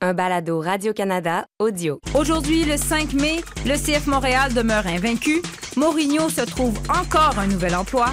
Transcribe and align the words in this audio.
un 0.00 0.14
balado 0.14 0.60
Radio-Canada 0.60 1.46
audio. 1.58 2.00
Aujourd'hui, 2.14 2.64
le 2.64 2.76
5 2.76 3.12
mai, 3.14 3.40
le 3.66 3.76
CF 3.76 4.06
Montréal 4.06 4.52
demeure 4.54 4.86
invaincu. 4.86 5.42
Mourinho 5.76 6.28
se 6.28 6.40
trouve 6.40 6.78
encore 6.88 7.38
un 7.38 7.46
nouvel 7.46 7.74
emploi. 7.74 8.06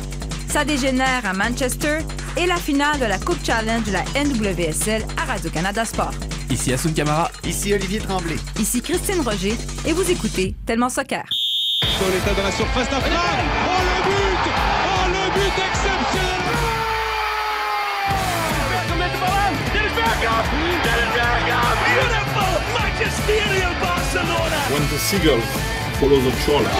Ça 0.50 0.65
dégénère 0.65 1.26
à 1.26 1.34
Manchester 1.34 2.00
et 2.38 2.46
la 2.46 2.58
finale 2.58 3.00
de 3.00 3.05
la 3.05 3.18
Coupe 3.18 3.44
Challenge 3.44 3.84
de 3.84 3.92
la 3.92 4.04
NWSL 4.21 5.04
à 5.21 5.26
Radio-Canada 5.26 5.86
Sport. 5.86 6.13
Ici 6.50 6.73
Assoun 6.73 6.94
Camara. 6.94 7.31
Ici 7.46 7.73
Olivier 7.73 8.00
Tremblay. 8.00 8.38
Ici 8.60 8.82
Christine 8.82 9.22
Roger 9.22 9.56
et 9.86 9.94
vous 9.94 10.10
écoutez 10.10 10.56
Tellement 10.66 10.90
Soccer. 10.90 11.26
Sur 11.84 12.08
l'état 12.10 12.34
de 12.34 12.42
la 12.42 12.52
surface 12.52 12.90
d'affaire. 12.90 13.22
Oh 13.66 13.82
le 13.82 14.04
but 14.10 14.52
Oh 14.86 15.08
le 15.08 15.34
but 15.34 15.64
exceptionnel 15.64 16.38
magisterial 23.28 23.73
Barcelona 23.81 24.58
When 24.72 24.84
the 24.90 24.98
seagull 24.98 25.41
follows 25.99 26.23
the 26.23 26.31
trawler. 26.44 26.72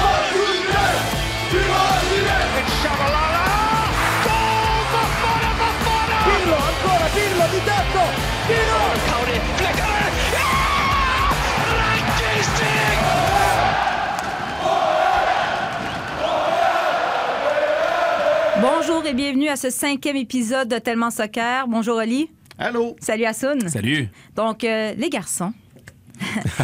It's 2.60 2.74
Shabalala 2.82 3.92
Goal 4.24 4.84
Bafana 4.94 5.52
Bafana 5.60 6.18
Pirlo 6.26 6.58
ancora 6.70 7.08
Pirlo 7.16 7.46
di 7.52 7.60
tetto 7.68 8.04
Pirlo 8.48 8.82
Caudy 9.08 9.38
flickering! 9.58 10.16
Rangistic 11.76 12.98
Bonjour 18.62 19.06
et 19.06 19.14
bienvenue 19.14 19.50
à 19.50 19.56
ce 19.56 19.70
cinquième 19.70 20.16
épisode 20.16 20.68
de 20.68 20.80
Tellement 20.80 21.12
Soccer. 21.12 21.68
Bonjour 21.68 21.98
Oli. 21.98 22.30
Allô? 22.58 22.96
Salut 23.00 23.26
Assoun. 23.26 23.70
Salut. 23.70 24.10
Donc, 24.36 24.64
euh, 24.64 24.94
les 24.98 25.10
garçons. 25.10 25.54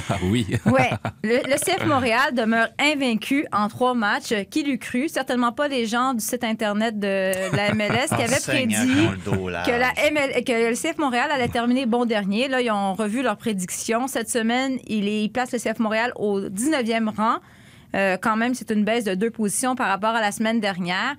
Ah 0.10 0.18
oui. 0.24 0.48
Ouais, 0.66 0.92
le, 1.24 1.38
le 1.38 1.56
CF 1.58 1.86
Montréal 1.86 2.34
demeure 2.34 2.68
invaincu 2.80 3.46
en 3.52 3.68
trois 3.68 3.94
matchs. 3.94 4.34
Qui 4.50 4.64
l'eût 4.64 4.80
cru? 4.80 5.08
Certainement 5.08 5.52
pas 5.52 5.68
les 5.68 5.86
gens 5.86 6.14
du 6.14 6.24
site 6.24 6.44
Internet 6.44 7.00
de 7.00 7.32
la 7.56 7.74
MLS 7.74 8.08
qui 8.16 8.24
avaient 8.24 8.40
prédit 8.40 8.76
ils 8.76 9.24
que, 9.26 9.72
la 9.72 9.94
ML 9.98 10.44
que 10.44 10.70
le 10.70 10.76
CF 10.76 10.98
Montréal 10.98 11.30
allait 11.32 11.48
terminer 11.48 11.86
bon 11.86 12.06
dernier. 12.06 12.48
Là, 12.48 12.62
ils 12.62 12.72
ont 12.72 12.94
revu 12.94 13.22
leurs 13.22 13.38
prédictions. 13.38 14.08
Cette 14.08 14.30
semaine, 14.30 14.78
il, 14.88 15.08
est, 15.08 15.24
il 15.24 15.30
place 15.30 15.52
le 15.52 15.60
CF 15.60 15.80
Montréal 15.80 16.12
au 16.16 16.42
19e 16.42 17.10
rang. 17.16 17.38
Euh, 17.96 18.18
quand 18.20 18.36
même, 18.36 18.56
c'est 18.56 18.72
une 18.72 18.84
baisse 18.84 19.04
de 19.04 19.14
deux 19.14 19.30
positions 19.30 19.76
par 19.76 19.88
rapport 19.88 20.16
à 20.16 20.22
la 20.22 20.32
semaine 20.32 20.60
dernière. 20.60 21.16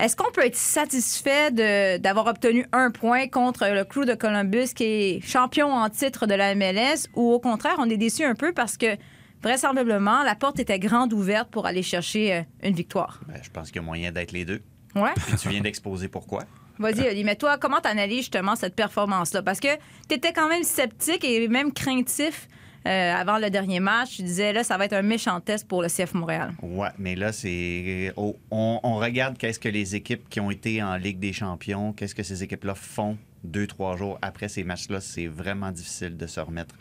Est-ce 0.00 0.16
qu'on 0.16 0.30
peut 0.32 0.46
être 0.46 0.56
satisfait 0.56 1.50
d'avoir 1.98 2.26
obtenu 2.26 2.66
un 2.72 2.90
point 2.90 3.28
contre 3.28 3.66
le 3.66 3.84
Crew 3.84 4.06
de 4.06 4.14
Columbus 4.14 4.68
qui 4.74 4.84
est 4.84 5.20
champion 5.20 5.70
en 5.70 5.90
titre 5.90 6.26
de 6.26 6.32
la 6.32 6.54
MLS 6.54 7.06
ou 7.14 7.30
au 7.32 7.38
contraire, 7.38 7.74
on 7.78 7.90
est 7.90 7.98
déçu 7.98 8.24
un 8.24 8.34
peu 8.34 8.52
parce 8.52 8.78
que 8.78 8.96
vraisemblablement, 9.42 10.22
la 10.22 10.34
porte 10.34 10.58
était 10.58 10.78
grande 10.78 11.12
ouverte 11.12 11.50
pour 11.50 11.66
aller 11.66 11.82
chercher 11.82 12.34
euh, 12.34 12.42
une 12.62 12.74
victoire? 12.74 13.20
Ben, 13.28 13.40
je 13.42 13.50
pense 13.50 13.68
qu'il 13.68 13.76
y 13.76 13.84
a 13.84 13.86
moyen 13.86 14.10
d'être 14.10 14.32
les 14.32 14.46
deux. 14.46 14.62
Ouais. 14.94 15.12
Tu 15.40 15.50
viens 15.50 15.60
d'exposer 15.60 16.08
pourquoi. 16.08 16.44
Vas-y, 16.78 17.06
Oli, 17.06 17.24
mais 17.24 17.36
toi, 17.36 17.58
comment 17.58 17.80
t'analyses 17.80 18.20
justement 18.20 18.56
cette 18.56 18.74
performance-là? 18.74 19.42
Parce 19.42 19.60
que 19.60 19.68
tu 20.08 20.14
étais 20.14 20.32
quand 20.32 20.48
même 20.48 20.62
sceptique 20.62 21.24
et 21.24 21.46
même 21.46 21.72
craintif 21.74 22.48
euh, 22.86 23.14
avant 23.14 23.38
le 23.38 23.50
dernier 23.50 23.80
match. 23.80 24.16
Tu 24.16 24.22
disais, 24.22 24.52
là, 24.52 24.64
ça 24.64 24.76
va 24.76 24.86
être 24.86 24.94
un 24.94 25.02
méchant 25.02 25.40
test 25.40 25.66
pour 25.68 25.82
le 25.82 25.88
CF 25.88 26.14
Montréal. 26.14 26.52
Ouais, 26.62 26.88
mais 26.98 27.14
là, 27.14 27.32
c'est. 27.32 28.12
oh, 28.16 28.36
on, 28.50 28.80
on 28.82 28.96
regarde 28.96 29.36
qu'est-ce 29.36 29.60
que 29.60 29.68
les 29.68 29.94
équipes 29.94 30.28
qui 30.28 30.40
ont 30.40 30.50
été 30.50 30.82
en 30.82 30.96
Ligue 30.96 31.18
des 31.18 31.32
Champions, 31.32 31.92
qu'est-ce 31.92 32.14
que 32.14 32.22
ces 32.22 32.42
équipes-là 32.42 32.74
font 32.74 33.16
deux, 33.44 33.66
trois 33.66 33.96
jours 33.96 34.18
après 34.22 34.48
ces 34.48 34.64
matchs-là. 34.64 35.00
C'est 35.00 35.26
vraiment 35.26 35.70
difficile 35.70 36.16
de 36.16 36.26
se 36.26 36.40
remettre 36.40 36.74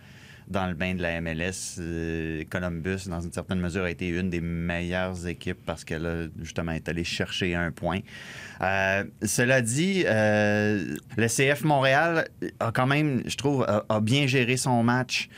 dans 0.50 0.68
le 0.68 0.74
bain 0.74 0.96
de 0.96 1.02
la 1.02 1.22
MLS. 1.22 1.78
Euh, 1.80 2.44
Columbus, 2.50 3.08
dans 3.08 3.22
une 3.22 3.32
certaine 3.32 3.60
mesure, 3.60 3.84
a 3.84 3.92
été 3.92 4.08
une 4.08 4.30
des 4.30 4.42
meilleures 4.42 5.28
équipes 5.28 5.60
parce 5.66 5.84
qu'elle 5.84 6.06
a 6.06 6.28
justement 6.42 6.72
est 6.72 6.90
allée 6.90 7.04
chercher 7.04 7.54
un 7.56 7.72
point. 7.72 8.00
Euh, 8.62 9.04
cela 9.24 9.62
dit, 9.62 10.04
euh, 10.08 10.96
le 11.18 11.28
CF 11.28 11.64
Montréal 11.64 12.28
a 12.60 12.72
quand 12.72 12.88
même, 12.88 13.22
je 13.28 13.38
trouve, 13.38 13.66
a, 13.68 14.00
bien 14.02 14.28
géré 14.28 14.58
son 14.58 14.84
match. 14.84 15.30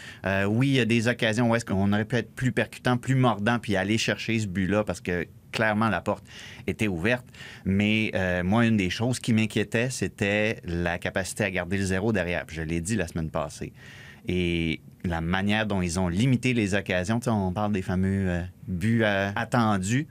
Oui, 0.48 0.70
il 0.70 0.76
y 0.76 0.80
a 0.80 0.86
des 0.86 1.08
occasions 1.08 1.50
où 1.50 1.56
est-ce 1.56 1.66
qu'on 1.66 1.92
aurait 1.92 2.06
pu 2.06 2.16
être 2.16 2.34
plus 2.34 2.52
percutant, 2.52 2.98
plus 2.98 3.16
mordant, 3.16 3.60
puis 3.60 3.76
aller 3.76 3.98
chercher 3.98 4.40
ce 4.40 4.48
but-là 4.48 4.84
parce 4.84 5.02
que 5.02 5.28
clairement 5.52 5.90
la 5.90 6.00
porte 6.00 6.24
était 6.68 6.88
ouverte. 6.88 7.26
Mais 7.66 8.12
moi, 8.44 8.66
une 8.66 8.78
des 8.78 8.90
choses 8.90 9.20
qui 9.20 9.34
m'inquiétait, 9.34 9.90
c'était 9.90 10.62
la 10.64 10.98
capacité 10.98 11.44
à 11.44 11.52
garder 11.52 11.78
le 11.78 11.84
zéro 11.84 12.14
derrière. 12.14 12.46
Je 12.48 12.62
l'ai 12.62 12.82
dit 12.82 12.96
la 12.96 13.08
semaine 13.08 13.30
passée. 13.30 13.74
Et 14.28 14.82
la 15.04 15.22
manière 15.22 15.66
dont 15.66 15.82
ils 15.82 16.00
ont 16.00 16.08
limité 16.08 16.54
les 16.54 16.76
occasions, 16.76 17.20
tu 17.20 17.26
sais, 17.26 17.30
on 17.32 17.52
parle 17.54 17.72
des 17.74 17.82
fameux 17.82 18.30
euh, 18.30 18.42
buts 18.68 19.02
euh, 19.04 19.32
attendus. 19.36 20.08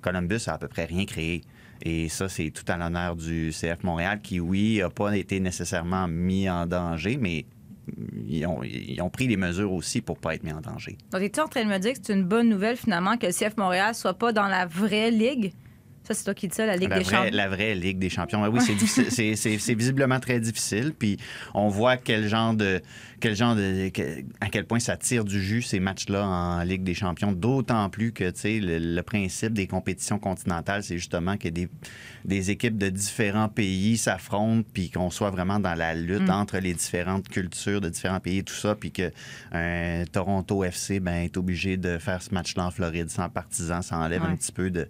Columbus 0.00 0.40
a 0.46 0.54
à 0.54 0.58
peu 0.58 0.68
près 0.68 0.84
rien 0.84 1.04
créé. 1.04 1.42
Et 1.84 2.08
ça, 2.08 2.28
c'est 2.28 2.50
tout 2.50 2.64
à 2.68 2.76
l'honneur 2.76 3.16
du 3.16 3.50
CF 3.52 3.82
Montréal 3.82 4.20
qui, 4.22 4.40
oui, 4.40 4.78
n'a 4.80 4.88
pas 4.90 5.16
été 5.16 5.40
nécessairement 5.40 6.06
mis 6.08 6.48
en 6.48 6.66
danger, 6.66 7.16
mais 7.20 7.44
ils 8.28 8.46
ont, 8.46 8.62
ils 8.62 9.00
ont 9.02 9.10
pris 9.10 9.26
les 9.26 9.36
mesures 9.36 9.72
aussi 9.72 10.00
pour 10.00 10.18
pas 10.18 10.34
être 10.36 10.44
mis 10.44 10.52
en 10.52 10.60
danger. 10.60 10.96
Donc, 11.10 11.22
es-tu 11.22 11.40
en 11.40 11.48
train 11.48 11.64
de 11.64 11.68
me 11.70 11.78
dire 11.78 11.92
que 11.94 11.98
c'est 12.02 12.12
une 12.14 12.22
bonne 12.24 12.48
nouvelle 12.48 12.76
finalement 12.76 13.16
que 13.16 13.26
le 13.26 13.32
CF 13.32 13.56
Montréal 13.56 13.94
soit 13.94 14.14
pas 14.14 14.32
dans 14.32 14.46
la 14.46 14.64
vraie 14.66 15.10
ligue? 15.10 15.52
Ça, 16.04 16.14
c'est 16.14 16.24
toi 16.24 16.34
qui 16.34 16.48
dis 16.48 16.54
ça, 16.56 16.66
la 16.66 16.76
Ligue 16.76 16.88
La 16.90 16.98
des 16.98 17.04
vraie, 17.04 17.16
Champions. 17.16 17.36
la 17.36 17.48
vraie 17.48 17.74
Ligue 17.76 17.98
des 18.00 18.08
champions. 18.10 18.44
Oui, 18.48 18.60
c'est- 18.86 19.36
c'est 19.36 19.56
c'est 19.58 19.74
visiblement 19.76 20.18
très 20.18 20.40
difficile. 20.40 20.92
Puis 20.98 21.16
on 21.54 21.68
voit 21.68 21.96
quel 21.96 22.26
genre 22.28 22.54
de. 22.54 22.80
Quel 23.22 23.36
genre 23.36 23.54
de 23.54 23.88
que- 23.90 24.24
à 24.40 24.48
quel 24.48 24.64
point 24.64 24.80
ça 24.80 24.96
tire 24.96 25.24
du 25.24 25.40
jus, 25.40 25.62
ces 25.62 25.78
matchs-là 25.78 26.26
en 26.26 26.62
Ligue 26.64 26.82
des 26.82 26.94
champions? 26.94 27.30
D'autant 27.30 27.88
plus 27.88 28.12
que 28.12 28.24
le, 28.24 28.78
le 28.96 29.02
principe 29.02 29.52
des 29.52 29.68
compétitions 29.68 30.18
continentales, 30.18 30.82
c'est 30.82 30.98
justement 30.98 31.36
que 31.36 31.48
des, 31.48 31.68
des 32.24 32.50
équipes 32.50 32.76
de 32.76 32.88
différents 32.88 33.48
pays 33.48 33.96
s'affrontent, 33.96 34.68
puis 34.74 34.90
qu'on 34.90 35.08
soit 35.10 35.30
vraiment 35.30 35.60
dans 35.60 35.74
la 35.76 35.94
lutte 35.94 36.28
entre 36.30 36.58
les 36.58 36.74
différentes 36.74 37.28
cultures 37.28 37.80
de 37.80 37.88
différents 37.88 38.18
pays 38.18 38.38
et 38.38 38.42
tout 38.42 38.54
ça, 38.54 38.74
puis 38.74 38.90
que 38.90 39.12
un 39.52 40.02
Toronto 40.10 40.64
FC 40.64 40.98
ben, 40.98 41.22
est 41.22 41.36
obligé 41.36 41.76
de 41.76 41.98
faire 41.98 42.22
ce 42.22 42.34
match-là 42.34 42.66
en 42.66 42.70
Floride 42.72 43.08
sans 43.08 43.28
partisans. 43.28 43.82
Ça 43.82 43.98
enlève 43.98 44.22
Ouais. 44.24 44.30
un 44.30 44.36
petit 44.36 44.50
peu 44.52 44.68
de, 44.70 44.88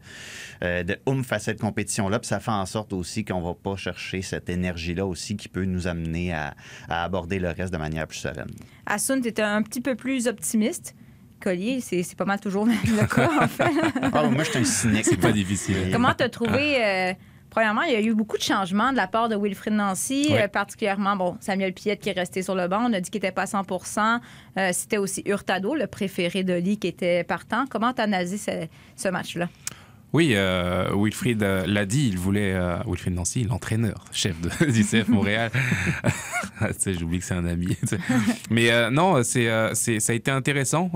euh, 0.64 0.82
de 0.84 0.96
oomph 1.04 1.30
à 1.34 1.38
cette 1.38 1.60
compétition-là. 1.60 2.18
Puis 2.18 2.28
ça 2.28 2.40
fait 2.40 2.50
en 2.50 2.64
sorte 2.64 2.94
aussi 2.94 3.26
qu'on 3.26 3.42
va 3.42 3.52
pas 3.52 3.76
chercher 3.76 4.22
cette 4.22 4.48
énergie-là 4.48 5.04
aussi 5.04 5.36
qui 5.36 5.48
peut 5.50 5.66
nous 5.66 5.86
amener 5.86 6.32
à, 6.32 6.54
à 6.88 7.04
aborder 7.04 7.38
le 7.38 7.50
reste 7.50 7.74
de 7.74 7.78
manière 7.78 8.06
plus 8.06 8.21
sereine. 8.22 8.50
Assun, 8.86 9.20
tu 9.20 9.28
étais 9.28 9.42
un 9.42 9.62
petit 9.62 9.80
peu 9.80 9.94
plus 9.94 10.26
optimiste. 10.28 10.94
Collier, 11.40 11.80
c'est 11.80 12.02
c'est 12.04 12.16
pas 12.16 12.24
mal 12.24 12.38
toujours 12.40 12.66
le 12.66 13.06
cas, 13.06 13.30
en 13.42 13.48
fait. 13.48 13.64
Ah, 14.12 14.22
moi, 14.28 14.44
je 14.44 14.50
suis 14.50 14.58
un 14.60 14.64
cynique. 14.64 15.04
C'est 15.04 15.16
pas 15.16 15.32
difficile. 15.32 15.90
Comment 15.92 16.14
t'as 16.14 16.28
trouvé... 16.28 16.76
euh, 16.84 17.12
Premièrement, 17.50 17.82
il 17.82 17.92
y 17.92 17.96
a 17.96 18.00
eu 18.00 18.14
beaucoup 18.14 18.38
de 18.38 18.42
changements 18.42 18.92
de 18.92 18.96
la 18.96 19.06
part 19.06 19.28
de 19.28 19.36
Wilfried 19.36 19.74
Nancy, 19.74 20.28
euh, 20.30 20.48
particulièrement 20.48 21.16
bon, 21.16 21.36
Samuel 21.40 21.74
Piette 21.74 22.00
qui 22.00 22.08
est 22.08 22.12
resté 22.18 22.40
sur 22.42 22.54
le 22.54 22.66
banc. 22.66 22.86
On 22.88 22.92
a 22.94 23.00
dit 23.00 23.10
qu'il 23.10 23.20
n'était 23.20 23.30
pas 23.32 23.42
à 23.42 23.44
100% 23.62 24.20
Euh, 24.56 24.70
C'était 24.72 24.96
aussi 24.96 25.22
Hurtado, 25.26 25.74
le 25.74 25.86
préféré 25.86 26.44
de 26.44 26.54
Lee, 26.54 26.78
qui 26.78 26.86
était 26.86 27.24
partant. 27.24 27.66
Comment 27.68 27.92
t'as 27.92 28.04
analysé 28.04 28.38
ce, 28.38 28.50
ce 28.96 29.08
match-là? 29.08 29.50
Oui, 30.12 30.32
euh, 30.34 30.90
Wilfried 30.94 31.42
euh, 31.42 31.64
l'a 31.66 31.86
dit, 31.86 32.08
il 32.08 32.18
voulait. 32.18 32.52
euh, 32.52 32.76
Wilfried 32.86 33.14
Nancy, 33.14 33.44
l'entraîneur, 33.44 34.04
chef 34.12 34.38
de, 34.40 34.70
du 34.70 34.82
CF 34.84 35.08
Montréal. 35.08 35.50
J'oublie 36.86 37.18
que 37.18 37.24
c'est 37.24 37.34
un 37.34 37.46
ami. 37.46 37.76
Mais 38.50 38.70
euh, 38.70 38.90
non, 38.90 39.16
euh, 39.16 39.22
c'est, 39.74 40.00
ça 40.00 40.12
a 40.12 40.14
été 40.14 40.30
intéressant, 40.30 40.90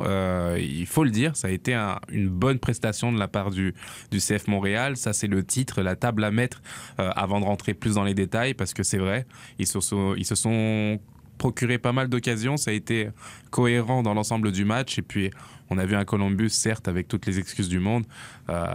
il 0.59 0.87
faut 0.87 1.05
le 1.05 1.11
dire. 1.11 1.35
Ça 1.37 1.49
a 1.49 1.51
été 1.51 1.73
un- 1.75 1.99
une 2.11 2.29
bonne 2.29 2.59
prestation 2.59 3.11
de 3.13 3.19
la 3.19 3.27
part 3.29 3.51
du, 3.51 3.75
du 4.11 4.19
CF 4.19 4.49
Montréal. 4.49 4.97
Ça, 4.97 5.13
c'est 5.13 5.27
le 5.29 5.43
titre, 5.45 5.83
la 5.83 5.97
table 5.97 6.23
à 6.25 6.31
mettre 6.31 6.61
avant 6.99 7.41
de 7.41 7.45
rentrer 7.47 7.75
plus 7.75 7.95
dans 7.95 8.05
les 8.05 8.15
détails, 8.15 8.55
parce 8.55 8.75
que 8.75 8.83
c'est 8.83 8.99
vrai, 8.99 9.27
ils 9.59 9.67
se 9.67 9.81
sont, 9.81 10.15
ils 10.17 10.27
se 10.27 10.35
sont 10.35 11.01
procuré 11.39 11.79
pas 11.79 11.93
mal 11.93 12.09
d'occasions. 12.09 12.57
Ça 12.57 12.71
a 12.71 12.75
été 12.75 13.11
cohérent 13.51 14.03
dans 14.03 14.15
l'ensemble 14.15 14.53
du 14.53 14.65
match. 14.65 14.99
Et 14.99 15.03
puis, 15.03 15.31
on 15.71 15.79
a 15.79 15.87
vu 15.87 15.95
un 15.95 16.05
Columbus, 16.05 16.51
certes, 16.51 16.89
avec 16.89 17.09
toutes 17.09 17.27
les 17.27 17.39
excuses 17.39 17.69
du 17.69 17.79
monde, 17.79 18.05
euh, 18.49 18.67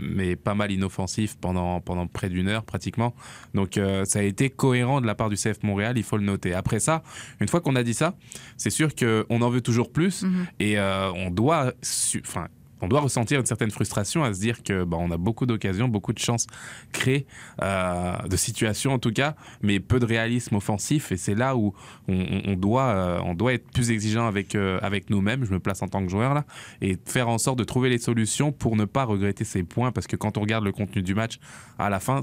mais 0.00 0.36
pas 0.36 0.54
mal 0.54 0.70
inoffensif 0.70 1.36
pendant, 1.40 1.80
pendant 1.80 2.06
près 2.06 2.28
d'une 2.28 2.48
heure 2.48 2.64
pratiquement. 2.64 3.14
Donc, 3.54 3.76
euh, 3.76 4.04
ça 4.04 4.20
a 4.20 4.22
été 4.22 4.50
cohérent 4.50 5.00
de 5.00 5.06
la 5.06 5.14
part 5.14 5.30
du 5.30 5.36
CF 5.36 5.62
Montréal, 5.62 5.98
il 5.98 6.04
faut 6.04 6.16
le 6.16 6.24
noter. 6.24 6.54
Après 6.54 6.80
ça, 6.80 7.02
une 7.40 7.48
fois 7.48 7.60
qu'on 7.60 7.76
a 7.76 7.82
dit 7.82 7.94
ça, 7.94 8.14
c'est 8.56 8.70
sûr 8.70 8.94
qu'on 8.94 9.42
en 9.42 9.50
veut 9.50 9.60
toujours 9.60 9.92
plus 9.92 10.24
et 10.60 10.78
euh, 10.78 11.10
on 11.12 11.30
doit. 11.30 11.72
Enfin, 12.20 12.48
on 12.80 12.88
doit 12.88 13.00
ressentir 13.00 13.40
une 13.40 13.46
certaine 13.46 13.70
frustration 13.70 14.24
à 14.24 14.32
se 14.32 14.40
dire 14.40 14.62
que 14.62 14.84
bah, 14.84 14.96
on 15.00 15.10
a 15.10 15.16
beaucoup 15.16 15.46
d'occasions, 15.46 15.88
beaucoup 15.88 16.12
de 16.12 16.18
chances 16.18 16.46
créées, 16.92 17.26
euh, 17.62 18.16
de 18.28 18.36
situations 18.36 18.92
en 18.92 18.98
tout 18.98 19.12
cas, 19.12 19.34
mais 19.62 19.80
peu 19.80 19.98
de 19.98 20.06
réalisme 20.06 20.56
offensif. 20.56 21.12
Et 21.12 21.16
c'est 21.16 21.34
là 21.34 21.56
où 21.56 21.74
on, 22.08 22.54
doit, 22.54 22.88
euh, 22.88 23.20
on 23.24 23.34
doit 23.34 23.54
être 23.54 23.70
plus 23.70 23.90
exigeant 23.90 24.26
avec, 24.26 24.54
euh, 24.54 24.78
avec 24.82 25.10
nous-mêmes. 25.10 25.44
Je 25.44 25.52
me 25.52 25.60
place 25.60 25.82
en 25.82 25.88
tant 25.88 26.02
que 26.02 26.10
joueur 26.10 26.34
là 26.34 26.44
et 26.80 26.96
faire 27.06 27.28
en 27.28 27.38
sorte 27.38 27.58
de 27.58 27.64
trouver 27.64 27.88
les 27.88 27.98
solutions 27.98 28.52
pour 28.52 28.76
ne 28.76 28.84
pas 28.84 29.04
regretter 29.04 29.44
ces 29.44 29.62
points. 29.62 29.92
Parce 29.92 30.06
que 30.06 30.16
quand 30.16 30.38
on 30.38 30.40
regarde 30.40 30.64
le 30.64 30.72
contenu 30.72 31.02
du 31.02 31.14
match, 31.14 31.38
à 31.78 31.90
la 31.90 32.00
fin, 32.00 32.22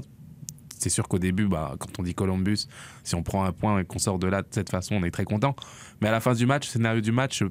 c'est 0.78 0.90
sûr 0.90 1.08
qu'au 1.08 1.18
début, 1.18 1.46
bah, 1.46 1.74
quand 1.78 1.98
on 1.98 2.02
dit 2.02 2.14
Columbus, 2.14 2.68
si 3.02 3.14
on 3.14 3.22
prend 3.22 3.44
un 3.44 3.52
point 3.52 3.80
et 3.80 3.84
qu'on 3.84 3.98
sort 3.98 4.18
de 4.18 4.26
là 4.26 4.42
de 4.42 4.48
cette 4.50 4.70
façon, 4.70 4.96
on 4.96 5.04
est 5.04 5.10
très 5.10 5.24
content. 5.24 5.56
Mais 6.00 6.08
à 6.08 6.12
la 6.12 6.20
fin 6.20 6.34
du 6.34 6.46
match, 6.46 6.68
scénario 6.68 7.00
du 7.00 7.12
match 7.12 7.42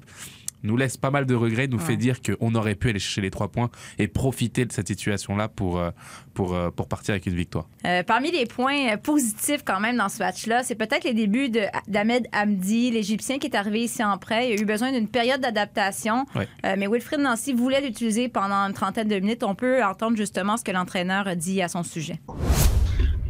nous 0.65 0.77
laisse 0.77 0.97
pas 0.97 1.11
mal 1.11 1.25
de 1.25 1.35
regrets, 1.35 1.67
nous 1.67 1.79
fait 1.79 1.97
dire 1.97 2.17
qu'on 2.21 2.53
aurait 2.55 2.75
pu 2.75 2.89
aller 2.89 2.99
chercher 2.99 3.21
les 3.21 3.31
trois 3.31 3.47
points 3.47 3.69
et 3.99 4.07
profiter 4.07 4.65
de 4.65 4.71
cette 4.71 4.87
situation-là 4.87 5.47
pour, 5.47 5.79
euh, 5.79 5.91
pour, 6.33 6.53
euh, 6.55 6.69
pour 6.71 6.87
partir 6.87 7.13
avec 7.13 7.25
une 7.25 7.35
victoire. 7.35 7.67
Euh, 7.85 8.03
parmi 8.03 8.31
les 8.31 8.45
points 8.45 8.97
positifs 8.97 9.61
quand 9.63 9.79
même 9.79 9.97
dans 9.97 10.09
ce 10.09 10.19
match-là, 10.19 10.63
c'est 10.63 10.75
peut-être 10.75 11.03
les 11.03 11.13
débuts 11.13 11.49
d'Ahmed 11.87 12.27
Hamdi, 12.33 12.91
l'Égyptien 12.91 13.39
qui 13.39 13.47
est 13.47 13.55
arrivé 13.55 13.83
ici 13.83 14.03
en 14.03 14.17
prêt. 14.17 14.49
Il 14.49 14.59
a 14.59 14.61
eu 14.61 14.65
besoin 14.65 14.91
d'une 14.91 15.07
période 15.07 15.41
d'adaptation, 15.41 16.25
Ouais. 16.35 16.47
Euh, 16.65 16.75
mais 16.77 16.87
Wilfried 16.87 17.19
Nancy 17.21 17.53
voulait 17.53 17.81
l'utiliser 17.81 18.27
pendant 18.29 18.55
une 18.67 18.73
trentaine 18.73 19.07
de 19.07 19.15
minutes. 19.19 19.43
On 19.43 19.55
peut 19.55 19.83
entendre 19.83 20.17
justement 20.17 20.57
ce 20.57 20.63
que 20.63 20.71
l'entraîneur 20.71 21.27
a 21.27 21.35
dit 21.35 21.61
à 21.61 21.67
son 21.67 21.83
sujet. 21.83 22.19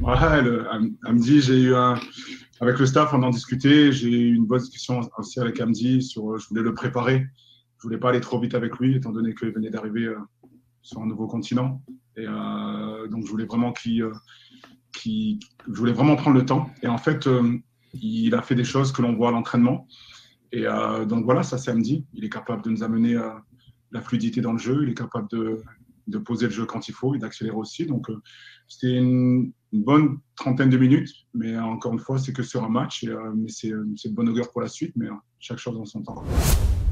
Ouais, 0.01 0.41
le, 0.41 0.67
Am- 0.71 0.91
Amdi, 1.05 1.41
j'ai 1.41 1.59
eu 1.59 1.75
un. 1.75 1.95
Avec 2.61 2.79
le 2.79 2.85
staff, 2.85 3.13
on 3.13 3.21
en 3.23 3.31
discutait. 3.31 3.91
J'ai 3.91 4.09
eu 4.09 4.33
une 4.35 4.45
bonne 4.45 4.59
discussion 4.59 5.01
aussi 5.17 5.39
avec 5.39 5.59
Amdi 5.59 6.01
sur. 6.01 6.37
Je 6.37 6.47
voulais 6.47 6.61
le 6.61 6.73
préparer. 6.73 7.25
Je 7.77 7.83
voulais 7.83 7.97
pas 7.97 8.09
aller 8.09 8.21
trop 8.21 8.39
vite 8.39 8.55
avec 8.55 8.77
lui, 8.79 8.95
étant 8.95 9.11
donné 9.11 9.35
qu'il 9.35 9.49
venait 9.51 9.69
d'arriver 9.69 10.05
euh, 10.05 10.15
sur 10.81 11.01
un 11.01 11.05
nouveau 11.05 11.27
continent. 11.27 11.83
Et 12.15 12.25
euh, 12.25 13.07
donc, 13.07 13.25
je 13.25 13.31
voulais 13.31 13.45
vraiment 13.45 13.73
qu'il. 13.73 14.03
euh, 14.03 14.13
je 15.05 15.37
voulais 15.67 15.91
vraiment 15.91 16.15
prendre 16.15 16.37
le 16.37 16.45
temps. 16.45 16.69
Et 16.81 16.87
en 16.87 16.97
fait, 16.97 17.27
euh, 17.27 17.57
il 17.93 18.33
a 18.33 18.41
fait 18.41 18.55
des 18.55 18.63
choses 18.63 18.91
que 18.93 19.01
l'on 19.01 19.13
voit 19.13 19.29
à 19.29 19.31
l'entraînement. 19.31 19.87
Et 20.53 20.65
euh, 20.65 21.05
donc, 21.05 21.25
voilà, 21.25 21.43
ça, 21.43 21.57
c'est 21.57 21.71
Amdi. 21.71 22.05
Il 22.13 22.23
est 22.23 22.29
capable 22.29 22.63
de 22.63 22.69
nous 22.69 22.83
amener 22.83 23.15
euh, 23.15 23.29
la 23.91 24.01
fluidité 24.01 24.39
dans 24.39 24.53
le 24.53 24.57
jeu. 24.59 24.83
Il 24.83 24.89
est 24.89 24.97
capable 24.97 25.27
de, 25.29 25.61
de 26.07 26.17
poser 26.17 26.45
le 26.45 26.53
jeu 26.53 26.65
quand 26.65 26.87
il 26.87 26.93
faut 26.93 27.13
et 27.15 27.19
d'accélérer 27.19 27.57
aussi. 27.57 27.85
Donc, 27.85 28.09
euh, 28.09 28.21
c'était 28.67 28.95
une, 28.95 29.51
une 29.75 29.83
bonne 29.83 30.17
trentaine 30.35 30.69
de 30.69 30.77
minutes, 30.77 31.09
mais 31.33 31.57
encore 31.57 31.93
une 31.93 31.99
fois, 31.99 32.17
c'est 32.17 32.31
que 32.31 32.43
sur 32.43 32.63
un 32.63 32.69
match, 32.69 33.03
et, 33.03 33.09
euh, 33.09 33.31
mais 33.35 33.49
c'est 33.49 33.71
euh, 33.71 33.85
c'est 33.97 34.09
de 34.09 34.15
bonne 34.15 34.29
augure 34.29 34.49
pour 34.51 34.61
la 34.61 34.69
suite, 34.69 34.93
mais 34.95 35.07
euh, 35.07 35.13
chaque 35.39 35.57
chose 35.57 35.77
en 35.77 35.85
son 35.85 36.01
temps. 36.01 36.23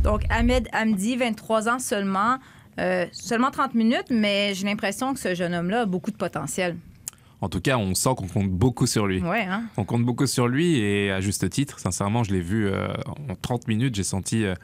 Donc, 0.04 0.24
Ahmed 0.30 0.68
Hamdi, 0.74 1.16
23 1.16 1.70
ans 1.70 1.80
seulement, 1.80 2.40
euh, 2.80 3.06
seulement 3.14 3.52
30 3.52 3.74
minutes, 3.76 4.08
mais 4.10 4.54
j'ai 4.54 4.66
l'impression 4.66 5.14
que 5.14 5.20
ce 5.20 5.34
jeune 5.34 5.54
homme-là 5.54 5.82
a 5.82 5.86
beaucoup 5.86 6.12
de 6.12 6.18
potentiel. 6.18 6.76
En 7.40 7.50
tout 7.50 7.62
cas, 7.62 7.78
on 7.78 7.94
sent 7.96 8.10
qu'on 8.18 8.28
compte 8.28 8.50
beaucoup 8.50 8.86
sur 8.86 9.08
lui. 9.08 9.22
Ouais, 9.22 9.44
hein? 9.44 9.64
On 9.78 9.86
compte 9.86 10.04
beaucoup 10.04 10.28
sur 10.28 10.48
lui 10.48 10.78
et 10.78 11.12
à 11.12 11.20
juste 11.20 11.50
titre. 11.50 11.80
Sincèrement, 11.80 12.24
je 12.24 12.34
l'ai 12.34 12.42
vu 12.42 12.68
euh, 12.68 12.88
en 13.30 13.36
30 13.42 13.68
minutes, 13.68 13.96
j'ai 13.96 14.04
senti 14.04 14.46
euh, 14.46 14.56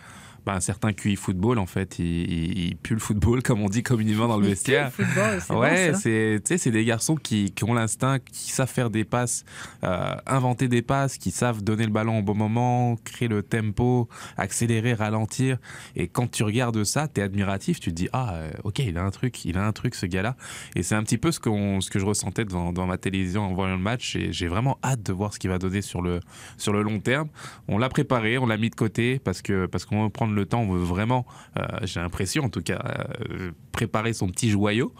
bah, 0.45 0.53
un 0.55 0.59
certain 0.59 0.93
QI 0.93 1.15
football. 1.15 1.57
En 1.59 1.65
fait, 1.65 1.99
il, 1.99 2.05
il- 2.05 2.57
il 2.69 2.75
pue 2.77 2.93
le 2.93 2.99
football, 2.99 3.41
comme 3.43 3.61
on 3.61 3.69
dit 3.69 3.83
communément 3.83 4.27
dans 4.27 4.37
le 4.37 4.47
vestiaire. 4.47 4.91
Football, 4.91 5.39
c'est 5.41 5.53
Ouais, 5.53 5.91
c'est 5.95 6.57
c'est 6.57 6.71
des 6.71 6.85
garçons 6.85 7.15
qui, 7.15 7.51
qui 7.51 7.63
ont 7.63 7.73
l'instinct, 7.73 8.19
qui 8.19 8.51
savent 8.51 8.69
faire 8.69 8.89
des 8.89 9.03
passes, 9.05 9.45
euh, 9.83 10.15
inventer 10.27 10.67
des 10.67 10.81
passes, 10.81 11.17
qui 11.17 11.31
savent 11.31 11.63
donner 11.63 11.85
le 11.85 11.91
ballon 11.91 12.19
au 12.19 12.21
bon 12.21 12.35
moment, 12.35 12.95
créer 13.03 13.27
le 13.27 13.43
tempo, 13.43 14.07
accélérer, 14.37 14.93
ralentir. 14.93 15.57
Et 15.95 16.07
quand 16.07 16.29
tu 16.29 16.43
regardes 16.43 16.83
ça, 16.83 17.07
tu 17.07 17.21
es 17.21 17.23
admiratif, 17.23 17.79
tu 17.79 17.89
te 17.91 17.95
dis 17.95 18.09
ah 18.13 18.33
euh, 18.35 18.51
ok 18.63 18.79
il 18.79 18.97
a 18.97 19.03
un 19.03 19.11
truc, 19.11 19.45
il 19.45 19.57
a 19.57 19.65
un 19.65 19.71
truc 19.71 19.95
ce 19.95 20.05
gars-là. 20.05 20.35
Et 20.75 20.83
c'est 20.83 20.95
un 20.95 21.03
petit 21.03 21.17
peu 21.17 21.31
ce, 21.31 21.39
qu'on 21.39 21.81
ce 21.81 21.89
que 21.89 21.99
je 21.99 22.05
ressentais 22.05 22.45
devant, 22.45 22.71
devant 22.73 22.87
ma 22.87 22.97
télévision 22.97 23.43
en 23.43 23.53
voyant 23.53 23.75
le 23.75 23.81
match. 23.81 24.15
Et 24.15 24.31
j'ai 24.31 24.47
vraiment 24.47 24.77
hâte 24.83 25.03
de 25.03 25.13
voir 25.13 25.33
ce 25.33 25.39
qu'il 25.39 25.49
va 25.49 25.57
donner 25.59 25.81
sur 25.81 26.01
le 26.01 26.19
sur 26.57 26.73
le 26.73 26.81
long 26.81 26.99
terme. 26.99 27.27
On 27.67 27.77
l'a 27.77 27.89
préparé, 27.89 28.37
on 28.37 28.45
l'a 28.45 28.57
mis 28.57 28.69
de 28.69 28.75
côté 28.75 29.19
parce 29.19 29.41
que 29.41 29.65
parce 29.65 29.85
qu'on 29.85 30.03
veut 30.03 30.09
le 30.35 30.45
temps, 30.45 30.65
veut 30.65 30.79
vraiment, 30.79 31.25
euh, 31.57 31.65
j'ai 31.83 31.99
l'impression 31.99 32.43
en 32.43 32.49
tout 32.49 32.61
cas, 32.61 32.81
euh, 33.29 33.51
préparer 33.71 34.13
son 34.13 34.27
petit 34.27 34.49
joyau. 34.49 34.93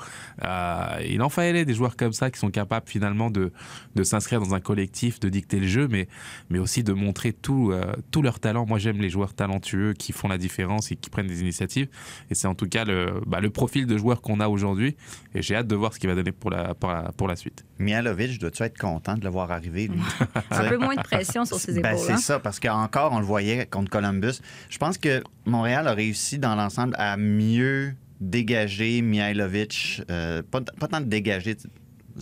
Euh, 0.44 1.02
il 1.08 1.22
en 1.22 1.30
fallait 1.30 1.66
des 1.66 1.74
joueurs 1.74 1.96
comme 1.96 2.14
ça 2.14 2.32
qui 2.32 2.40
sont 2.40 2.50
capables 2.50 2.88
finalement 2.88 3.30
de, 3.30 3.52
de 3.96 4.04
s'inscrire 4.04 4.40
dans 4.40 4.56
un 4.56 4.60
collectif, 4.60 5.20
de 5.20 5.30
dicter 5.30 5.60
le 5.60 5.68
jeu, 5.68 5.88
mais, 5.90 6.08
mais 6.50 6.60
aussi 6.60 6.84
de 6.84 6.94
montrer 6.94 7.34
tout, 7.34 7.72
euh, 7.72 7.94
tout 8.12 8.22
leur 8.22 8.40
talent. 8.40 8.66
Moi, 8.66 8.80
j'aime 8.80 9.02
les 9.02 9.10
joueurs 9.10 9.34
talentueux 9.34 9.94
qui 9.94 10.14
font 10.14 10.28
la 10.28 10.38
différence 10.38 10.92
et 10.92 10.96
qui 10.96 11.10
prennent 11.10 11.28
des 11.28 11.42
initiatives. 11.42 11.90
Et 12.30 12.36
c'est 12.36 12.48
en 12.48 12.56
tout 12.56 12.68
cas 12.68 12.86
le, 12.86 13.22
bah, 13.28 13.40
le 13.42 13.50
profil 13.50 13.86
de 13.86 13.98
joueur 13.98 14.22
qu'on 14.22 14.40
a 14.40 14.48
aujourd'hui. 14.48 14.96
Et 15.36 15.42
j'ai 15.42 15.56
hâte 15.56 15.68
de 15.68 15.76
voir 15.76 15.94
ce 15.94 16.00
qu'il 16.00 16.10
va 16.10 16.16
donner 16.16 16.32
pour 16.32 16.50
la, 16.50 16.74
pour 16.74 16.90
pour 17.18 17.28
la 17.28 17.36
suite. 17.36 17.69
Mihalovic, 17.80 18.40
dois-tu 18.40 18.64
être 18.64 18.78
content 18.78 19.16
de 19.16 19.24
le 19.24 19.30
voir 19.30 19.52
arriver, 19.52 19.88
lui? 19.88 20.00
Un 20.52 20.68
peu 20.70 20.78
moins 20.78 20.96
de 20.96 21.02
pression 21.02 21.46
sur 21.46 21.58
ses 21.58 21.80
Ben, 21.80 21.92
épaules. 21.94 22.06
c'est 22.06 22.14
hein? 22.14 22.18
ça, 22.18 22.40
parce 22.40 22.60
qu'encore, 22.60 23.12
on 23.14 23.20
le 23.20 23.26
voyait 23.26 23.66
contre 23.66 23.90
Columbus. 23.90 24.40
Je 24.70 24.78
pense 24.78 24.98
que 24.98 25.24
Montréal 25.46 25.88
a 25.88 25.94
réussi 25.94 26.38
dans 26.40 26.56
l'ensemble 26.56 26.94
à 27.00 27.16
mieux 27.18 27.94
dégager 28.20 29.02
Mihailovic. 29.02 30.02
euh, 30.12 30.42
pas, 30.52 30.60
pas 30.62 30.88
tant 30.88 31.00
de 31.00 31.06
dégager, 31.06 31.56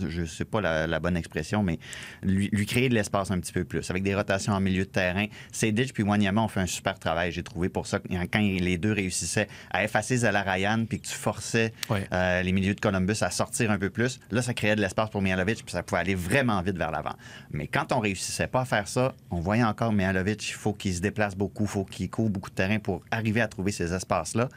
je 0.08 0.24
sais 0.24 0.44
pas 0.44 0.60
la, 0.60 0.86
la 0.86 1.00
bonne 1.00 1.16
expression, 1.16 1.62
mais 1.62 1.78
lui, 2.22 2.48
lui 2.52 2.66
créer 2.66 2.88
de 2.88 2.94
l'espace 2.94 3.30
un 3.30 3.40
petit 3.40 3.52
peu 3.52 3.64
plus, 3.64 3.90
avec 3.90 4.02
des 4.02 4.14
rotations 4.14 4.52
en 4.52 4.60
milieu 4.60 4.84
de 4.84 4.90
terrain. 4.90 5.26
Sedic 5.52 5.92
puis 5.92 6.02
Wanyama 6.02 6.42
ont 6.42 6.48
fait 6.48 6.60
un 6.60 6.66
super 6.66 6.98
travail, 6.98 7.32
j'ai 7.32 7.42
trouvé, 7.42 7.68
pour 7.68 7.86
ça. 7.86 7.98
Quand 8.32 8.40
les 8.40 8.78
deux 8.78 8.92
réussissaient 8.92 9.48
à 9.70 9.84
effacer 9.84 10.18
Zala 10.18 10.42
Ryan, 10.42 10.84
puis 10.88 11.00
que 11.00 11.06
tu 11.06 11.14
forçais 11.14 11.72
euh, 11.90 12.42
les 12.42 12.52
milieux 12.52 12.74
de 12.74 12.80
Columbus 12.80 13.16
à 13.22 13.30
sortir 13.30 13.70
un 13.70 13.78
peu 13.78 13.90
plus, 13.90 14.20
là, 14.30 14.42
ça 14.42 14.54
créait 14.54 14.76
de 14.76 14.80
l'espace 14.80 15.10
pour 15.10 15.22
Mihailovic, 15.22 15.64
puis 15.64 15.72
ça 15.72 15.82
pouvait 15.82 16.00
aller 16.00 16.14
vraiment 16.14 16.60
vite 16.62 16.76
vers 16.76 16.90
l'avant. 16.90 17.14
Mais 17.50 17.66
quand 17.66 17.92
on 17.92 18.00
réussissait 18.00 18.46
pas 18.46 18.62
à 18.62 18.64
faire 18.64 18.88
ça, 18.88 19.14
on 19.30 19.40
voyait 19.40 19.64
encore 19.64 19.92
Mihailovic, 19.92 20.48
il 20.48 20.54
faut 20.54 20.72
qu'il 20.72 20.94
se 20.94 21.00
déplace 21.00 21.36
beaucoup, 21.36 21.64
il 21.64 21.68
faut 21.68 21.84
qu'il 21.84 22.10
court 22.10 22.30
beaucoup 22.30 22.50
de 22.50 22.54
terrain 22.54 22.78
pour 22.78 23.02
arriver 23.10 23.40
à 23.40 23.48
trouver 23.48 23.72
ces 23.72 23.92
espaces-là. 23.92 24.48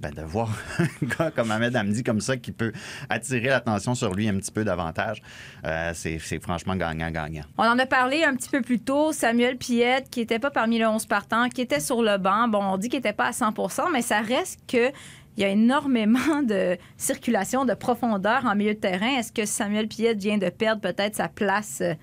Ben, 0.00 0.12
de 0.12 0.22
voir 0.22 0.50
un 0.78 1.06
gars 1.06 1.30
comme 1.30 1.50
Ahmed 1.50 1.76
Hamdi 1.76 2.02
comme 2.02 2.20
ça 2.20 2.36
qui 2.36 2.52
peut 2.52 2.72
attirer 3.08 3.48
l'attention 3.48 3.94
sur 3.94 4.14
lui 4.14 4.28
un 4.28 4.36
petit 4.36 4.50
peu 4.50 4.64
davantage, 4.64 5.22
euh, 5.64 5.92
c'est 5.94 6.18
franchement 6.40 6.76
gagnant-gagnant. 6.76 7.44
On 7.58 7.64
en 7.64 7.78
a 7.78 7.86
parlé 7.86 8.24
un 8.24 8.34
petit 8.34 8.50
peu 8.50 8.60
plus 8.60 8.80
tôt. 8.80 9.12
Samuel 9.12 9.56
Piette, 9.56 10.10
qui 10.10 10.20
n'était 10.20 10.38
pas 10.38 10.50
parmi 10.50 10.78
le 10.78 10.86
11 10.86 11.06
partants, 11.06 11.48
qui 11.48 11.60
était 11.60 11.80
sur 11.80 12.02
le 12.02 12.18
banc. 12.18 12.48
Bon, 12.48 12.62
on 12.62 12.76
dit 12.76 12.88
qu'il 12.88 12.98
n'était 12.98 13.12
pas 13.12 13.26
à 13.26 13.30
100% 13.30 13.90
mais 13.92 14.02
ça 14.02 14.20
reste 14.20 14.60
que. 14.66 14.90
Il 15.36 15.40
y 15.40 15.44
a 15.44 15.48
énormément 15.48 16.42
de 16.44 16.76
circulation, 16.96 17.64
de 17.64 17.74
profondeur 17.74 18.46
en 18.46 18.54
milieu 18.54 18.74
de 18.74 18.78
terrain. 18.78 19.18
Est-ce 19.18 19.32
que 19.32 19.46
Samuel 19.46 19.88
Piette 19.88 20.18
vient 20.18 20.38
de 20.38 20.48
perdre 20.48 20.80
peut-être 20.80 21.16
sa 21.16 21.28
place 21.28 21.80
euh, 21.80 21.94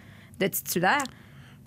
de 0.41 0.47
titulaire? 0.47 1.03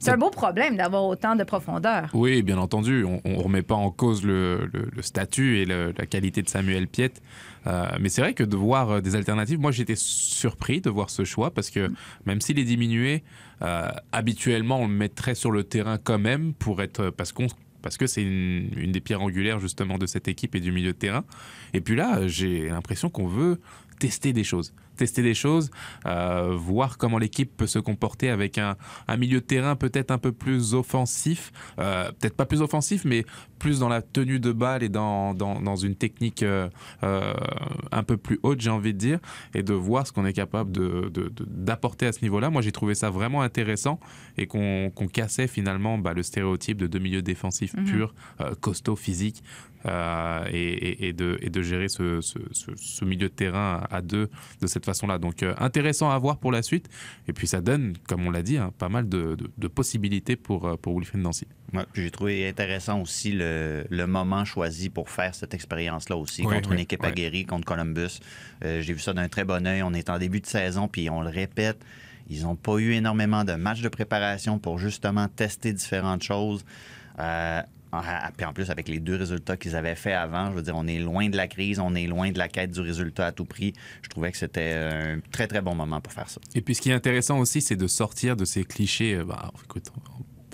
C'est 0.04 0.10
un 0.10 0.18
beau 0.18 0.28
problème 0.28 0.76
d'avoir 0.76 1.04
autant 1.04 1.34
de 1.34 1.44
profondeur. 1.44 2.10
Oui, 2.12 2.42
bien 2.42 2.58
entendu. 2.58 3.04
On 3.04 3.20
ne 3.24 3.38
remet 3.38 3.62
pas 3.62 3.74
en 3.74 3.90
cause 3.90 4.22
le, 4.22 4.68
statut 5.00 5.58
et 5.58 5.64
la 5.64 5.92
qualité 6.06 6.42
de 6.42 6.48
Samuel 6.48 6.88
Piette. 6.88 7.22
Euh, 7.66 7.86
mais 7.98 8.10
c'est 8.10 8.20
vrai 8.20 8.34
que 8.34 8.44
de 8.44 8.56
voir 8.56 8.90
euh, 8.90 9.00
des 9.00 9.16
alternatives, 9.16 9.58
moi 9.58 9.70
j'étais 9.70 9.96
surpris 9.96 10.82
de 10.82 10.90
voir 10.90 11.08
ce 11.08 11.24
choix 11.24 11.50
parce 11.50 11.70
que 11.70 11.90
même 12.26 12.42
s'il 12.42 12.58
est 12.58 12.64
diminué, 12.64 13.22
euh, 13.62 13.88
habituellement 14.12 14.80
on 14.80 14.86
le 14.86 14.92
mettrait 14.92 15.34
sur 15.34 15.50
le 15.50 15.64
terrain 15.64 15.96
quand 15.96 16.18
même 16.18 16.52
pour 16.52 16.82
être 16.82 17.08
parce 17.08 17.32
parce 17.80 17.96
que 17.96 18.06
c'est 18.06 18.22
une 18.22 18.92
des 18.92 19.00
pierres 19.00 19.22
angulaires 19.22 19.60
justement 19.60 19.96
de 19.96 20.06
cette 20.06 20.28
équipe 20.28 20.54
et 20.54 20.60
du 20.60 20.72
milieu 20.72 20.92
de 20.92 20.98
terrain. 20.98 21.24
Et 21.72 21.80
puis 21.80 21.96
là, 21.96 22.26
j'ai 22.26 22.68
l'impression 22.68 23.08
qu'on 23.08 23.26
veut 23.26 23.60
tester 23.98 24.32
des 24.32 24.44
choses. 24.44 24.74
Tester 24.96 25.22
des 25.22 25.34
choses, 25.34 25.70
euh, 26.06 26.54
voir 26.56 26.98
comment 26.98 27.18
l'équipe 27.18 27.56
peut 27.56 27.66
se 27.66 27.78
comporter 27.78 28.30
avec 28.30 28.58
un, 28.58 28.76
un 29.08 29.16
milieu 29.16 29.40
de 29.40 29.44
terrain 29.44 29.74
peut-être 29.76 30.10
un 30.10 30.18
peu 30.18 30.32
plus 30.32 30.74
offensif, 30.74 31.52
euh, 31.78 32.10
peut-être 32.12 32.36
pas 32.36 32.46
plus 32.46 32.62
offensif, 32.62 33.04
mais 33.04 33.24
plus 33.58 33.80
dans 33.80 33.88
la 33.88 34.02
tenue 34.02 34.38
de 34.40 34.52
balle 34.52 34.82
et 34.82 34.88
dans, 34.88 35.34
dans, 35.34 35.60
dans 35.60 35.76
une 35.76 35.96
technique 35.96 36.42
euh, 36.42 36.68
un 37.92 38.02
peu 38.02 38.16
plus 38.16 38.38
haute, 38.42 38.60
j'ai 38.60 38.70
envie 38.70 38.92
de 38.92 38.98
dire, 38.98 39.18
et 39.54 39.62
de 39.62 39.72
voir 39.72 40.06
ce 40.06 40.12
qu'on 40.12 40.26
est 40.26 40.32
capable 40.32 40.70
de- 40.72 41.10
de- 41.12 41.28
de- 41.28 41.46
d'apporter 41.48 42.06
à 42.06 42.12
ce 42.12 42.20
niveau-là. 42.22 42.50
Moi, 42.50 42.62
j'ai 42.62 42.72
trouvé 42.72 42.94
ça 42.94 43.10
vraiment 43.10 43.42
intéressant 43.42 43.98
et 44.36 44.46
qu'on 44.46 44.90
qu'on 44.94 45.08
cassait 45.08 45.46
finalement 45.48 45.98
bah, 45.98 46.12
le 46.12 46.22
stéréotype 46.22 46.76
de 46.78 46.86
deux 46.86 46.98
milieux 46.98 47.22
défensifs 47.22 47.74
Mhm. 47.74 47.84
purs, 47.84 48.14
costauds, 48.60 48.96
physiques, 48.96 49.42
et, 49.86 50.50
et- 50.52 51.08
et 51.08 51.12
de, 51.12 51.36
et 51.42 51.50
de 51.50 51.62
gérer 51.62 51.88
ce, 51.88 52.20
ce- 52.22 52.38
ce- 52.52 52.70
ce 52.74 53.04
milieu 53.04 53.28
de 53.28 53.34
terrain 53.34 53.82
à 53.90 54.00
deux 54.00 54.30
de 54.62 54.66
cette 54.66 54.83
façon-là. 54.84 55.18
Donc 55.18 55.42
euh, 55.42 55.54
intéressant 55.58 56.10
à 56.10 56.18
voir 56.18 56.38
pour 56.38 56.52
la 56.52 56.62
suite. 56.62 56.88
Et 57.28 57.32
puis 57.32 57.46
ça 57.46 57.60
donne, 57.60 57.94
comme 58.08 58.26
on 58.26 58.30
l'a 58.30 58.42
dit, 58.42 58.56
hein, 58.58 58.72
pas 58.78 58.88
mal 58.88 59.08
de, 59.08 59.34
de- 59.34 59.50
de 59.56 59.68
possibilités 59.68 60.36
pour, 60.36 60.66
euh, 60.66 60.76
pour 60.76 60.96
Wilfried 60.98 61.22
Nancy. 61.22 61.46
Ouais, 61.72 61.84
j'ai 61.94 62.10
trouvé 62.10 62.48
intéressant 62.48 63.00
aussi 63.00 63.32
le, 63.32 63.84
le 63.90 64.06
moment 64.06 64.44
choisi 64.44 64.90
pour 64.90 65.10
faire 65.10 65.34
cette 65.34 65.54
expérience-là 65.54 66.16
aussi, 66.16 66.42
Ouais, 66.46 66.54
contre 66.56 66.68
ouais, 66.70 66.76
une 66.76 66.82
équipe 66.82 67.02
aguerrie, 67.04 67.44
contre 67.46 67.64
Columbus. 67.64 68.20
Euh, 68.64 68.80
j'ai 68.80 68.92
vu 68.92 69.00
ça 69.00 69.12
d'un 69.12 69.28
très 69.28 69.44
bon 69.44 69.66
œil. 69.66 69.82
On 69.82 69.92
est 69.92 70.08
en 70.10 70.18
début 70.18 70.40
de 70.40 70.46
saison, 70.46 70.86
puis 70.88 71.10
on 71.10 71.20
le 71.20 71.30
répète, 71.30 71.78
ils 72.30 72.42
n'ont 72.42 72.54
pas 72.56 72.76
eu 72.78 72.92
énormément 72.92 73.44
de 73.44 73.54
matchs 73.54 73.80
de 73.82 73.88
préparation 73.88 74.58
pour 74.58 74.78
justement 74.78 75.26
tester 75.28 75.72
différentes 75.72 76.22
choses. 76.22 76.64
Euh, 77.18 77.60
puis 78.36 78.46
en 78.46 78.52
plus, 78.52 78.70
avec 78.70 78.88
les 78.88 79.00
deux 79.00 79.16
résultats 79.16 79.56
qu'ils 79.56 79.76
avaient 79.76 79.94
fait 79.94 80.12
avant, 80.12 80.50
je 80.50 80.56
veux 80.56 80.62
dire, 80.62 80.74
on 80.76 80.86
est 80.86 80.98
loin 80.98 81.28
de 81.28 81.36
la 81.36 81.48
crise, 81.48 81.78
on 81.78 81.94
est 81.94 82.06
loin 82.06 82.30
de 82.30 82.38
la 82.38 82.48
quête 82.48 82.70
du 82.70 82.80
résultat 82.80 83.26
à 83.26 83.32
tout 83.32 83.44
prix. 83.44 83.72
Je 84.02 84.08
trouvais 84.08 84.32
que 84.32 84.38
c'était 84.38 84.72
un 84.72 85.20
très, 85.30 85.46
très 85.46 85.60
bon 85.60 85.74
moment 85.74 86.00
pour 86.00 86.12
faire 86.12 86.28
ça. 86.28 86.40
Et 86.54 86.60
puis 86.60 86.74
ce 86.74 86.80
qui 86.80 86.90
est 86.90 86.94
intéressant 86.94 87.38
aussi, 87.38 87.60
c'est 87.60 87.76
de 87.76 87.86
sortir 87.86 88.36
de 88.36 88.44
ces 88.44 88.64
clichés. 88.64 89.14
euh, 89.14 89.24
bah, 89.24 89.50
écoute, 89.64 89.90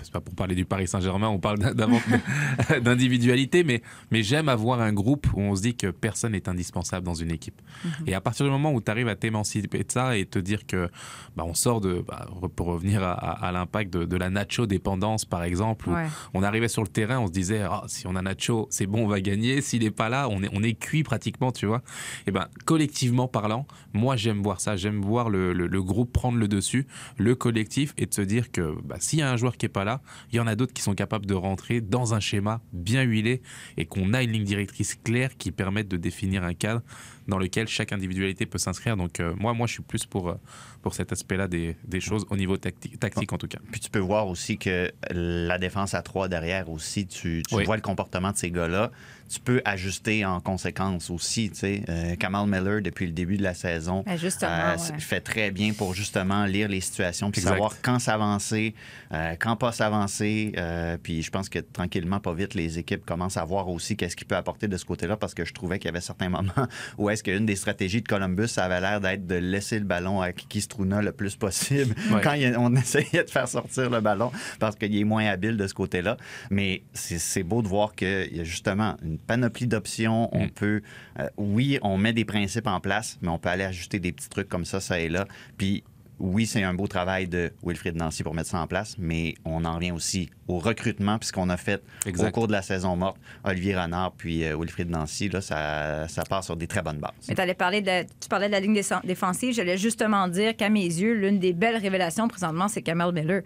c'est 0.03 0.11
pas 0.11 0.21
pour 0.21 0.35
parler 0.35 0.55
du 0.55 0.65
Paris 0.65 0.87
Saint-Germain, 0.87 1.27
on 1.29 1.39
parle 1.39 1.59
d'individualité, 2.81 3.63
mais, 3.63 3.81
mais 4.11 4.23
j'aime 4.23 4.49
avoir 4.49 4.81
un 4.81 4.93
groupe 4.93 5.27
où 5.33 5.41
on 5.41 5.55
se 5.55 5.61
dit 5.61 5.75
que 5.75 5.87
personne 5.87 6.33
n'est 6.33 6.47
indispensable 6.49 7.05
dans 7.05 7.13
une 7.13 7.31
équipe. 7.31 7.61
Et 8.07 8.13
à 8.13 8.21
partir 8.21 8.45
du 8.45 8.51
moment 8.51 8.71
où 8.73 8.81
tu 8.81 8.89
arrives 8.91 9.07
à 9.07 9.15
t'émanciper 9.15 9.79
de 9.83 9.91
ça 9.91 10.17
et 10.17 10.25
te 10.25 10.39
dire 10.39 10.65
que 10.65 10.89
bah, 11.35 11.43
on 11.45 11.53
sort 11.53 11.81
de, 11.81 12.03
bah, 12.07 12.27
pour 12.55 12.67
revenir 12.67 13.03
à, 13.03 13.11
à- 13.13 13.47
à 13.47 13.51
l'impact 13.51 13.91
de, 13.93 14.05
de 14.05 14.17
la 14.17 14.29
Nacho 14.29 14.65
dépendance 14.65 15.25
par 15.25 15.43
exemple, 15.43 15.89
où 15.89 15.91
Ouais. 15.93 16.07
on 16.33 16.41
arrivait 16.43 16.67
sur 16.69 16.83
le 16.83 16.87
terrain, 16.87 17.19
on 17.19 17.27
se 17.27 17.31
disait 17.33 17.61
Ah, 17.61 17.83
si 17.87 18.07
on 18.07 18.15
a 18.15 18.21
Nacho, 18.21 18.67
c'est 18.69 18.85
bon, 18.87 19.03
on 19.03 19.07
va 19.07 19.19
gagner. 19.19 19.61
S'il 19.61 19.83
n'est 19.83 19.91
pas 19.91 20.07
là, 20.09 20.29
on 20.29 20.41
est, 20.43 20.49
on 20.53 20.63
est 20.63 20.73
cuit 20.73 21.03
pratiquement, 21.03 21.51
tu 21.51 21.65
vois. 21.65 21.81
Et 22.27 22.31
ben 22.31 22.47
collectivement 22.65 23.27
parlant, 23.27 23.65
moi 23.93 24.15
j'aime 24.15 24.41
voir 24.41 24.61
ça, 24.61 24.77
j'aime 24.77 25.01
voir 25.01 25.29
le, 25.29 25.51
le- 25.53 25.67
le 25.67 25.83
groupe 25.83 26.13
prendre 26.13 26.37
le 26.37 26.47
dessus, 26.47 26.87
le 27.17 27.35
collectif, 27.35 27.93
et 27.97 28.05
de 28.05 28.13
se 28.13 28.21
dire 28.21 28.51
que 28.51 28.75
bah, 28.85 28.95
s'il 28.99 29.19
y 29.19 29.21
a 29.21 29.29
un 29.31 29.35
joueur 29.37 29.57
qui 29.57 29.65
est 29.65 29.69
pas 29.69 29.83
là, 29.83 29.90
il 30.31 30.35
y 30.35 30.39
en 30.39 30.47
a 30.47 30.55
d'autres 30.55 30.73
qui 30.73 30.81
sont 30.81 30.93
capables 30.95 31.25
de 31.25 31.33
rentrer 31.33 31.81
dans 31.81 32.13
un 32.13 32.19
schéma 32.19 32.61
bien 32.71 33.01
huilé 33.01 33.41
et 33.77 33.85
qu'on 33.85 34.13
a 34.13 34.21
une 34.23 34.31
ligne 34.31 34.43
directrice 34.43 34.95
claire 34.95 35.35
qui 35.37 35.51
permette 35.51 35.87
de 35.87 35.97
définir 35.97 36.43
un 36.43 36.53
cadre 36.53 36.81
dans 37.27 37.37
lequel 37.37 37.67
chaque 37.67 37.91
individualité 37.93 38.45
peut 38.45 38.57
s'inscrire. 38.57 38.97
Donc 38.97 39.19
euh, 39.19 39.33
moi, 39.37 39.53
moi 39.53 39.67
je 39.67 39.73
suis 39.73 39.83
plus 39.83 40.05
pour, 40.05 40.29
euh, 40.29 40.35
pour 40.81 40.93
cet 40.93 41.11
aspect-là 41.11 41.47
des, 41.47 41.75
des 41.85 41.99
choses 41.99 42.25
au 42.29 42.35
niveau 42.37 42.57
tacti- 42.57 42.97
tactique 42.97 43.31
en 43.33 43.37
tout 43.37 43.47
cas. 43.47 43.59
Puis 43.71 43.79
tu 43.79 43.89
peux 43.89 43.99
voir 43.99 44.27
aussi 44.27 44.57
que 44.57 44.91
la 45.11 45.57
défense 45.57 45.93
à 45.93 46.01
3 46.01 46.27
derrière 46.27 46.69
aussi, 46.69 47.07
tu, 47.07 47.43
tu 47.47 47.55
Oui. 47.55 47.63
vois 47.65 47.75
le 47.75 47.81
comportement 47.81 48.31
de 48.31 48.37
ces 48.37 48.51
gars-là. 48.51 48.91
Tu 49.31 49.39
peux 49.39 49.61
ajuster 49.63 50.25
en 50.25 50.39
conséquence 50.41 51.09
aussi. 51.09 51.49
tu 51.51 51.55
sais. 51.59 51.83
Euh, 51.87 52.15
Kamal 52.15 52.47
Miller, 52.47 52.81
depuis 52.81 53.05
le 53.05 53.13
début 53.13 53.37
de 53.37 53.43
la 53.43 53.53
saison, 53.53 54.03
Ben, 54.05 54.17
euh, 54.43 54.75
ouais. 54.77 54.99
fait 54.99 55.21
très 55.21 55.51
bien 55.51 55.71
pour 55.73 55.93
justement 55.93 56.45
lire 56.45 56.67
les 56.67 56.81
situations 56.81 57.31
puis 57.31 57.39
Exact. 57.41 57.51
savoir 57.53 57.75
quand 57.81 57.99
s'avancer, 57.99 58.75
euh, 59.13 59.35
quand 59.39 59.55
pas 59.55 59.71
s'avancer. 59.71 60.51
Euh, 60.57 60.97
puis 61.01 61.21
je 61.21 61.31
pense 61.31 61.47
que 61.49 61.59
tranquillement, 61.59 62.19
pas 62.19 62.33
vite, 62.33 62.55
les 62.55 62.77
équipes 62.77 63.05
commencent 63.05 63.37
à 63.37 63.45
voir 63.45 63.69
aussi 63.69 63.95
qu'est-ce 63.95 64.15
qu'il 64.15 64.27
peut 64.27 64.35
apporter 64.35 64.67
de 64.67 64.75
ce 64.77 64.83
côté-là 64.85 65.15
parce 65.15 65.33
que 65.33 65.45
je 65.45 65.53
trouvais 65.53 65.79
qu'il 65.79 65.85
y 65.87 65.89
avait 65.89 66.01
certains 66.01 66.29
moments 66.37 66.67
où 66.97 67.09
est-ce 67.09 67.23
qu'une 67.23 67.45
des 67.45 67.55
stratégies 67.55 68.01
de 68.01 68.07
Columbus, 68.07 68.49
ça 68.49 68.65
avait 68.65 68.81
l'air 68.81 68.99
d'être 68.99 69.25
de 69.25 69.35
laisser 69.35 69.79
le 69.79 69.85
ballon 69.85 70.19
à 70.21 70.33
Kiki 70.33 70.61
Struna 70.61 71.01
le 71.01 71.11
plus 71.13 71.35
possible 71.35 71.95
Ouais. 72.11 72.21
quand 72.21 72.35
on 72.57 72.75
essayait 72.81 73.23
de 73.23 73.29
faire 73.29 73.47
sortir 73.47 73.89
le 73.89 74.01
ballon 74.01 74.31
parce 74.59 74.75
qu'il 74.75 74.95
est 74.97 75.03
moins 75.05 75.25
habile 75.25 75.55
de 75.55 75.67
ce 75.67 75.73
côté-là. 75.73 76.17
Mais 76.49 76.83
c'est 76.93 77.19
c'est 77.19 77.43
beau 77.43 77.61
de 77.61 77.67
voir 77.67 77.95
qu'il 77.95 78.35
y 78.35 78.39
a 78.39 78.43
justement 78.43 78.97
une 79.03 79.17
panoplie 79.27 79.67
d'options. 79.67 80.29
On 80.35 80.45
Mm. 80.45 80.49
peut, 80.51 80.81
euh, 81.19 81.27
oui, 81.37 81.79
on 81.81 81.97
met 81.97 82.13
des 82.13 82.25
principes 82.25 82.67
en 82.67 82.79
place, 82.79 83.17
mais 83.21 83.29
on 83.29 83.37
peut 83.37 83.49
aller 83.49 83.63
ajuster 83.63 83.99
des 83.99 84.11
petits 84.11 84.29
trucs 84.29 84.49
comme 84.49 84.65
ça, 84.65 84.79
ça 84.79 84.99
et 84.99 85.09
là. 85.09 85.25
Puis 85.57 85.83
oui, 86.23 86.45
c'est 86.45 86.61
un 86.61 86.75
beau 86.75 86.85
travail 86.85 87.27
de 87.27 87.51
Wilfried 87.63 87.95
Nancy 87.95 88.21
pour 88.21 88.35
mettre 88.35 88.49
ça 88.49 88.59
en 88.59 88.67
place, 88.67 88.95
mais 88.99 89.33
on 89.43 89.65
en 89.65 89.73
revient 89.73 89.91
aussi 89.91 90.29
au 90.47 90.59
recrutement, 90.59 91.17
puisqu'on 91.17 91.49
a 91.49 91.57
fait 91.57 91.81
Exact. 92.05 92.27
au 92.27 92.31
cours 92.31 92.45
de 92.47 92.51
la 92.51 92.61
saison 92.61 92.95
morte, 92.95 93.17
Olivier 93.43 93.75
Renard 93.75 94.11
puis 94.11 94.43
euh, 94.43 94.55
Wilfried 94.55 94.87
Nancy, 94.91 95.29
là, 95.29 95.41
ça, 95.41 96.07
ça 96.07 96.21
part 96.23 96.43
sur 96.43 96.55
des 96.55 96.67
très 96.67 96.83
bonnes 96.83 96.99
bases. 96.99 97.11
Mais 97.27 97.53
parler 97.55 97.81
de 97.81 97.87
la- 97.87 98.03
tu 98.03 98.27
parlais 98.29 98.45
de 98.47 98.51
la 98.51 98.59
ligne 98.59 98.75
défensive. 98.75 99.07
défensive. 99.07 99.53
J'allais 99.55 99.79
justement 99.79 100.27
dire 100.27 100.55
qu'à 100.55 100.69
mes 100.69 100.85
yeux, 100.85 101.13
l'une 101.15 101.39
des 101.39 101.53
belles 101.53 101.77
révélations 101.77 102.27
présentement, 102.27 102.67
c'est 102.67 102.83
Kamal 102.83 103.11
Miller, 103.13 103.41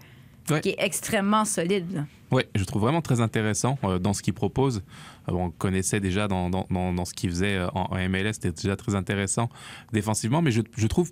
Ouais. 0.50 0.60
qui 0.60 0.70
est 0.70 0.76
extrêmement 0.78 1.44
solide. 1.44 2.04
Oui, 2.30 2.42
je 2.54 2.64
trouve 2.64 2.82
vraiment 2.82 3.02
très 3.02 3.20
intéressant 3.20 3.78
euh, 3.84 3.98
dans 3.98 4.12
ce 4.12 4.22
qu'il 4.22 4.34
propose. 4.34 4.82
Euh, 5.28 5.32
on 5.32 5.50
connaissait 5.50 6.00
déjà 6.00 6.28
dans, 6.28 6.50
dans, 6.50 6.66
dans, 6.70 6.92
dans 6.92 7.04
ce 7.04 7.14
qu'il 7.14 7.30
faisait 7.30 7.56
euh, 7.56 7.68
en, 7.74 7.88
en 7.90 8.08
MLS, 8.08 8.34
c'était 8.34 8.52
déjà 8.52 8.76
très 8.76 8.94
intéressant 8.94 9.48
défensivement, 9.92 10.42
mais 10.42 10.50
je, 10.50 10.62
je 10.76 10.86
trouve 10.86 11.10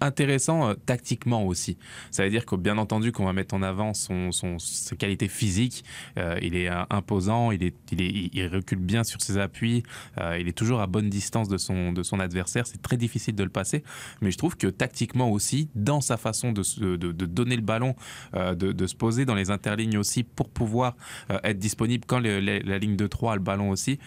intéressant 0.00 0.68
euh, 0.68 0.74
tactiquement 0.74 1.44
aussi. 1.44 1.76
Ça 2.10 2.24
veut 2.24 2.30
dire 2.30 2.46
que 2.46 2.56
bien 2.56 2.78
entendu 2.78 3.12
qu'on 3.12 3.24
va 3.24 3.32
mettre 3.32 3.54
en 3.54 3.62
avant 3.62 3.94
son, 3.94 4.32
son, 4.32 4.58
ses 4.58 4.96
qualités 4.96 5.28
physiques. 5.28 5.84
Euh, 6.18 6.38
il 6.42 6.56
est 6.56 6.68
euh, 6.68 6.82
imposant, 6.90 7.50
il, 7.50 7.62
est, 7.62 7.74
il, 7.92 8.00
est, 8.00 8.30
il 8.32 8.46
recule 8.46 8.78
bien 8.78 9.04
sur 9.04 9.20
ses 9.20 9.38
appuis, 9.38 9.82
il 10.38 10.48
est 10.48 10.56
toujours 10.56 10.80
à 10.80 10.86
bonne 10.86 11.08
distance 11.08 11.48
de 11.48 11.58
son, 11.58 11.92
de 11.92 12.02
son 12.02 12.20
adversaire. 12.20 12.66
C'est 12.66 12.82
très 12.82 12.96
difficile 12.96 13.34
de 13.34 13.44
le 13.44 13.50
passer, 13.50 13.82
mais 14.20 14.30
je 14.30 14.38
trouve 14.38 14.56
que 14.56 14.66
tactiquement 14.66 15.30
aussi, 15.30 15.68
dans 15.74 16.00
sa 16.00 16.16
façon 16.16 16.52
de, 16.52 16.62
de, 16.96 17.26
donner 17.26 17.56
le 17.56 17.62
ballon, 17.62 17.94
de, 18.34 18.86
se 18.86 18.94
poser 18.94 19.24
dans 19.24 19.34
les 19.34 19.50
interlignes 19.50 19.98
aussi 19.98 20.24
pour 20.24 20.48
pouvoir 20.48 20.96
être 21.44 21.58
disponible 21.58 22.04
quand 22.06 22.18
la, 22.20 22.78
ligne 22.78 22.96
de 22.96 23.06
3 23.06 23.32
a 23.32 23.36
le 23.36 23.42
ballon 23.42 23.70
aussi, 23.70 23.98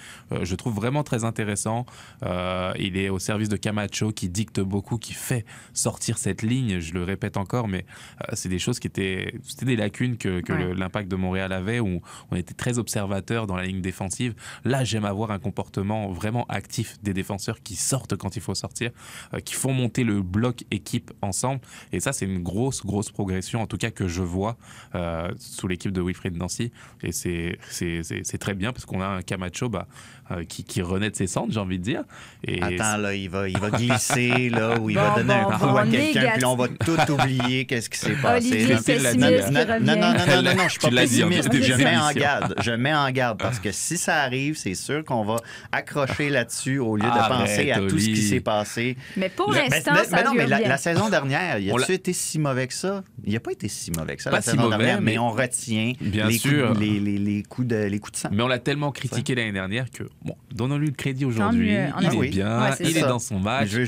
je 0.42 0.56
trouve 0.56 0.76
vraiment 0.76 1.04
très 1.04 1.24
intéressant. 1.24 1.86
Il 2.24 2.98
est 2.98 3.10
au 3.10 3.20
service 3.20 3.50
de 3.50 3.58
Camacho 3.58 4.12
qui 4.12 4.30
dicte 4.30 4.60
beaucoup, 4.60 4.98
qui 4.98 5.14
fait 5.14 5.46
sortir 5.82 6.18
cette 6.18 6.42
ligne, 6.44 6.80
je 6.80 6.94
le 6.94 7.04
répète 7.04 7.38
encore, 7.38 7.68
mais 7.68 7.86
euh, 8.22 8.34
c'est 8.34 8.50
des 8.50 8.60
choses 8.60 8.80
qui 8.80 8.88
étaient, 8.88 9.34
c'était 9.44 9.66
des 9.66 9.76
lacunes 9.76 10.18
que, 10.18 10.42
que 10.42 10.54
Ouais. 10.54 10.66
le- 10.66 10.74
l'impact 10.74 11.10
de 11.10 11.16
Montréal 11.16 11.52
avait, 11.54 11.80
où 11.80 12.02
on 12.30 12.36
était 12.36 12.54
très 12.54 12.78
observateur 12.78 13.48
dans 13.48 13.56
la 13.56 13.64
ligne 13.66 13.82
défensive. 13.82 14.34
Là, 14.66 14.84
j'aime 14.84 15.06
avoir 15.06 15.32
un 15.32 15.40
comportement 15.40 16.12
vraiment 16.12 16.46
actif 16.50 16.98
des 17.02 17.14
défenseurs 17.14 17.62
qui 17.64 17.76
sortent 17.76 18.16
quand 18.18 18.36
il 18.36 18.42
faut 18.42 18.56
sortir, 18.56 18.92
euh, 19.34 19.40
qui 19.40 19.54
font 19.56 19.74
monter 19.74 20.04
le 20.04 20.22
bloc 20.22 20.64
équipe 20.72 21.12
ensemble. 21.22 21.62
Et 21.92 22.00
ça, 22.00 22.14
c'est 22.14 22.26
une 22.26 22.44
grosse, 22.44 22.86
grosse 22.86 23.10
progression, 23.12 23.62
en 23.62 23.68
tout 23.68 23.78
cas 23.78 23.92
que 23.92 24.08
je 24.08 24.22
vois 24.22 24.58
euh, 24.96 25.30
sous 25.40 25.68
l'équipe 25.68 25.92
de 25.92 26.02
Wilfried 26.02 26.36
Nancy. 26.36 26.72
Et 27.02 27.12
c'est, 27.12 27.58
c'est, 27.70 28.04
c'est, 28.04 28.22
c'est 28.24 28.38
très 28.38 28.54
bien 28.54 28.72
parce 28.74 28.86
qu'on 28.86 29.02
a 29.02 29.08
un 29.08 29.22
Camacho 29.22 29.70
bah, 29.70 29.88
euh, 30.32 30.44
qui, 30.44 30.64
qui 30.64 30.82
renaît 30.82 31.10
de 31.10 31.16
ses 31.16 31.28
cendres, 31.28 31.52
j'ai 31.54 31.60
envie 31.60 31.80
de 31.80 31.84
dire. 31.84 32.04
Et 32.44 32.62
Attends, 32.62 32.98
là, 32.98 33.16
il 33.16 33.30
va, 33.30 33.48
il 33.50 33.58
va 33.58 33.70
glisser, 33.82 34.50
là, 34.50 34.80
où 34.80 34.90
il 34.90 34.96
va 34.96 35.16
donner 35.16 35.34
bon, 35.44 35.50
un 35.52 35.58
coup 35.58 35.71
à 35.78 35.86
quelqu'un, 35.88 36.32
puis 36.34 36.42
là, 36.42 36.50
on 36.50 36.56
va 36.56 36.68
tout 36.68 37.12
oublier, 37.12 37.66
qu'est-ce 37.66 37.90
qui 37.90 37.98
s'est 38.00 38.12
passé. 38.22 38.48
Olivier 38.48 38.68
là. 38.68 38.82
pessimiste 38.84 39.18
Non, 39.18 39.28
qui 39.28 39.54
non, 39.54 39.66
non, 39.66 39.80
non, 39.80 39.96
non, 39.96 40.14
non, 40.36 40.42
non, 40.42 40.56
non, 40.56 40.64
je 40.66 40.70
suis 40.70 40.80
pas 40.80 40.90
pessimiste. 40.90 41.50
Je 41.62 41.74
mets 41.76 41.98
en 41.98 42.12
garde. 42.12 42.56
Je 42.62 42.72
mets 42.72 42.94
en 42.94 43.10
garde 43.12 43.40
parce 43.40 43.60
que 43.60 43.72
si 43.72 43.98
ça 43.98 44.18
arrive, 44.22 44.56
c'est 44.58 44.76
sûr 44.76 45.04
qu'on 45.06 45.24
va 45.24 45.38
accrocher 45.72 46.30
là-dessus 46.30 46.80
au 46.80 46.96
lieu 46.96 47.04
de 47.04 47.08
Arrête, 47.08 47.30
penser 47.48 47.72
à 47.72 47.80
tout 47.80 47.98
ce 48.00 48.06
qui 48.06 48.22
s'est 48.22 48.40
passé. 48.42 48.98
Mais 49.18 49.30
pour 49.30 49.52
l'instant, 49.52 49.96
ça 49.96 50.18
mais 50.18 50.24
non, 50.24 50.34
mais 50.34 50.48
la, 50.48 50.78
saison 50.78 51.10
dernière, 51.10 51.58
il 51.60 51.72
a-tu 51.72 51.94
été 51.94 52.14
si 52.14 52.40
mauvais 52.40 52.68
que 52.68 52.74
ça? 52.74 53.04
Il 53.24 53.34
n'a 53.34 53.40
pas 53.40 53.52
été 53.52 53.68
si 53.68 53.92
mauvais 53.92 54.16
que 54.16 54.22
ça 54.24 54.30
Pas 54.30 54.38
la 54.38 54.42
si 54.42 54.50
saison 54.52 54.64
mauvais, 54.64 54.78
dernière, 54.78 55.02
mais, 55.02 55.12
mais- 55.14 55.18
on 55.20 55.32
retient 55.32 55.94
Bien 56.02 56.28
les, 56.28 56.38
sûr. 56.38 56.68
Coups, 56.70 56.80
de- 56.80 56.84
les, 56.86 57.00
les- 57.00 57.18
les 57.18 57.44
coups 57.44 57.68
de, 57.68 57.76
les 57.76 58.00
coups 58.00 58.14
de 58.14 58.18
sang. 58.18 58.30
Mais 58.32 58.42
on 58.44 58.48
l'a 58.48 58.60
tellement 58.60 58.92
critiqué 58.92 59.36
l'année 59.36 59.52
dernière 59.52 59.90
que, 59.92 60.04
bon, 60.24 60.36
donnons-lui 60.54 60.88
le 60.88 60.94
crédit 60.94 61.26
aujourd'hui. 61.26 61.76
en 61.78 62.00
Il 62.02 62.26
est 62.26 62.30
bien, 62.30 62.70
il 62.80 62.98
est 62.98 63.02
dans 63.02 63.20
son 63.20 63.40
match. 63.40 63.68
Je 63.70 63.80
veux 63.80 63.86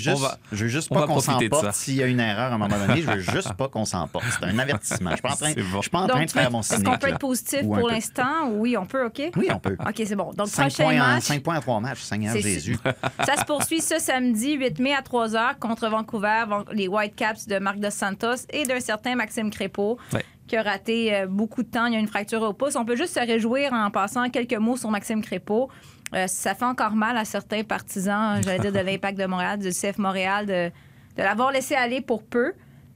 juste, 0.68 0.90
pas 0.90 1.00
va 1.02 1.08
qu'on 1.08 1.14
profiter 1.20 1.50
de 1.50 1.54
ça. 1.56 1.60
s'emporte 1.62 1.73
s'il 1.76 1.96
y 1.96 2.04
a 2.04 2.08
une 2.08 2.20
erreur 2.20 2.52
à 2.52 2.56
un 2.56 2.58
moment 2.58 2.78
donné. 2.78 3.02
Je 3.02 3.10
veux 3.12 3.20
juste 3.20 3.54
pas 3.54 3.68
qu'on 3.68 3.86
s'emporte. 3.86 4.26
C'est 4.30 4.46
un 4.46 4.58
avertissement. 4.60 5.12
Je 5.12 5.16
suis 5.16 5.22
pas 5.22 5.32
en 5.34 5.36
train, 5.36 5.54
C'est 5.54 5.62
bon. 5.64 5.78
je 5.78 5.82
suis 5.82 5.90
pas 5.90 6.00
en 6.02 6.08
train 6.08 6.20
Donc, 6.20 6.28
de 6.28 6.32
faire 6.32 6.52
mon 6.52 6.60
est-ce 6.62 6.76
cynique. 6.76 6.88
qu'on 6.88 6.98
peut 6.98 7.08
être 7.10 7.20
positif 7.20 7.62
pour 7.64 7.90
l'instant? 7.90 8.50
Oui, 8.52 8.78
on 8.78 8.86
peut, 8.86 9.06
OK? 9.06 9.22
Oui, 9.36 9.48
on 9.54 9.60
peut. 9.60 9.76
OK, 9.80 10.02
c'est 10.06 10.16
bon. 10.16 10.32
Donc, 10.34 10.48
5 10.48 10.64
prochain 10.70 10.84
points, 10.84 10.94
en, 10.96 11.14
match. 11.16 11.24
5 11.24 11.44
points 11.44 11.58
en 11.58 11.62
3 11.62 11.80
matchs, 11.82 12.02
Seigneur 12.02 12.36
Jésus. 12.38 12.78
Ça 13.26 13.38
se 13.38 13.46
poursuit 13.46 13.82
ce 13.82 14.00
samedi 14.00 14.54
8 14.54 14.80
mai 14.80 14.94
à 14.94 15.02
3 15.02 15.30
h 15.30 15.58
contre 15.60 15.88
Vancouver, 15.90 16.44
Van- 16.48 16.66
les 16.72 16.88
Whitecaps 16.88 17.48
de 17.48 17.60
Marc 17.60 17.80
Dos 17.80 17.90
Santos 17.92 18.46
et 18.52 18.64
d'un 18.64 18.80
certain 18.80 19.16
Maxime 19.16 19.50
Crépeau. 19.52 19.98
Ouais. 20.14 20.24
qui 20.46 20.58
a 20.58 20.62
raté 20.62 21.16
euh, 21.16 21.26
beaucoup 21.28 21.64
de 21.64 21.70
temps. 21.70 21.86
Il 21.86 21.94
y 21.94 21.96
a 21.96 22.00
une 22.00 22.08
fracture 22.08 22.42
au 22.42 22.52
pouce. 22.54 22.76
On 22.76 22.84
peut 22.84 22.98
juste 22.98 23.14
se 23.14 23.20
réjouir 23.26 23.72
en 23.72 23.90
passant 23.92 24.30
quelques 24.30 24.54
mots 24.58 24.76
sur 24.76 24.92
Maxime 24.92 25.22
Crépeau. 25.24 25.70
Euh, 26.14 26.28
ça 26.28 26.54
fait 26.54 26.66
encore 26.66 26.92
mal 26.96 27.18
à 27.18 27.24
certains 27.26 27.64
partisans, 27.64 28.42
j'allais 28.44 28.60
dire, 28.60 28.72
de 28.74 28.80
l'Impact 28.86 29.18
de 29.18 29.26
Montréal, 29.26 29.58
du 29.58 29.70
CF 29.70 29.98
Montréal, 29.98 30.46
de, 30.46 30.70
de 31.18 31.24
l'avoir 31.24 31.52
laissé 31.52 31.76
aller 31.76 32.02
pour 32.02 32.24
peu. 32.24 32.54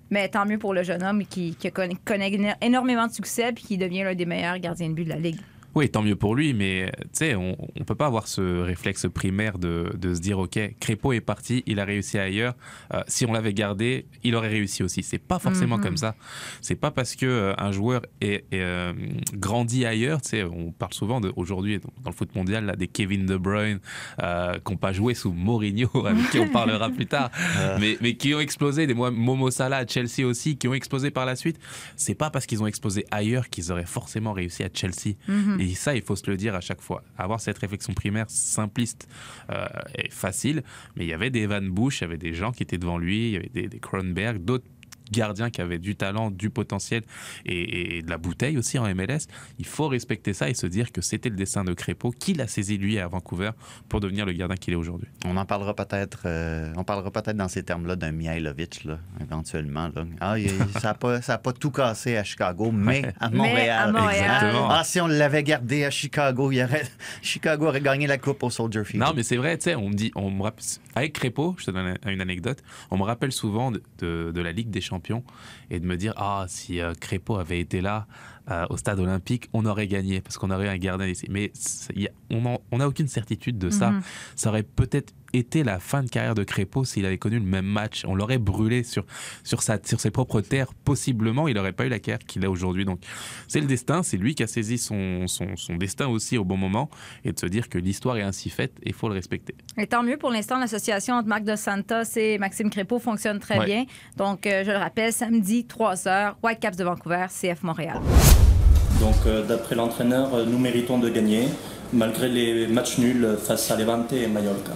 Mais 0.10 0.30
tant 0.30 0.46
mieux 0.46 0.58
pour 0.58 0.74
le 0.74 0.84
jeune 0.84 1.04
homme 1.04 1.26
qui, 1.26 1.58
connaît 2.06 2.56
énormément 2.62 3.08
de 3.08 3.12
succès 3.12 3.50
et 3.50 3.54
qui 3.54 3.78
devient 3.78 4.04
l'un 4.04 4.16
des 4.16 4.26
meilleurs 4.26 4.58
gardiens 4.60 4.90
de 4.90 4.94
but 4.94 5.04
de 5.04 5.10
la 5.10 5.18
Ligue. 5.18 5.42
Oui, 5.76 5.90
tant 5.90 6.02
mieux 6.02 6.16
pour 6.16 6.34
lui, 6.36 6.54
mais 6.56 6.92
tu 7.04 7.08
sais, 7.14 7.36
on 7.36 7.56
ne 7.78 7.84
peut 7.84 7.94
pas 7.94 8.08
avoir 8.08 8.28
ce 8.28 8.62
réflexe 8.62 9.06
primaire 9.14 9.60
de, 9.60 9.92
de 9.96 10.16
se 10.16 10.20
dire, 10.22 10.40
OK, 10.40 10.58
Crépeau 10.80 11.14
est 11.14 11.22
parti, 11.22 11.62
il 11.68 11.80
a 11.80 11.86
réussi 11.86 12.18
ailleurs. 12.18 12.56
Euh, 12.94 13.02
si 13.08 13.26
on 13.28 13.32
l'avait 13.34 13.54
gardé, 13.54 14.08
il 14.24 14.36
aurait 14.36 14.48
réussi 14.48 14.82
aussi. 14.82 15.04
C'est 15.04 15.20
pas 15.20 15.38
forcément 15.38 15.78
Mhm. 15.78 15.84
comme 15.84 15.98
ça. 15.98 16.16
C'est 16.62 16.76
pas 16.76 16.90
parce 16.90 17.16
que 17.16 17.26
euh, 17.28 17.54
un 17.60 17.72
joueur 17.72 18.02
est, 18.22 18.46
est, 18.52 18.60
euh, 18.62 18.94
grandi 19.34 19.86
ailleurs. 19.86 20.22
Tu 20.24 20.30
sais, 20.30 20.44
on 20.44 20.72
parle 20.72 20.94
souvent 20.94 21.22
de- 21.22 21.32
aujourd'hui 21.36 21.80
dans 22.04 22.10
le 22.10 22.16
foot 22.16 22.34
mondial 22.36 22.66
là, 22.66 22.76
des 22.76 22.88
Kevin 22.88 23.26
De 23.28 23.38
Bruyne 23.38 23.80
euh, 24.24 24.54
qui 24.66 24.72
n'ont 24.72 24.78
pas 24.78 24.94
joué 24.94 25.14
sous 25.14 25.32
Mourinho, 25.32 25.90
avec 26.08 26.30
qui 26.32 26.40
on 26.40 26.50
parlera 26.50 26.90
plus 26.90 27.06
tard, 27.06 27.30
mais, 27.80 27.98
mais 28.02 28.16
qui 28.16 28.34
ont 28.34 28.40
explosé. 28.40 28.88
Des 28.88 28.94
Mo- 28.96 29.12
Momo 29.12 29.52
Salah 29.52 29.78
à 29.78 29.86
Chelsea 29.86 30.26
aussi, 30.26 30.58
qui 30.58 30.68
ont 30.68 30.74
explosé 30.74 31.12
par 31.12 31.26
la 31.28 31.36
suite. 31.36 31.60
C'est 31.96 32.16
pas 32.16 32.30
parce 32.32 32.46
qu'ils 32.48 32.64
ont 32.64 32.68
explosé 32.68 33.06
ailleurs 33.12 33.50
qu'ils 33.50 33.72
auraient 33.72 33.86
forcément 33.86 34.34
réussi 34.34 34.64
à 34.64 34.70
Chelsea. 34.74 35.16
Et 35.60 35.76
ça, 35.76 35.96
il 35.96 36.02
faut 36.02 36.16
se 36.16 36.30
le 36.30 36.38
dire 36.38 36.56
à 36.56 36.62
chaque 36.62 36.82
fois. 36.82 37.04
Avoir 37.18 37.40
cette 37.40 37.58
réflexion 37.58 37.94
primaire 37.94 38.26
simpliste 38.30 39.08
euh, 39.52 39.68
et 39.96 40.10
facile, 40.10 40.64
mais 40.96 41.06
il 41.06 41.10
y 41.10 41.14
avait 41.14 41.30
des 41.30 41.46
Van 41.48 41.62
Bush, 41.62 42.02
il 42.02 42.04
y 42.04 42.06
avait 42.06 42.18
des 42.18 42.34
gens 42.34 42.52
qui 42.52 42.64
étaient 42.64 42.78
devant 42.78 42.98
lui, 42.98 43.28
il 43.28 43.32
y 43.32 43.38
avait 43.38 43.50
des, 43.54 43.68
des 43.68 43.80
d'autres 44.40 44.66
gardien 45.12 45.50
qui 45.50 45.62
avait 45.62 45.80
du 45.80 45.96
talent, 45.96 46.32
du 46.32 46.50
potentiel 46.50 47.04
et, 47.46 47.98
et 47.98 48.02
de 48.02 48.10
la 48.10 48.18
bouteille 48.18 48.58
aussi 48.58 48.78
en 48.80 48.84
MLS. 48.96 49.28
Il 49.60 49.66
faut 49.66 49.88
respecter 49.88 50.34
ça 50.34 50.50
et 50.50 50.54
se 50.54 50.68
dire 50.68 50.92
que 50.92 51.02
c'était 51.02 51.30
le 51.30 51.36
destin 51.36 51.64
de 51.64 51.74
Crépeau, 51.74 52.12
qu'il 52.12 52.42
a 52.42 52.48
saisi 52.48 52.78
lui 52.78 53.00
à 53.00 53.08
Vancouver 53.08 53.52
pour 53.90 54.00
devenir 54.00 54.26
le 54.26 54.34
gardien 54.34 54.56
qu'il 54.58 54.74
est 54.74 54.78
aujourd'hui. 54.78 55.08
On 55.26 55.38
en 55.38 55.46
parlera 55.46 55.76
peut-être 55.76 56.24
euh, 56.26 56.74
on 56.76 56.84
parlera 56.84 57.12
peut-être 57.12 57.38
dans 57.38 57.48
ces 57.48 57.64
termes-là 57.64 57.96
d'un 57.96 58.12
Mihailovic, 58.12 58.84
là, 58.86 59.00
éventuellement. 59.22 59.90
Là. 59.96 60.06
Ah, 60.20 60.40
il- 60.40 60.50
ça 60.80 60.90
n'a 60.90 60.94
pas, 60.94 61.22
ça 61.22 61.36
a 61.36 61.38
pas 61.38 61.54
tout 61.54 61.72
cassé 61.72 62.18
à 62.18 62.24
Chicago, 62.24 62.72
mais 62.72 63.04
à 63.20 63.30
Montréal. 63.30 63.90
à 63.90 63.92
Montréal. 63.92 64.14
Exactement. 64.36 64.70
Ah, 64.70 64.84
si 64.84 65.00
on 65.02 65.08
l'avait 65.08 65.44
gardé 65.44 65.84
à 65.86 65.90
Chicago, 65.92 66.52
il 66.52 66.62
aurait... 66.64 66.84
Chicago 67.22 67.68
aurait 67.68 67.82
gagné 67.82 68.08
la 68.08 68.18
coupe 68.18 68.44
au 68.44 68.50
Soldier 68.50 68.84
Field. 68.84 69.04
Non, 69.04 69.14
mais 69.16 69.24
c'est 69.24 69.38
vrai, 69.38 69.58
tu 69.58 69.66
sais, 69.66 69.76
on 69.76 69.90
me 69.90 69.94
dit, 69.94 70.12
on 70.16 70.30
me 70.32 70.44
rappelle, 70.44 70.64
avec 70.96 71.14
Crépeau, 71.14 71.56
je 71.58 71.66
te 71.66 71.72
donne 71.72 71.98
une 72.06 72.22
anecdote, 72.22 72.64
on 72.92 72.98
me 72.98 73.04
rappelle 73.04 73.32
souvent 73.32 73.72
de, 73.72 73.82
de- 74.00 74.32
de 74.34 74.42
la 74.42 74.52
Ligue 74.52 74.70
des 74.70 74.82
Champions 74.82 74.97
et 75.70 75.80
de 75.80 75.86
me 75.86 75.98
dire, 75.98 76.14
ah, 76.18 76.46
si 76.48 76.80
euh, 76.82 76.94
Crépeau 77.00 77.38
avait 77.38 77.60
été 77.60 77.82
là 77.82 78.08
euh, 78.50 78.66
au 78.70 78.78
stade 78.78 79.00
olympique, 79.00 79.50
on 79.54 79.66
aurait 79.66 79.88
gagné 79.88 80.22
parce 80.22 80.38
qu'on 80.38 80.52
aurait 80.52 80.66
eu 80.66 80.70
un 80.70 80.78
gardien 80.78 81.08
ici. 81.08 81.28
Mais 81.30 81.52
a- 82.08 82.58
on 82.72 82.78
n'a 82.78 82.88
aucune 82.88 83.08
certitude 83.08 83.58
de 83.58 83.70
ça. 83.70 83.92
Mhm. 83.92 84.02
Ça 84.36 84.50
aurait 84.50 84.64
peut-être 84.64 85.14
été 85.34 85.64
la 85.64 85.80
fin 85.80 86.04
de 86.04 86.10
carrière 86.10 86.36
de 86.36 86.44
Crépeau 86.44 86.86
s'il 86.86 87.06
avait 87.06 87.18
connu 87.18 87.40
le 87.40 87.46
même 87.46 87.66
match. 87.66 88.04
On 88.08 88.16
l'aurait 88.16 88.38
brûlé 88.38 88.84
sur, 88.84 89.06
sur, 89.44 89.62
sa, 89.64 89.78
sur 89.84 90.00
ses 90.00 90.12
propres 90.12 90.42
terres. 90.42 90.74
Possiblement, 90.86 91.48
il 91.48 91.56
n'aurait 91.56 91.74
pas 91.74 91.86
eu 91.86 91.90
la 91.90 92.00
carrière 92.00 92.20
qu'il 92.26 92.46
a 92.46 92.50
aujourd'hui. 92.50 92.86
Donc, 92.86 93.00
c'est 93.48 93.60
le 93.60 93.68
destin. 93.68 94.04
C'est 94.04 94.18
lui 94.18 94.36
qui 94.36 94.44
a 94.44 94.48
saisi 94.48 94.78
son, 94.78 95.28
son, 95.28 95.56
son 95.56 95.76
destin 95.76 96.08
aussi 96.08 96.38
au 96.38 96.44
bon 96.46 96.58
moment 96.58 96.90
et 97.26 97.32
de 97.32 97.40
se 97.40 97.46
dire 97.46 97.70
que 97.70 97.78
l'histoire 97.78 98.18
est 98.18 98.24
ainsi 98.24 98.50
faite 98.50 98.74
et 98.84 98.90
il 98.90 98.94
faut 98.94 99.08
le 99.10 99.14
respecter. 99.16 99.56
Et 99.78 99.88
tant 99.88 100.04
mieux, 100.04 100.18
pour 100.18 100.32
l'instant, 100.32 100.60
l'association 100.60 101.16
entre 101.16 101.28
Marc 101.28 101.44
Dos 101.44 101.56
Santos 101.56 102.04
et 102.16 102.38
Maxime 102.38 102.70
Crépeau 102.70 103.00
fonctionne 103.00 103.40
très 103.40 103.60
Ouais. 103.60 103.66
bien. 103.66 103.86
Donc, 104.18 104.46
euh, 104.46 104.64
je 104.64 104.72
le 104.72 104.78
rappelle, 104.78 105.12
samedi, 105.14 105.66
3 105.66 105.96
h, 105.96 106.34
Whitecaps 106.44 106.78
de 106.78 106.84
Vancouver, 106.84 107.26
CF 107.30 107.64
Montréal. 107.64 108.00
Donc, 109.00 109.16
euh, 109.26 109.46
d'après 109.46 109.76
l'entraîneur, 109.76 110.34
euh, 110.34 110.46
nous 110.46 110.58
méritons 110.58 110.98
de 110.98 111.10
gagner, 111.10 111.48
malgré 111.94 112.30
les 112.30 112.68
matchs 112.68 112.98
nuls 112.98 113.38
face 113.44 113.70
à 113.72 113.78
Levante 113.78 114.12
et 114.14 114.28
Mallorca. 114.28 114.74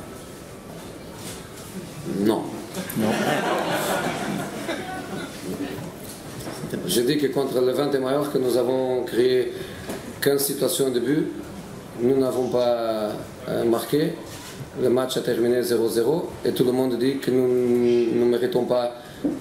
Non. 2.19 2.43
Non. 2.97 3.07
J'ai 6.87 7.03
dit 7.03 7.17
que 7.17 7.27
contre 7.27 7.59
le 7.61 7.71
20 7.71 7.93
et 7.93 7.99
Mallorca, 7.99 8.39
nous 8.39 8.57
avons 8.57 9.03
créé 9.03 9.53
15 10.21 10.41
situations 10.43 10.89
de 10.89 10.99
but. 10.99 11.27
Nous 12.01 12.17
n'avons 12.17 12.47
pas 12.47 13.11
euh, 13.49 13.63
marqué. 13.65 14.13
Le 14.81 14.89
match 14.89 15.17
a 15.17 15.21
terminé 15.21 15.61
0-0 15.61 16.23
et 16.45 16.51
tout 16.51 16.63
le 16.63 16.71
monde 16.71 16.97
dit 16.97 17.17
que 17.17 17.29
nous 17.31 17.47
ne 17.47 18.25
méritons 18.25 18.65
pas 18.65 18.93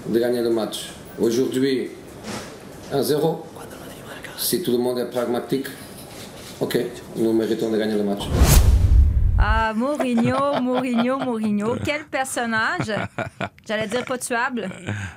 de 0.08 0.18
gagner 0.18 0.42
le 0.42 0.50
match. 0.50 0.90
Aujourd'hui, 1.20 1.90
1-0. 2.92 3.36
Si 4.38 4.62
tout 4.62 4.72
le 4.72 4.78
monde 4.78 4.98
est 4.98 5.10
pragmatique, 5.10 5.66
ok, 6.60 6.78
nous 7.16 7.32
méritons 7.32 7.70
de 7.70 7.76
gagner 7.78 7.94
le 7.96 8.02
match. 8.04 8.22
Ah, 9.42 9.72
Mourinho, 9.74 10.60
Mourinho, 10.60 11.18
Mourinho. 11.18 11.76
Quel 11.82 12.04
personnage! 12.04 12.92
J'allais 13.66 13.86
dire 13.86 14.04
pas 14.04 14.18
tuable. 14.18 14.68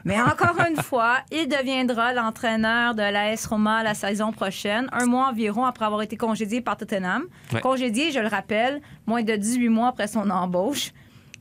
Mais 0.06 0.22
encore 0.22 0.56
une 0.70 0.82
fois, 0.82 1.18
il 1.30 1.50
deviendra 1.50 2.14
l'entraîneur 2.14 2.96
de 2.96 3.02
l'AS 3.02 3.46
Roma 3.46 3.84
la 3.84 3.94
saison 3.94 4.32
prochaine, 4.32 4.88
un 4.94 5.06
mois 5.08 5.28
environ 5.28 5.66
après 5.66 5.84
avoir 5.84 6.02
été 6.02 6.16
congédié 6.16 6.62
par 6.62 6.78
Tottenham. 6.78 7.24
Ouais. 7.52 7.60
Congédié, 7.60 8.12
je 8.12 8.20
le 8.20 8.30
rappelle, 8.30 8.82
moins 9.08 9.24
de 9.24 9.36
18 9.36 9.68
mois 9.68 9.90
après 9.90 10.08
son 10.08 10.30
embauche. 10.30 10.92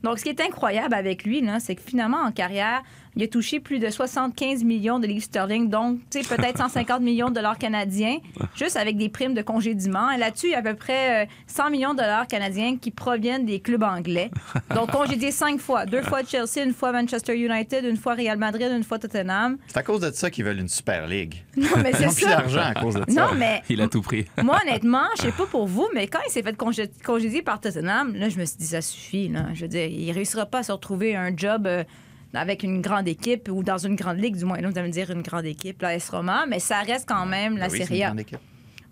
Donc, 0.03 0.19
ce 0.19 0.23
qui 0.23 0.29
est 0.29 0.41
incroyable 0.41 0.93
avec 0.93 1.23
lui, 1.23 1.41
c'est 1.59 1.75
que 1.75 1.81
finalement, 1.81 2.17
en 2.17 2.33
carrière, 2.33 2.83
il 3.15 3.23
a 3.23 3.27
touché 3.27 3.59
plus 3.59 3.79
de 3.79 3.89
75 3.89 4.63
millions 4.63 4.99
de 4.99 5.07
livres 5.07 5.23
sterling, 5.23 5.69
donc 5.69 5.99
tu 6.09 6.21
sais, 6.23 6.35
peut-être 6.35 6.57
150 6.63 7.01
millions 7.01 7.29
de 7.29 7.35
dollars 7.35 7.57
canadiens, 7.57 8.17
juste 8.55 8.75
avec 8.77 8.97
des 8.97 9.09
primes 9.09 9.33
de 9.33 9.41
congédiement. 9.41 10.11
Et 10.11 10.17
là-dessus, 10.17 10.47
il 10.47 10.51
y 10.51 10.55
a 10.55 10.59
à 10.59 10.61
peu 10.61 10.73
près 10.75 11.23
euh, 11.23 11.25
100 11.47 11.69
millions 11.69 11.93
de 11.93 11.97
dollars 11.99 12.27
canadiens 12.27 12.77
qui 12.77 12.91
proviennent 12.91 13.45
des 13.45 13.59
clubs 13.59 13.83
anglais. 13.83 14.31
Donc, 14.75 14.91
congédié 14.91 15.31
cinq 15.31 15.59
fois. 15.59 15.85
Deux 15.85 16.01
fois 16.01 16.21
Chelsea, 16.23 16.63
une 16.65 16.73
fois 16.73 16.91
Manchester 16.91 17.35
United, 17.37 17.85
une 17.85 17.97
fois 17.97 18.13
Real 18.15 18.37
Madrid, 18.37 18.71
une 18.75 18.83
fois 18.83 18.99
Tottenham. 18.99 19.57
C'est 19.67 19.77
à 19.77 19.83
cause 19.83 20.01
de 20.01 20.11
ça 20.11 20.29
qu'ils 20.29 20.45
veulent 20.45 20.59
une 20.59 20.67
Super 20.67 21.07
League. 21.07 21.43
Non, 21.57 21.67
mais 21.81 21.91
c'est 21.93 22.09
ça. 22.09 22.29
d'argent 22.29 22.61
à 22.61 22.73
cause 22.73 22.95
de 22.95 23.03
ça. 23.11 23.27
Non, 23.27 23.33
mais 23.37 23.61
Il 23.69 23.81
a 23.81 23.87
tout 23.87 24.01
pris. 24.01 24.25
moi, 24.43 24.59
honnêtement, 24.65 25.03
je 25.17 25.23
sais 25.23 25.31
pas 25.31 25.45
pour 25.45 25.67
vous, 25.67 25.87
mais 25.93 26.07
quand 26.07 26.19
il 26.27 26.31
s'est 26.31 26.43
fait 26.43 26.55
congé- 26.57 26.89
congédier 27.05 27.41
par 27.41 27.59
Tottenham, 27.61 28.13
là, 28.15 28.29
je 28.29 28.37
me 28.39 28.45
suis 28.45 28.57
dit, 28.57 28.65
ça 28.65 28.81
suffit. 28.81 29.27
Là. 29.29 29.45
Je 29.53 29.61
veux 29.61 29.67
dire, 29.67 29.85
il 29.87 30.11
réussira 30.11 30.45
pas 30.45 30.59
à 30.59 30.63
se 30.63 30.71
retrouver 30.71 31.15
un 31.15 31.35
job 31.35 31.67
euh, 31.67 31.83
avec 32.33 32.63
une 32.63 32.81
grande 32.81 33.07
équipe 33.07 33.49
ou 33.51 33.63
dans 33.63 33.77
une 33.77 33.95
grande 33.95 34.17
ligue, 34.19 34.35
du 34.37 34.45
moins. 34.45 34.59
Là, 34.59 34.69
vous 34.69 34.77
allez 34.77 34.87
me 34.87 34.93
dire 34.93 35.09
une 35.11 35.21
grande 35.21 35.45
équipe, 35.45 35.81
la 35.81 35.95
S 35.95 36.09
Roma, 36.09 36.45
mais 36.47 36.59
ça 36.59 36.81
reste 36.81 37.07
quand 37.07 37.25
même 37.25 37.57
la 37.57 37.67
Ben 37.67 37.73
oui, 37.73 37.81
Serie 37.83 37.97
une 37.97 38.03
A. 38.03 38.05
grande 38.07 38.19
équipe. 38.21 38.39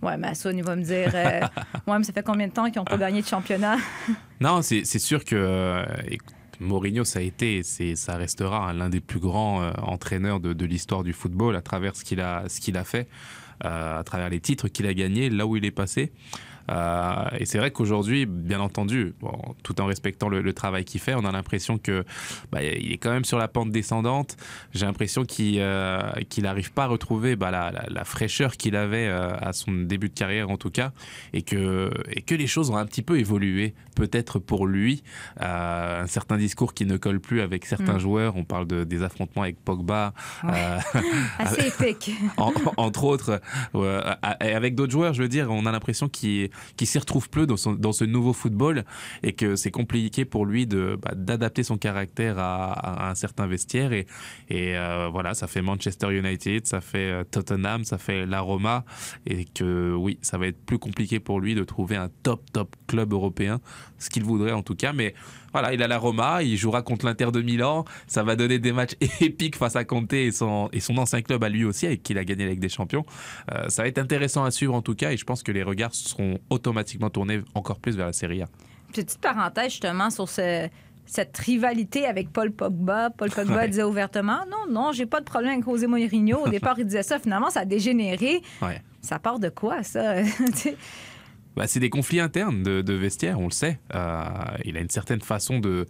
Ouais, 0.01 0.17
mais 0.17 0.29
Assoun, 0.29 0.57
il 0.57 0.63
va 0.63 0.75
me 0.75 0.81
dire, 0.83 1.11
euh, 1.13 1.41
ouais, 1.87 1.97
mais 1.97 2.03
ça 2.03 2.11
fait 2.11 2.23
combien 2.23 2.47
de 2.47 2.53
temps 2.53 2.65
qu'ils 2.65 2.79
n'ont 2.79 2.85
pas 2.85 2.97
gagné 2.97 3.21
de 3.21 3.27
championnat? 3.27 3.77
Non, 4.39 4.63
c'est 4.63 4.83
sûr 4.83 5.23
que 5.23 5.35
euh, 5.35 5.85
écoute, 6.07 6.33
Mourinho, 6.59 7.03
ça 7.03 7.19
a 7.19 7.21
été, 7.21 7.61
ça 7.61 8.17
restera 8.17 8.69
hein, 8.69 8.73
l'un 8.73 8.89
des 8.89 8.99
plus 8.99 9.19
grands 9.19 9.61
euh, 9.61 9.71
entraîneurs 9.83 10.39
de, 10.39 10.53
de 10.53 10.65
l'histoire 10.65 11.03
du 11.03 11.13
football 11.13 11.55
à 11.55 11.61
travers 11.61 11.95
ce 11.95 12.03
qu'il 12.03 12.19
a, 12.21 12.45
ce 12.47 12.59
qu'il 12.59 12.75
a 12.77 12.83
fait, 12.83 13.07
euh, 13.63 13.99
à 13.99 14.03
travers 14.03 14.29
les 14.29 14.39
titres 14.39 14.67
qu'il 14.67 14.87
a 14.87 14.93
gagnés, 14.95 15.29
là 15.29 15.45
où 15.45 15.57
il 15.57 15.65
est 15.65 15.69
passé. 15.71 16.11
Euh, 16.69 17.13
et 17.39 17.45
c'est 17.45 17.57
vrai 17.57 17.71
qu'aujourd'hui, 17.71 18.25
bien 18.25 18.59
entendu, 18.59 19.13
bon, 19.19 19.31
tout 19.63 19.79
en 19.81 19.85
respectant 19.85 20.29
le, 20.29 20.41
le 20.41 20.53
travail 20.53 20.85
qu'il 20.85 21.01
fait, 21.01 21.15
on 21.15 21.25
a 21.25 21.31
l'impression 21.31 21.77
que 21.77 22.03
bah, 22.51 22.63
il 22.63 22.91
est 22.91 22.97
quand 22.97 23.11
même 23.11 23.25
sur 23.25 23.37
la 23.37 23.47
pente 23.47 23.71
descendante. 23.71 24.37
J'ai 24.73 24.85
l'impression 24.85 25.25
qu'il 25.25 25.57
euh, 25.59 25.99
n'arrive 26.37 26.71
pas 26.71 26.83
à 26.83 26.87
retrouver 26.87 27.35
bah, 27.35 27.51
la, 27.51 27.71
la- 27.71 27.85
la 27.89 28.03
fraîcheur 28.05 28.57
qu'il 28.57 28.75
avait 28.75 29.07
euh, 29.07 29.31
à 29.39 29.53
son 29.53 29.71
début 29.71 30.09
de 30.09 30.13
carrière 30.13 30.49
en 30.49 30.57
tout 30.57 30.69
cas, 30.69 30.91
et 31.33 31.41
que, 31.41 31.91
et 32.11 32.21
que 32.21 32.35
les 32.35 32.47
choses 32.47 32.69
ont 32.69 32.77
un 32.77 32.85
petit 32.85 33.01
peu 33.01 33.19
évolué, 33.19 33.73
peut-être 33.95 34.39
pour 34.39 34.67
lui. 34.67 35.03
Euh, 35.41 36.03
un 36.03 36.07
certain 36.07 36.37
discours 36.37 36.73
qui 36.73 36.85
ne 36.85 36.97
colle 36.97 37.19
plus 37.19 37.41
avec 37.41 37.65
certains 37.65 37.95
Mm. 37.95 37.99
joueurs. 37.99 38.37
On 38.37 38.43
parle 38.43 38.67
de, 38.67 38.83
des 38.83 39.01
affrontements 39.03 39.41
avec 39.41 39.59
Pogba, 39.63 40.13
euh, 40.45 40.77
Assez 41.39 41.67
épique. 41.67 42.11
en- 42.37 42.53
entre 42.77 43.03
autres, 43.03 43.41
euh, 43.75 44.01
et 44.43 44.53
avec 44.53 44.75
d'autres 44.75 44.91
joueurs, 44.91 45.13
je 45.13 45.23
veux 45.23 45.27
dire, 45.29 45.47
on 45.49 45.65
a 45.65 45.71
l'impression 45.71 46.07
qu'il 46.07 46.49
qu'il 46.77 46.87
s'y 46.87 46.99
retrouve 46.99 47.29
plus 47.29 47.47
dans, 47.47 47.57
ce 47.57 48.03
nouveau 48.03 48.33
football 48.33 48.83
et 49.23 49.33
que 49.33 49.55
c'est 49.55 49.71
compliqué 49.71 50.25
pour 50.25 50.45
lui 50.45 50.65
bah, 50.65 51.11
d'adapter 51.15 51.63
son 51.63 51.77
caractère 51.77 52.37
à, 52.39 53.09
un 53.09 53.15
certain 53.15 53.47
vestiaire. 53.47 53.93
Et, 53.93 54.05
euh, 54.49 55.09
voilà, 55.11 55.33
ça 55.33 55.47
fait 55.47 55.61
Manchester 55.61 56.17
United, 56.17 56.67
ça 56.67 56.81
fait 56.81 57.11
euh, 57.11 57.23
Tottenham, 57.23 57.83
ça 57.83 57.97
fait 57.97 58.25
la 58.25 58.41
Roma. 58.41 58.85
Et 59.25 59.45
que 59.45 59.93
oui, 59.93 60.17
ça 60.21 60.37
va 60.37 60.47
être 60.47 60.63
plus 60.65 60.79
compliqué 60.79 61.19
pour 61.19 61.39
lui 61.39 61.55
de 61.55 61.63
trouver 61.63 61.95
un 61.95 62.09
top 62.23 62.51
top 62.51 62.75
club 62.87 63.13
européen, 63.13 63.59
ce 63.99 64.09
qu'il 64.09 64.23
voudrait 64.23 64.51
en 64.51 64.63
tout 64.63 64.75
cas, 64.75 64.93
mais 64.93 65.13
voilà, 65.51 65.73
il 65.73 65.83
a 65.83 65.87
la 65.87 65.97
Roma, 65.97 66.43
il 66.43 66.57
jouera 66.57 66.81
contre 66.81 67.05
l'Inter 67.05 67.29
de 67.33 67.41
Milan, 67.41 67.85
ça 68.07 68.23
va 68.23 68.35
donner 68.35 68.59
des 68.59 68.71
matchs 68.71 68.95
épiques 69.21 69.55
face 69.55 69.75
à 69.75 69.83
Conte 69.83 70.13
et 70.13 70.31
son, 70.31 70.69
et 70.71 70.79
son 70.79 70.97
ancien 70.97 71.21
club 71.21 71.43
à 71.43 71.49
lui 71.49 71.65
aussi, 71.65 71.85
avec 71.85 72.03
qui 72.03 72.13
il 72.13 72.17
a 72.17 72.23
gagné 72.23 72.45
la 72.45 72.51
Ligue 72.51 72.59
des 72.59 72.69
Champions. 72.69 73.05
Euh, 73.51 73.67
ça 73.69 73.83
va 73.83 73.87
être 73.87 73.97
intéressant 73.97 74.43
à 74.43 74.51
suivre 74.51 74.73
en 74.73 74.81
tout 74.81 74.95
cas, 74.95 75.11
et 75.11 75.17
je 75.17 75.25
pense 75.25 75.43
que 75.43 75.51
les 75.51 75.63
regards 75.63 75.93
seront 75.93 76.39
automatiquement 76.49 77.09
tournés 77.09 77.41
encore 77.55 77.79
plus 77.79 77.95
vers 77.95 78.07
la 78.07 78.13
Serie 78.13 78.41
A. 78.41 78.47
Petite 78.93 79.19
parenthèse 79.19 79.71
justement 79.71 80.09
sur 80.09 80.27
ce- 80.27 80.67
cette 81.05 81.37
rivalité 81.37 82.05
avec 82.05 82.31
Paul 82.31 82.51
Pogba. 82.51 83.09
Paul 83.09 83.29
Pogba 83.35 83.55
Ouais. 83.55 83.67
disait 83.69 83.83
ouvertement 83.83 84.39
Non, 84.49 84.71
non, 84.71 84.91
j'ai 84.91 85.05
pas 85.05 85.19
de 85.19 85.25
problème 85.25 85.53
avec 85.53 85.65
José 85.65 85.87
Mourinho. 85.87 86.39
Au 86.45 86.49
départ, 86.49 86.77
il 86.79 86.85
disait 86.85 87.03
ça. 87.03 87.19
Finalement, 87.19 87.49
ça 87.49 87.61
a 87.61 87.65
dégénéré. 87.65 88.41
Ouais. 88.61 88.81
Ça 89.01 89.17
part 89.19 89.39
de 89.39 89.49
quoi, 89.49 89.83
ça? 89.83 90.15
Bah, 91.55 91.67
c'est 91.67 91.81
des 91.81 91.89
conflits 91.89 92.21
internes 92.21 92.63
de, 92.63 92.81
de 92.81 92.93
vestiaire, 92.93 93.37
on 93.39 93.45
le 93.45 93.51
sait. 93.51 93.77
Euh, 93.93 94.23
il 94.63 94.77
a 94.77 94.79
une 94.79 94.89
certaine 94.89 95.19
façon 95.19 95.59
de, 95.59 95.85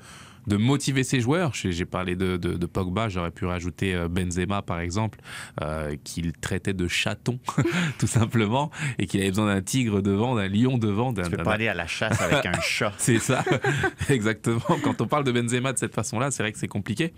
de 0.47 0.57
motiver 0.57 1.03
ses 1.03 1.19
joueurs. 1.19 1.51
J'ai 1.53 1.85
parlé 1.85 2.15
de, 2.15 2.37
de- 2.37 2.53
de 2.55 2.65
Pogba, 2.65 3.09
j'aurais 3.09 3.31
pu 3.31 3.45
rajouter 3.45 3.93
euh, 3.95 4.07
Benzema 4.07 4.61
par 4.61 4.79
exemple, 4.79 5.19
euh, 5.61 5.95
qu'il 6.03 6.33
traitait 6.33 6.73
de 6.73 6.87
chaton, 6.87 7.39
tout 7.99 8.07
simplement, 8.07 8.71
et 8.97 9.05
qu'il 9.05 9.19
avait 9.21 9.29
besoin 9.29 9.53
d'un 9.53 9.61
tigre 9.61 10.01
devant, 10.01 10.35
d'un 10.35 10.47
lion 10.47 10.77
devant. 10.77 11.13
d'un- 11.13 11.23
Tu 11.23 11.31
peux 11.31 11.43
pas 11.43 11.53
aller 11.53 11.67
à 11.67 11.73
la 11.73 11.87
chasse 11.87 12.21
avec 12.21 12.45
un 12.45 12.59
chat. 12.61 12.93
C'est 12.97 13.19
ça, 13.19 13.43
exactement. 14.09 14.61
Quand 14.83 14.99
on 15.01 15.07
parle 15.07 15.23
de 15.23 15.31
Benzema 15.31 15.73
de 15.73 15.77
cette 15.77 15.93
façon-là, 15.93 16.31
c'est 16.31 16.43
vrai 16.43 16.51
que 16.51 16.57
c'est 16.59 16.67
compliqué. 16.67 17.13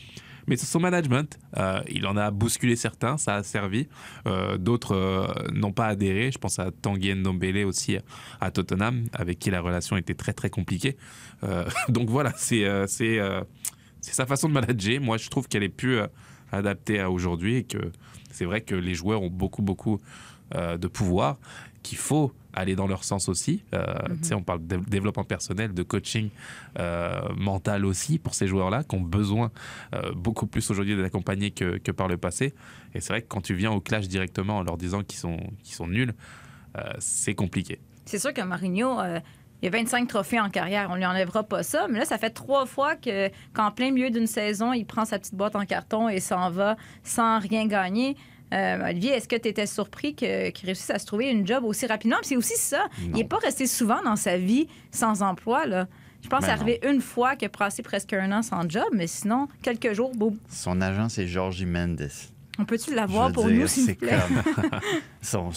Mais 0.47 0.57
son 0.57 0.79
management. 0.79 1.39
Euh, 1.57 1.81
il 1.89 2.05
en 2.07 2.17
a 2.17 2.31
bousculé 2.31 2.75
certains, 2.75 3.17
ça 3.17 3.35
a 3.35 3.43
servi. 3.43 3.87
Euh, 4.27 4.57
D'autres 4.57 4.95
euh, 4.95 5.27
n'ont 5.51 5.71
pas 5.71 5.87
adhéré. 5.87 6.31
Je 6.31 6.37
pense 6.37 6.59
à 6.59 6.71
Tanguy 6.71 7.13
Ndombele 7.13 7.65
aussi 7.65 7.97
à 8.41 8.51
Tottenham, 8.51 9.05
avec 9.13 9.39
qui 9.39 9.51
la 9.51 9.61
relation 9.61 9.97
était 9.97 10.15
très 10.15 10.33
très 10.33 10.49
compliquée. 10.49 10.97
Donc 11.89 12.09
voilà, 12.09 12.31
c'est 12.37 12.65
c'est 12.87 13.19
sa 14.01 14.25
façon 14.25 14.47
de 14.47 14.53
manager. 14.53 15.01
Moi, 15.01 15.17
je 15.17 15.29
trouve 15.29 15.47
qu'elle 15.47 15.63
est 15.63 15.69
plus 15.69 15.99
adaptée 16.51 16.99
à 16.99 17.11
aujourd'hui 17.11 17.57
et 17.57 17.63
que 17.63 17.91
c'est 18.31 18.45
vrai 18.45 18.61
que 18.61 18.75
les 18.75 18.95
joueurs 18.95 19.21
ont 19.21 19.29
beaucoup 19.29 19.61
beaucoup 19.61 19.99
de 20.53 20.87
pouvoir. 20.87 21.37
Qu'il 21.83 21.97
faut 21.97 22.33
aller 22.53 22.75
dans 22.75 22.87
leur 22.87 23.03
sens 23.03 23.29
aussi. 23.29 23.63
Euh, 23.73 23.93
sais, 24.21 24.33
On 24.33 24.43
parle 24.43 24.65
de 24.65 24.77
développement 24.77 25.23
personnel, 25.23 25.73
de 25.73 25.83
coaching 25.83 26.29
euh, 26.79 27.19
mental 27.35 27.85
aussi 27.85 28.19
pour 28.19 28.35
ces 28.35 28.47
joueurs-là 28.47 28.83
qui 28.83 28.95
ont 28.95 29.01
besoin 29.01 29.51
euh, 29.93 30.11
beaucoup 30.13 30.47
plus 30.47 30.69
aujourd'hui 30.69 30.95
d'être 30.95 31.05
accompagnés 31.05 31.51
que, 31.51 31.77
que 31.77 31.91
par 31.91 32.07
le 32.07 32.17
passé. 32.17 32.53
Et 32.93 33.01
c'est 33.01 33.13
vrai 33.13 33.21
que 33.21 33.27
quand 33.27 33.41
tu 33.41 33.53
viens 33.55 33.71
au 33.71 33.81
clash 33.81 34.07
directement 34.07 34.57
en 34.57 34.63
leur 34.63 34.77
disant 34.77 35.03
qu'ils 35.03 35.19
sont, 35.19 35.37
sont 35.63 35.87
nuls, 35.87 36.13
euh, 36.77 36.81
c'est 36.99 37.35
compliqué. 37.35 37.79
C'est 38.05 38.19
sûr 38.19 38.33
que 38.33 38.41
euh, 38.41 39.19
il 39.61 39.67
a 39.67 39.69
25 39.69 40.07
trophées 40.07 40.39
en 40.39 40.49
carrière. 40.49 40.89
On 40.91 40.95
lui 40.95 41.05
enlèvera 41.05 41.43
pas 41.43 41.63
ça. 41.63 41.87
Mais 41.89 41.99
là, 41.99 42.05
ça 42.05 42.17
fait 42.17 42.31
trois 42.31 42.65
fois 42.65 42.95
que, 42.95 43.29
qu'en 43.53 43.71
plein 43.71 43.91
milieu 43.91 44.09
d'une 44.09 44.27
saison, 44.27 44.73
il 44.73 44.85
prend 44.85 45.05
sa 45.05 45.19
petite 45.19 45.35
boîte 45.35 45.55
en 45.55 45.65
carton 45.65 46.09
et 46.09 46.19
s'en 46.19 46.49
va 46.49 46.75
sans 47.03 47.39
rien 47.39 47.65
gagner. 47.67 48.17
Euh, 48.53 48.89
Olivier, 48.89 49.11
est-ce 49.13 49.27
que 49.27 49.35
tu 49.35 49.47
étais 49.47 49.65
surpris 49.65 50.13
que- 50.15 50.49
qu'il 50.51 50.67
réussisse 50.67 50.89
à 50.91 50.99
se 50.99 51.05
trouver 51.05 51.29
une 51.31 51.45
job 51.47 51.63
aussi 51.63 51.87
rapidement? 51.87 52.17
C'est 52.21 52.35
aussi 52.37 52.55
ça. 52.55 52.85
Il 53.01 53.11
n'est 53.11 53.23
pas 53.23 53.37
resté 53.37 53.65
souvent 53.67 54.01
dans 54.03 54.15
sa 54.15 54.37
vie 54.37 54.67
sans 54.91 55.23
emploi. 55.23 55.65
Là. 55.65 55.87
Je 56.21 56.29
pense 56.29 56.41
que 56.41 56.45
Ben 56.45 56.51
arrivé 56.53 56.79
une 56.87 57.01
fois 57.01 57.35
qu'il 57.35 57.47
a 57.47 57.49
passé 57.49 57.81
presque 57.81 58.13
un 58.13 58.31
an 58.31 58.41
sans 58.43 58.69
job, 58.69 58.85
mais 58.93 59.07
sinon, 59.07 59.47
quelques 59.61 59.93
jours, 59.93 60.11
boum. 60.15 60.37
Son 60.49 60.79
agent, 60.81 61.09
c'est 61.09 61.27
Georgie 61.27 61.65
Mendes. 61.65 62.09
On 62.59 62.65
peut-tu 62.65 62.93
l'avoir 62.93 63.31
pour 63.31 63.45
dire, 63.47 63.61
nous, 63.61 63.67
s'il 63.67 63.83
vous 63.83 63.89
c'est 63.89 63.95
plaît? 63.95 64.15
comme- 64.55 64.79
son- 65.21 65.49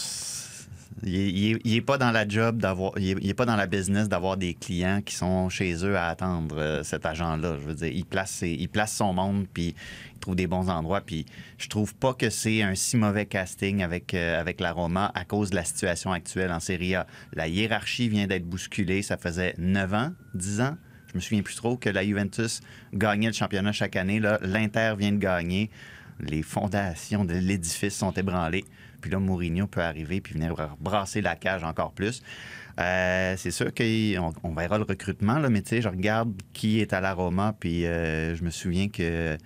Il 1.03 1.15
est, 1.15 1.29
il 1.29 1.51
est- 1.51 1.61
il 1.63 1.75
est 1.75 1.81
pas 1.81 1.97
dans 1.99 2.11
la 2.11 2.27
job 2.27 2.57
d'avoir, 2.57 2.93
pas 2.93 3.45
dans 3.45 3.55
la 3.55 3.67
business 3.67 4.09
d'avoir 4.09 4.35
des 4.35 4.55
clients 4.55 5.01
qui 5.05 5.13
sont 5.15 5.47
chez 5.49 5.85
eux 5.85 5.95
à 5.95 6.07
attendre 6.07 6.55
euh, 6.57 6.83
cet 6.83 7.05
agent-là. 7.05 7.57
Je 7.61 7.67
veux 7.67 7.75
dire, 7.75 7.87
il 7.91 8.05
place, 8.05 8.43
son 8.95 9.13
monde 9.13 9.45
puis 9.53 9.75
il 10.13 10.19
trouve 10.19 10.35
des 10.35 10.47
bons 10.47 10.69
endroits. 10.69 11.01
Puis 11.01 11.25
je 11.59 11.67
trouve 11.67 11.93
pas 11.93 12.13
que 12.15 12.31
c'est 12.31 12.63
un 12.63 12.73
si 12.73 12.97
mauvais 12.97 13.27
casting 13.27 13.83
avec 13.83 14.13
euh, 14.15 14.43
la 14.59 14.71
Roma 14.71 15.11
à 15.13 15.23
cause 15.23 15.51
de 15.51 15.55
la 15.55 15.63
situation 15.65 16.11
actuelle 16.11 16.51
en 16.51 16.59
Serie 16.59 16.95
A. 16.95 17.05
La 17.33 17.47
hiérarchie 17.47 18.09
vient 18.09 18.25
d'être 18.25 18.45
bousculée. 18.47 19.03
Ça 19.03 19.17
faisait 19.17 19.53
9 19.59 19.93
ans, 19.93 20.11
10 20.33 20.61
ans. 20.61 20.77
Je 21.11 21.15
me 21.15 21.19
souviens 21.21 21.43
plus 21.43 21.55
trop 21.55 21.77
que 21.77 21.89
la 21.89 22.03
Juventus 22.03 22.59
gagnait 22.93 23.27
le 23.27 23.33
championnat 23.33 23.71
chaque 23.71 23.95
année. 23.95 24.19
Là, 24.19 24.39
l'Inter 24.41 24.95
vient 24.97 25.11
de 25.11 25.17
gagner. 25.17 25.69
Les 26.19 26.41
fondations 26.41 27.23
de 27.23 27.33
l'édifice 27.35 27.95
sont 27.95 28.11
ébranlées. 28.11 28.65
Puis 29.01 29.11
là, 29.11 29.19
Mourinho 29.19 29.67
peut 29.67 29.81
arriver 29.81 30.21
puis 30.21 30.33
venir 30.33 30.55
brasser 30.79 31.21
la 31.21 31.35
cage 31.35 31.63
encore 31.63 31.93
plus. 31.93 32.21
Euh, 32.79 33.35
c'est 33.37 33.51
sûr 33.51 33.73
qu'on 33.73 34.33
on 34.43 34.53
verra 34.53 34.77
le 34.77 34.83
recrutement, 34.83 35.39
là, 35.39 35.49
mais 35.49 35.61
tu 35.61 35.69
sais, 35.69 35.81
je 35.81 35.89
regarde 35.89 36.33
qui 36.53 36.79
est 36.79 36.93
à 36.93 37.01
la 37.01 37.13
Roma, 37.13 37.55
puis 37.59 37.85
euh, 37.85 38.35
je 38.35 38.43
me 38.43 38.51
souviens 38.51 38.87
que 38.87 39.37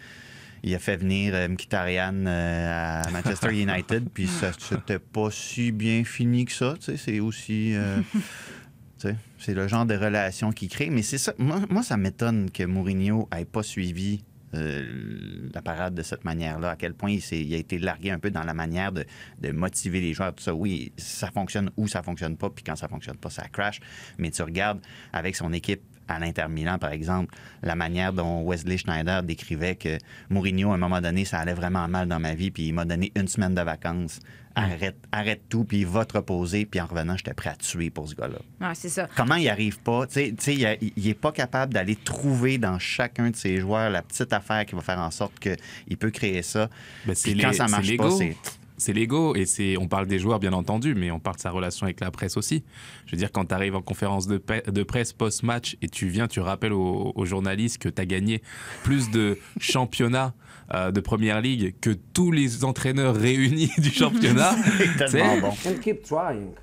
il 0.64 0.76
a 0.76 0.80
fait 0.80 0.98
venir 0.98 1.34
euh, 1.34 1.48
Mkhitaryan 1.48 2.26
euh, 2.26 3.02
à 3.04 3.10
Manchester 3.12 3.50
United, 3.62 4.10
puis 4.14 4.28
ça 4.28 4.52
c'était 4.58 5.00
pas 5.00 5.32
si 5.32 5.72
bien 5.72 6.04
fini 6.04 6.46
que 6.46 6.52
ça. 6.52 6.76
C'est 6.80 7.20
aussi. 7.20 7.74
euh, 7.74 7.98
tu 8.14 9.08
sais, 9.08 9.16
c'est 9.40 9.54
le 9.54 9.68
genre 9.68 9.86
de 9.86 9.96
relation 9.96 10.52
qu'il 10.52 10.70
crée. 10.70 10.90
Mais 10.90 11.02
c'est 11.02 11.18
ça. 11.18 11.34
Moi, 11.38 11.62
moi, 11.70 11.84
ça 11.84 11.98
m'étonne 11.98 12.52
que 12.52 12.64
Mourinho 12.64 13.28
ait 13.36 13.46
pas 13.46 13.64
suivi 13.64 14.24
euh, 14.54 15.50
la 15.54 15.62
parade 15.62 15.96
de 15.96 16.02
cette 16.02 16.26
manière-là. 16.26 16.72
À 16.72 16.76
quel 16.76 16.94
point 16.94 17.12
il, 17.12 17.22
il 17.34 17.54
a 17.54 17.58
été 17.58 17.80
largué 17.80 18.12
un 18.12 18.20
peu 18.20 18.32
dans 18.32 18.44
la 18.44 18.54
manière 18.54 18.92
de, 18.92 19.06
de 19.40 19.52
motiver 19.52 20.02
les 20.02 20.14
joueurs. 20.14 20.34
Tout 20.34 20.44
ça, 20.44 20.54
oui, 20.54 20.92
ça 20.98 21.32
fonctionne 21.32 21.72
ou 21.78 21.88
ça 21.88 22.04
fonctionne 22.04 22.38
pas. 22.38 22.50
Puis 22.50 22.64
quand 22.64 22.76
ça 22.76 22.88
fonctionne 22.88 23.18
pas, 23.18 23.30
ça 23.30 23.48
crash. 23.48 23.80
Mais 24.18 24.32
tu 24.32 24.42
regardes 24.42 24.82
avec 25.14 25.36
son 25.36 25.54
équipe 25.54 25.82
à 26.08 26.20
l'Inter 26.20 26.48
Milan, 26.50 26.78
par 26.78 26.92
exemple, 26.92 27.36
la 27.64 27.76
manière 27.76 28.14
dont 28.14 28.44
Wesley 28.44 28.78
Schneider 28.78 29.24
décrivait 29.24 29.76
que 29.76 29.98
Mourinho, 30.30 30.72
à 30.72 30.76
un 30.76 30.78
moment 30.78 31.02
donné, 31.02 31.26
ça 31.26 31.40
allait 31.40 31.54
vraiment 31.54 31.88
mal 31.88 32.08
dans 32.08 32.20
ma 32.20 32.34
vie, 32.34 32.52
puis 32.52 32.68
il 32.68 32.74
m'a 32.74 32.86
donné 32.86 33.12
une 33.16 33.28
semaine 33.28 33.56
de 33.56 33.62
vacances. 33.62 34.20
Arrête, 34.56 34.96
arrête 35.12 35.42
tout, 35.50 35.64
puis 35.64 35.84
va 35.84 36.06
te 36.06 36.18
reposer, 36.18 36.66
puis 36.66 36.80
en 36.82 36.86
revenant, 36.86 37.16
j'étais 37.18 37.34
prêt 37.34 37.50
à 37.52 37.56
tuer 37.56 37.90
pour 37.90 38.08
ce 38.10 38.16
gars-là. 38.16 38.40
Ouais, 38.68 38.76
c'est 38.76 38.90
ça. 38.90 39.08
Comment 39.16 39.36
il 39.36 39.48
arrive 39.50 39.80
pas? 39.80 40.08
Tu 40.08 40.14
sais- 40.14 40.30
tu 40.38 40.44
sais, 40.44 40.54
il, 40.56 40.66
a- 40.66 40.76
il 40.82 41.08
est 41.08 41.14
pas 41.14 41.32
capable 41.32 41.74
d'aller 41.74 41.96
trouver 41.96 42.58
dans 42.58 42.78
chacun 42.80 43.30
de 43.30 43.36
ses 43.36 43.58
joueurs 43.58 43.90
la 43.90 44.02
petite 44.02 44.34
affaire 44.34 44.66
qui 44.66 44.76
va 44.76 44.82
faire 44.82 45.00
en 45.00 45.12
sorte 45.12 45.40
qu'il 45.40 45.98
peut 45.98 46.12
créer 46.12 46.42
ça. 46.42 46.70
Ben, 47.06 47.16
c'est 47.16 47.32
Puis 47.32 47.42
quand 47.42 47.50
les- 47.52 47.56
ça 47.56 47.68
marche 47.68 47.86
pas, 47.98 48.04
l'ego. 48.04 48.18
c'est. 48.18 48.36
C'est 48.82 48.94
l'ego 48.94 49.36
et 49.36 49.46
c'est 49.46 49.78
on 49.78 49.88
parle 49.88 50.08
des 50.08 50.18
joueurs 50.18 50.40
bien 50.40 50.54
entendu, 50.54 50.96
mais 50.96 51.12
on 51.12 51.20
parle 51.20 51.36
de 51.36 51.42
sa 51.42 51.52
relation 51.52 51.86
avec 51.86 52.00
la 52.00 52.10
presse 52.10 52.36
aussi. 52.36 52.64
Je 53.06 53.12
veux 53.12 53.18
dire, 53.18 53.32
quand 53.32 53.46
tu 53.46 53.54
arrives 53.54 53.76
en 53.76 53.82
conférence 53.84 54.26
de, 54.26 54.38
presse 54.84 55.14
post-match 55.14 55.78
et 55.84 55.88
tu 55.88 56.08
viens, 56.08 56.28
tu 56.28 56.40
rappelles 56.40 56.74
aux, 56.74 57.12
aux 57.16 57.26
journalistes 57.26 57.78
que 57.78 57.90
tu 57.90 58.02
as 58.02 58.08
gagné 58.08 58.42
plus 58.84 59.12
de 59.12 59.38
championnats 59.60 60.34
euh, 60.74 60.90
de 60.90 61.00
première 61.00 61.42
ligue 61.42 61.76
que 61.80 61.92
tous 61.92 62.32
les 62.32 62.64
entraîneurs 62.64 63.16
réunis 63.16 63.72
du 63.78 63.92
championnat. 63.92 64.56
C'est. 65.10 65.22
And 65.22 65.80
keep 65.80 66.04
trying. 66.04 66.54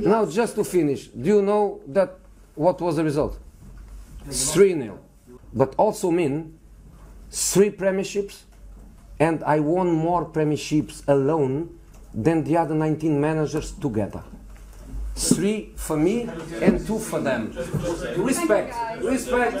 Now, 0.00 0.24
just 0.30 0.54
to 0.54 0.64
finish, 0.64 1.10
do 1.14 1.28
you 1.28 1.42
know 1.42 1.80
that 1.92 2.18
what 2.56 2.80
was 2.80 2.96
the 2.96 3.02
result? 3.02 3.38
3 4.30 4.74
0. 4.74 4.98
But 5.52 5.74
also 5.76 6.10
mean 6.10 6.52
three 7.30 7.70
premierships, 7.70 8.44
and 9.20 9.42
I 9.44 9.60
won 9.60 9.92
more 9.92 10.24
premierships 10.24 11.02
alone 11.08 11.78
than 12.14 12.44
the 12.44 12.56
other 12.56 12.74
19 12.74 13.20
managers 13.20 13.72
together. 13.72 14.22
Three 15.18 15.70
for 15.74 15.96
me 15.96 16.26
and 16.62 16.78
two 16.86 16.98
for 17.00 17.20
them. 17.22 17.50
Respect, 18.24 18.70
respect, 19.02 19.52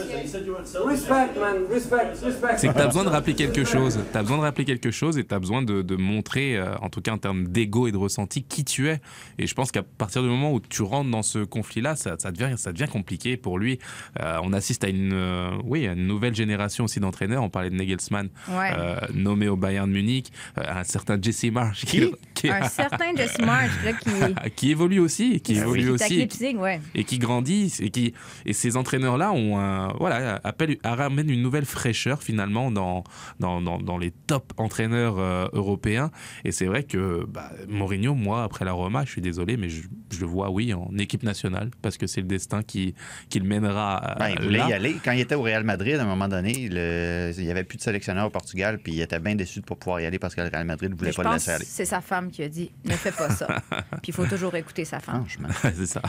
respect, 0.86 1.40
man, 1.40 1.64
respect, 1.68 2.12
respect. 2.24 2.58
C'est 2.58 2.68
que 2.68 2.74
tu 2.74 2.80
as 2.80 2.86
besoin 2.86 3.02
de 3.04 3.08
rappeler 3.08 3.34
quelque 3.34 3.64
chose. 3.64 3.98
Tu 4.12 4.16
as 4.16 4.22
besoin 4.22 4.36
de 4.38 4.42
rappeler 4.42 4.64
quelque 4.64 4.92
chose 4.92 5.18
et 5.18 5.24
tu 5.24 5.34
as 5.34 5.38
besoin 5.40 5.62
de, 5.62 5.82
de 5.82 5.96
montrer, 5.96 6.56
euh, 6.56 6.76
en 6.80 6.88
tout 6.90 7.00
cas 7.00 7.12
en 7.12 7.18
termes 7.18 7.48
d'ego 7.48 7.88
et 7.88 7.92
de 7.92 7.96
ressenti, 7.96 8.44
qui 8.44 8.64
tu 8.64 8.88
es. 8.88 9.00
Et 9.38 9.48
je 9.48 9.54
pense 9.54 9.72
qu'à 9.72 9.82
partir 9.82 10.22
du 10.22 10.28
moment 10.28 10.52
où 10.52 10.60
tu 10.60 10.82
rentres 10.82 11.10
dans 11.10 11.22
ce 11.22 11.40
conflit-là, 11.40 11.96
ça, 11.96 12.14
ça 12.18 12.30
devient, 12.30 12.54
ça 12.56 12.72
devient 12.72 12.88
compliqué 12.90 13.36
pour 13.36 13.58
lui. 13.58 13.80
Euh, 14.20 14.38
on 14.44 14.52
assiste 14.52 14.84
à 14.84 14.88
une, 14.88 15.12
euh, 15.12 15.50
oui, 15.64 15.88
à 15.88 15.92
une 15.92 16.06
nouvelle 16.06 16.36
génération 16.36 16.84
aussi 16.84 17.00
d'entraîneurs. 17.00 17.42
On 17.42 17.50
parlait 17.50 17.70
de 17.70 17.74
Nagelsmann, 17.74 18.28
Ouais. 18.48 18.70
euh, 18.78 18.96
nommé 19.12 19.48
au 19.48 19.56
Bayern 19.56 19.88
de 19.90 19.94
Munich, 19.94 20.30
euh, 20.58 20.62
un 20.68 20.84
certain 20.84 21.20
Jesse 21.20 21.46
Marsh 21.50 21.84
Qui? 21.84 21.98
qui, 22.00 22.14
Un 22.44 22.68
certain 22.68 23.14
Jesse 23.16 23.38
March, 23.40 23.70
là, 23.84 23.92
qui. 23.92 24.50
qui 24.56 24.70
évolue 24.70 24.98
aussi, 25.00 25.40
qui 25.40 25.56
évolue 25.56 25.84
qui 25.84 25.88
aussi 25.90 26.56
ouais. 26.56 26.80
et 26.94 27.04
qui 27.04 27.18
grandit 27.18 27.72
et 27.80 27.90
qui 27.90 28.14
et 28.46 28.52
ces 28.52 28.76
entraîneurs 28.76 29.16
là 29.18 29.32
ont 29.32 29.58
un, 29.58 29.88
voilà 29.98 30.40
appellent, 30.44 30.76
ramènent 30.84 31.30
une 31.30 31.42
nouvelle 31.42 31.64
fraîcheur 31.64 32.22
finalement 32.22 32.70
dans 32.70 33.04
dans, 33.40 33.60
dans, 33.60 33.78
dans 33.78 33.98
les 33.98 34.10
top 34.10 34.52
entraîneurs 34.56 35.18
euh, 35.18 35.46
européens 35.52 36.10
et 36.44 36.52
c'est 36.52 36.66
vrai 36.66 36.82
que 36.84 37.24
bah, 37.28 37.50
Mourinho 37.68 38.14
moi 38.14 38.42
après 38.44 38.64
la 38.64 38.72
Roma 38.72 39.04
je 39.04 39.10
suis 39.10 39.20
désolé 39.22 39.56
mais 39.56 39.68
je, 39.68 39.82
je 40.10 40.20
le 40.20 40.26
vois 40.26 40.50
oui 40.50 40.72
en 40.74 40.90
équipe 40.98 41.22
nationale 41.22 41.70
parce 41.82 41.96
que 41.98 42.06
c'est 42.06 42.20
le 42.20 42.26
destin 42.26 42.62
qui 42.62 42.94
qui 43.28 43.38
le 43.40 43.46
mènera 43.46 44.12
euh, 44.12 44.14
Ben, 44.18 44.28
il 44.38 44.42
voulait 44.44 44.58
là. 44.58 44.68
y 44.68 44.72
aller. 44.72 44.96
Quand 45.04 45.12
il 45.12 45.20
était 45.20 45.34
au 45.34 45.42
Real 45.42 45.64
Madrid, 45.64 45.96
à 45.96 46.02
un 46.02 46.06
moment 46.06 46.28
donné, 46.28 46.68
le- 46.70 47.32
il 47.36 47.44
n'y 47.44 47.50
avait 47.50 47.64
plus 47.64 47.78
de 47.78 47.82
sélectionneur 47.82 48.26
au 48.26 48.30
Portugal, 48.30 48.78
puis 48.82 48.92
il 48.92 49.00
était 49.00 49.18
bien 49.18 49.34
déçu 49.34 49.60
de 49.60 49.64
pas 49.64 49.74
pouvoir 49.74 50.00
y 50.00 50.06
aller 50.06 50.18
parce 50.18 50.34
que 50.34 50.40
le 50.40 50.48
Real 50.48 50.64
Madrid 50.66 50.90
ne 50.90 50.96
voulait 50.96 51.10
Mais 51.16 51.22
pas 51.22 51.28
le 51.30 51.34
laisser 51.34 51.50
aller. 51.52 51.64
c'est 51.66 51.84
sa 51.84 52.00
femme 52.00 52.27
qui 52.28 52.42
a 52.42 52.48
dit 52.48 52.70
ne 52.84 52.92
fais 52.92 53.12
pas 53.12 53.30
ça. 53.30 53.46
Puis 54.02 54.08
il 54.08 54.14
faut 54.14 54.26
toujours 54.26 54.54
écouter 54.54 54.84
sa 54.84 55.00
femme. 55.00 55.24
Franchement. 55.26 55.48
c'est 55.62 55.86
ça 55.86 56.02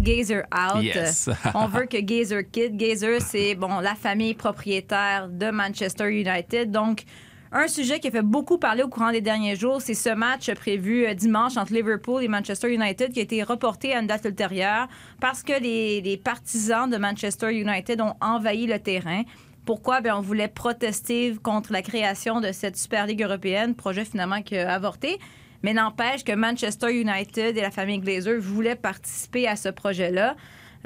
Gazer 0.00 0.44
out. 0.52 0.82
Yes. 0.82 1.28
On 1.54 1.66
veut 1.66 1.86
que 1.86 2.00
Gazer 2.00 2.44
quitte. 2.50 2.76
Gazer, 2.76 3.20
c'est 3.20 3.54
bon, 3.54 3.80
la 3.80 3.94
famille 3.94 4.34
propriétaire 4.34 5.28
de 5.28 5.50
Manchester 5.50 6.08
United. 6.10 6.70
Donc, 6.70 7.04
un 7.50 7.66
sujet 7.66 7.98
qui 7.98 8.08
a 8.08 8.10
fait 8.10 8.22
beaucoup 8.22 8.58
parler 8.58 8.82
au 8.82 8.88
courant 8.88 9.10
des 9.10 9.22
derniers 9.22 9.56
jours, 9.56 9.80
c'est 9.80 9.94
ce 9.94 10.10
match 10.10 10.52
prévu 10.52 11.06
euh, 11.06 11.14
dimanche 11.14 11.56
entre 11.56 11.72
Liverpool 11.72 12.22
et 12.22 12.28
Manchester 12.28 12.72
United 12.72 13.12
qui 13.12 13.20
a 13.20 13.22
été 13.22 13.42
reporté 13.42 13.94
à 13.94 14.00
une 14.00 14.06
date 14.06 14.26
ultérieure 14.26 14.86
parce 15.18 15.42
que 15.42 15.58
les, 15.58 16.02
les 16.02 16.18
partisans 16.18 16.90
de 16.90 16.98
Manchester 16.98 17.50
United 17.50 18.02
ont 18.02 18.14
envahi 18.20 18.66
le 18.66 18.78
terrain. 18.78 19.22
Pourquoi? 19.64 20.02
Bien, 20.02 20.16
on 20.18 20.20
voulait 20.20 20.48
protester 20.48 21.36
contre 21.42 21.72
la 21.72 21.80
création 21.80 22.40
de 22.40 22.52
cette 22.52 22.76
Super 22.76 23.06
Ligue 23.06 23.22
européenne, 23.22 23.74
projet 23.74 24.04
finalement 24.04 24.42
qui 24.42 24.56
a 24.56 24.72
avorté. 24.72 25.18
Mais 25.62 25.72
n'empêche 25.72 26.24
que 26.24 26.32
Manchester 26.32 26.92
United 26.92 27.56
et 27.56 27.60
la 27.60 27.70
famille 27.70 27.98
Glazer 27.98 28.38
voulaient 28.38 28.76
participer 28.76 29.48
à 29.48 29.56
ce 29.56 29.68
projet-là. 29.68 30.36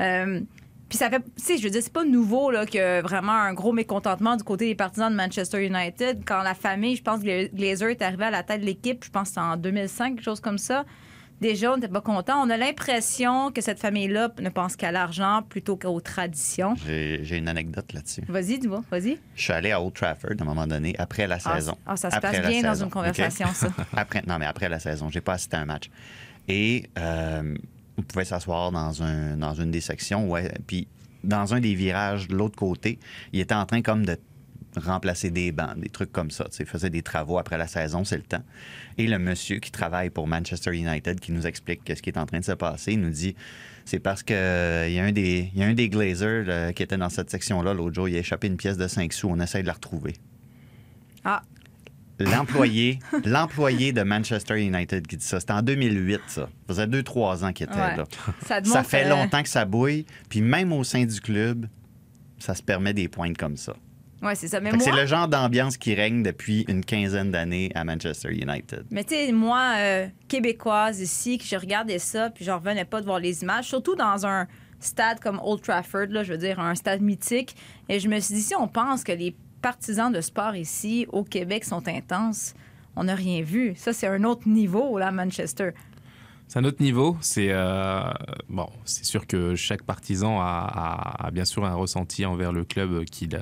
Euh, 0.01 0.41
puis 0.89 0.99
ça 0.99 1.09
fait, 1.09 1.23
je 1.57 1.63
veux 1.63 1.71
dire, 1.71 1.83
c'est 1.83 1.93
pas 1.93 2.05
nouveau 2.05 2.51
là, 2.51 2.67
que 2.67 3.01
vraiment 3.01 3.33
un 3.33 3.55
gros 3.55 3.73
mécontentement 3.73 4.37
du 4.37 4.45
côté 4.45 4.67
des 4.67 4.75
partisans 4.75 5.11
de 5.11 5.17
Manchester 5.17 5.65
United. 5.65 6.23
Quand 6.27 6.43
la 6.43 6.53
famille, 6.53 6.97
je 6.97 7.03
pense 7.03 7.21
Glazer 7.21 7.89
est 7.89 8.03
arrivé 8.03 8.25
à 8.25 8.31
la 8.31 8.43
tête 8.43 8.61
de 8.61 8.67
l'équipe, 8.67 9.03
je 9.03 9.11
pense 9.11 9.31
que 9.31 9.41
en 9.41 9.57
2005, 9.57 10.17
quelque 10.17 10.25
chose 10.25 10.41
comme 10.41 10.59
ça. 10.59 10.85
Déjà, 11.43 11.73
on 11.73 11.77
n'était 11.77 11.89
pas 11.89 12.01
content. 12.01 12.41
On 12.43 12.49
a 12.49 12.57
l'impression 12.57 13.51
que 13.53 13.61
cette 13.61 13.79
famille-là 13.79 14.31
ne 14.41 14.49
pense 14.49 14.77
qu'à 14.77 14.91
l'argent 14.93 15.43
plutôt 15.47 15.77
qu'aux 15.77 16.01
traditions. 16.01 16.75
J'ai 16.87 17.37
une 17.37 17.49
anecdote 17.49 17.93
là-dessus. 17.93 18.23
Vas-y, 18.29 18.59
dis-moi, 18.59 18.83
vas-y. 18.91 19.19
Je 19.37 19.43
suis 19.43 19.53
allé 19.53 19.73
à 19.73 19.83
Old 19.83 19.93
Trafford 19.93 20.31
à 20.39 20.43
un 20.43 20.47
moment 20.47 20.67
donné, 20.67 20.95
après 20.99 21.27
la 21.27 21.39
Ah, 21.45 21.57
saison. 21.57 21.77
ah, 21.87 21.97
ça 21.97 22.11
se 22.11 22.17
Après 22.17 22.33
passe 22.41 22.49
bien 22.49 22.63
dans 22.63 22.73
saison, 22.73 22.85
une 22.87 22.91
conversation, 22.91 23.49
ça. 23.53 23.69
après, 23.97 24.23
non, 24.27 24.39
mais 24.39 24.47
après 24.47 24.71
la 24.71 24.79
saison, 24.79 25.11
j'ai 25.11 25.21
pas 25.21 25.35
assisté 25.35 25.57
à 25.57 25.61
un 25.61 25.67
match. 25.67 25.91
Et 26.49 26.89
euh, 26.99 27.55
on 27.99 28.03
pouvait 28.03 28.25
s'asseoir 28.25 28.73
dans, 28.73 29.03
un, 29.03 29.37
dans 29.37 29.53
une 29.55 29.71
des 29.71 29.81
sections, 29.83 30.29
ouais, 30.31 30.51
puis 30.67 30.89
dans 31.25 31.55
un 31.55 31.61
des 31.61 31.75
virages 31.75 32.29
de 32.29 32.35
l'autre 32.37 32.57
côté, 32.57 32.99
il 33.33 33.41
était 33.41 33.55
en 33.55 33.67
train 33.67 33.83
comme 33.83 34.05
de 34.07 34.17
remplacer 34.77 35.31
des 35.31 35.53
bancs, 35.53 35.79
des 35.79 35.89
trucs 35.91 36.13
comme 36.13 36.31
ça. 36.31 36.47
tu 36.51 36.65
faisait 36.65 36.91
des 36.91 37.03
travaux 37.03 37.39
après 37.39 37.59
la 37.59 37.67
saison, 37.67 38.05
c'est 38.05 38.17
le 38.17 38.23
temps. 38.23 38.43
Et 38.99 39.07
le 39.07 39.19
monsieur 39.19 39.59
qui 39.59 39.71
travaille 39.71 40.11
pour 40.11 40.27
Manchester 40.27 40.75
United, 40.75 41.21
qui 41.21 41.33
nous 41.33 41.47
explique 41.47 41.81
ce 41.87 42.01
qui 42.01 42.11
est 42.11 42.19
en 42.19 42.27
train 42.27 42.41
de 42.41 42.45
se 42.45 42.53
passer, 42.53 42.93
il 42.95 43.01
nous 43.01 43.11
dit 43.11 43.35
c'est 43.85 43.99
parce 43.99 44.23
que 44.23 44.33
euh, 44.33 44.87
il 44.89 44.95
y, 44.95 44.99
a 45.01 45.05
un 45.05 45.13
des- 45.13 45.51
y 45.55 45.63
a 45.63 45.67
un 45.67 45.75
des 45.75 45.89
Glazers 45.89 46.45
là, 46.47 46.73
qui 46.73 46.83
était 46.83 46.97
dans 46.97 47.09
cette 47.11 47.31
section-là 47.31 47.75
l'autre 47.75 47.95
jour, 47.95 48.09
il 48.09 48.17
a 48.17 48.21
échappé 48.21 48.47
une 48.47 48.57
pièce 48.57 48.77
de 48.79 48.87
5 48.89 49.13
sous, 49.13 49.29
on 49.29 49.39
essaie 49.41 49.63
de 49.63 49.67
la 49.67 49.73
retrouver. 49.75 50.15
Ah, 51.25 51.43
L'employé, 52.21 53.01
l'employé 53.25 53.93
de 53.93 54.03
Manchester 54.03 54.63
United 54.65 55.07
qui 55.07 55.17
dit 55.17 55.25
ça. 55.25 55.41
C'était 55.41 55.55
en 55.55 55.63
2008, 55.63 56.21
ça. 56.29 56.43
Ça 56.43 56.49
faisait 56.69 56.87
2-3 56.87 57.45
ans 57.45 57.53
qu'il 57.53 57.67
était 57.67 57.75
Ouais. 57.75 57.97
là. 57.97 58.05
ça 58.47 58.63
Ça 58.63 58.85
fait 58.85 59.07
euh, 59.07 59.09
longtemps 59.11 59.43
que 59.43 59.49
ça 59.49 59.65
bouille. 59.65 60.07
Puis 60.29 60.41
même 60.41 60.73
au 60.73 60.85
sein 60.85 61.05
du 61.05 61.21
club, 61.21 61.67
ça 62.39 62.55
se 62.55 62.63
permet 62.63 62.93
des 62.95 63.09
pointes 63.09 63.37
comme 63.37 63.57
ça. 63.57 63.75
Ouais, 64.23 64.35
c'est 64.37 64.47
ça. 64.49 64.61
Mais 64.61 64.71
Fait 64.71 64.79
que 64.79 64.85
moi, 64.85 64.93
C'est 64.93 65.01
le 65.01 65.07
genre 65.07 65.27
d'ambiance 65.29 65.77
qui 65.77 65.95
règne 65.95 66.23
depuis 66.23 66.65
une 66.69 66.85
quinzaine 66.85 67.31
d'années 67.33 67.73
à 67.75 67.83
Manchester 67.85 68.31
United. 68.33 68.85
Mais 68.91 69.03
tu 69.05 69.15
sais, 69.15 69.33
moi, 69.33 69.75
euh, 69.79 70.07
québécoise 70.29 71.01
ici, 71.01 71.39
que 71.39 71.45
je 71.45 71.57
regardais 71.57 71.99
ça, 71.99 72.31
puis 72.31 72.45
je 72.45 72.51
revenais 72.53 72.85
pas 72.85 73.01
de 73.01 73.07
voir 73.07 73.19
les 73.19 73.43
images, 73.43 73.67
surtout 73.67 73.97
dans 73.97 74.25
un 74.25 74.47
stade 74.79 75.19
comme 75.21 75.41
Old 75.43 75.61
Trafford, 75.63 76.07
là, 76.11 76.23
je 76.23 76.33
veux 76.33 76.39
dire, 76.39 76.61
un 76.61 76.75
stade 76.77 77.01
mythique. 77.03 77.57
Et 77.89 77.99
je 78.01 78.09
me 78.09 78.19
suis 78.21 78.35
dit, 78.35 78.43
si 78.43 78.55
on 78.55 78.69
pense 78.69 79.03
que 79.05 79.13
les 79.13 79.35
partisans 79.61 80.13
de 80.13 80.21
sport 80.21 80.55
ici, 80.57 81.07
au 81.13 81.25
Québec, 81.25 81.65
sont 81.65 81.87
intenses, 81.89 82.55
on 82.97 83.05
n'a 83.05 83.15
rien 83.15 83.43
vu. 83.43 83.75
Ça, 83.77 83.93
c'est 83.93 84.07
un 84.07 84.23
autre 84.25 84.49
niveau, 84.49 84.99
là, 84.99 85.09
à 85.09 85.13
Manchester. 85.13 85.71
C'est 86.49 86.59
un 86.59 86.65
autre 86.65 86.83
niveau. 86.83 87.17
C'est 87.23 87.49
euh, 87.51 88.03
bon, 88.49 88.69
c'est 88.85 89.05
sûr 89.05 89.27
que 89.27 89.55
chaque 89.55 89.83
partisan 89.85 90.39
a, 90.41 90.45
a- 90.45 91.27
a 91.27 91.31
bien 91.31 91.45
sûr 91.45 91.65
un 91.65 91.75
ressenti 91.75 92.27
envers 92.27 92.53
le 92.53 92.65
club 92.65 93.05
qu'il 93.07 93.41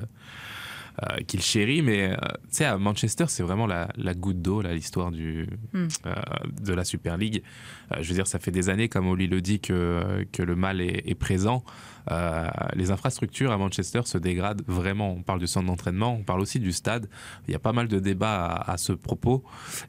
qu'il 1.27 1.41
chérit, 1.41 1.81
mais 1.81 2.11
euh, 2.11 2.15
tu 2.43 2.57
sais, 2.57 2.65
à 2.65 2.77
Manchester, 2.77 3.25
c'est 3.27 3.43
vraiment 3.43 3.65
la, 3.67 3.87
la 3.95 4.13
goutte 4.13 4.41
d'eau, 4.41 4.61
là, 4.61 4.73
l'histoire 4.73 5.11
du 5.11 5.47
Hmm. 5.73 5.87
euh, 6.05 6.13
de 6.61 6.73
la 6.73 6.83
Super 6.83 7.17
League. 7.17 7.43
Euh, 7.91 7.97
je 8.01 8.07
veux 8.09 8.13
dire, 8.15 8.27
ça 8.27 8.39
fait 8.39 8.51
des 8.51 8.69
années, 8.69 8.89
comme 8.89 9.07
Oli 9.07 9.27
le 9.27 9.41
dit, 9.41 9.59
que 9.59 10.25
que 10.31 10.43
le 10.43 10.55
mal 10.55 10.81
est, 10.81 11.03
est 11.09 11.15
présent. 11.15 11.63
Euh, 12.09 12.49
les 12.73 12.91
infrastructures 12.91 13.51
à 13.51 13.57
Manchester 13.57 14.01
se 14.05 14.17
dégradent 14.17 14.63
vraiment. 14.67 15.11
On 15.11 15.21
parle 15.21 15.39
du 15.39 15.47
centre 15.47 15.67
d'entraînement, 15.67 16.13
on 16.13 16.23
parle 16.23 16.41
aussi 16.41 16.59
du 16.59 16.71
stade. 16.71 17.09
Il 17.47 17.51
y 17.51 17.55
a 17.55 17.59
pas 17.59 17.73
mal 17.73 17.87
de 17.87 17.99
débats 17.99 18.47
à, 18.47 18.77
ce 18.77 18.93
propos. 18.93 19.43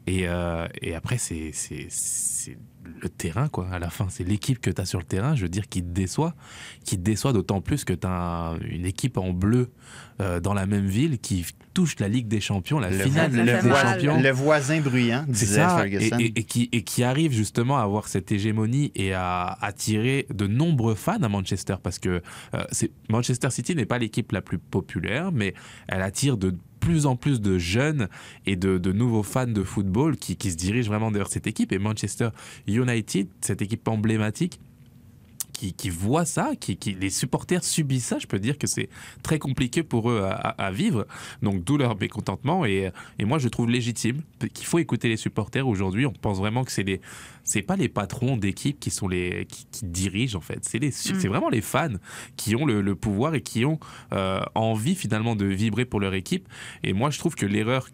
Et, 0.07 0.29
euh, 0.29 0.67
après, 0.95 1.19
c'est 1.19 1.53
le 3.01 3.09
terrain, 3.09 3.49
quoi. 3.49 3.69
À 3.71 3.79
la 3.79 3.91
fin, 3.91 4.09
c'est 4.09 4.25
l'équipe 4.25 4.61
que 4.61 4.71
tu 4.71 4.81
as 4.81 4.85
sur 4.85 4.99
le 4.99 5.05
terrain, 5.05 5.35
je 5.35 5.43
veux 5.43 5.49
dire, 5.49 5.69
qui 5.69 5.83
te 5.83 5.89
déçoit. 5.89 6.35
Qui 6.85 6.97
te 6.97 7.03
déçoit 7.03 7.33
d'autant 7.33 7.61
plus 7.61 7.85
que 7.85 7.93
tu 7.93 8.07
as 8.07 8.55
une 8.69 8.87
équipe 8.87 9.19
en 9.19 9.33
bleu 9.33 9.71
euh, 10.21 10.41
dans 10.41 10.55
la 10.55 10.67
même 10.67 10.87
ville 10.87 11.19
qui 11.19 11.47
touche 11.73 11.99
la 12.01 12.09
Ligue 12.09 12.29
des 12.29 12.41
Champions, 12.41 12.79
la 12.79 12.91
Le, 12.91 12.99
finale 12.99 13.31
de 13.33 13.37
la 13.39 13.61
Ligue 13.61 13.71
des. 13.71 13.77
Champions. 13.77 14.21
le 14.21 14.31
voisin 14.31 14.81
bruyant, 14.81 15.25
C'est 15.29 15.33
disait 15.33 15.55
ça, 15.57 15.87
et, 15.87 15.91
Ferguson. 15.99 16.17
et- 16.21 16.33
et 16.37 16.43
qui, 16.45 16.69
et 16.73 16.83
qui 16.83 17.03
arrive 17.03 17.33
justement 17.33 17.79
à 17.79 17.83
avoir 17.83 18.09
cette 18.09 18.31
hégémonie 18.33 18.93
et 18.95 19.13
à 19.15 19.57
attirer 19.61 20.27
de 20.33 20.47
nombreux 20.47 20.95
fans 20.95 21.23
à 21.23 21.29
Manchester 21.29 21.77
parce 21.83 21.99
que 21.99 22.23
euh, 22.55 22.65
Manchester 23.09 23.51
City 23.51 23.75
n'est 23.75 23.87
pas 23.87 23.99
l'équipe 23.99 24.33
la 24.33 24.41
plus 24.43 24.59
populaire, 24.59 25.33
mais 25.33 25.55
elle 25.89 26.03
attire 26.03 26.37
de 26.37 26.55
plus 26.81 27.07
en 27.07 27.15
plus 27.15 27.41
de 27.41 27.59
jeunes 27.59 28.09
et 28.45 28.57
de, 28.57 28.77
de 28.77 28.91
nouveaux 28.93 29.23
fans 29.23 29.47
de 29.47 29.63
football 29.63 30.17
qui, 30.17 30.35
qui 30.37 30.51
se 30.51 30.57
dirigent 30.57 30.89
vraiment 30.89 31.13
vers 31.13 31.29
cette 31.29 31.47
équipe. 31.47 31.71
Et 31.73 31.79
Manchester 31.79 32.31
United, 32.67 33.29
cette 33.41 33.63
équipe 33.63 33.87
emblématique, 33.87 34.59
qui, 35.53 35.73
qui 35.75 35.91
voient 35.91 36.25
ça, 36.25 36.53
qui, 36.59 36.77
qui- 36.77 36.95
les 36.95 37.11
supporters 37.11 37.63
subissent 37.65 38.07
ça, 38.07 38.19
je 38.19 38.27
peux 38.27 38.39
dire 38.39 38.59
que 38.59 38.67
c'est 38.67 38.89
très 39.23 39.39
compliqué 39.39 39.83
pour 39.83 40.11
eux 40.11 40.21
à, 40.23 40.33
à- 40.33 40.67
à 40.67 40.71
vivre. 40.73 41.07
Donc 41.43 41.63
d'où 41.65 41.77
leur 41.77 41.99
mécontentement. 41.99 42.65
Et, 42.65 42.91
et 43.19 43.25
moi, 43.25 43.39
je 43.39 43.49
trouve 43.49 43.69
légitime 43.71 44.23
qu'il 44.55 44.67
faut 44.67 44.79
écouter 44.79 45.09
les 45.09 45.17
supporters 45.17 45.67
aujourd'hui. 45.69 46.07
On 46.07 46.13
pense 46.13 46.39
vraiment 46.39 46.65
que 46.65 46.73
c'est 46.73 46.83
les, 46.83 47.01
c'est 47.45 47.63
pas 47.63 47.77
les 47.77 47.89
patrons 47.89 48.37
d'équipe 48.37 48.81
qui 48.81 48.91
sont 48.91 49.09
les, 49.09 49.47
qui, 49.47 49.67
qui 49.71 49.85
dirigent 49.87 50.37
en 50.39 50.41
fait. 50.43 50.61
C'est 50.63 50.79
les, 50.79 50.89
Mm. 50.89 50.93
c'est 51.21 51.29
vraiment 51.29 51.49
les 51.49 51.61
fans 51.61 51.95
qui 52.37 52.55
ont 52.57 52.65
le, 52.67 52.81
le 52.81 52.95
pouvoir 52.95 53.35
et 53.35 53.41
qui 53.43 53.65
ont 53.65 53.79
euh, 54.13 54.41
envie 54.55 54.95
finalement 54.95 55.37
de 55.37 55.45
vibrer 55.47 55.85
pour 55.85 56.01
leur 56.01 56.15
équipe. 56.15 56.49
Et 56.83 56.93
moi, 56.93 57.11
je 57.11 57.19
trouve 57.19 57.35
que 57.35 57.47
l'erreur 57.47 57.89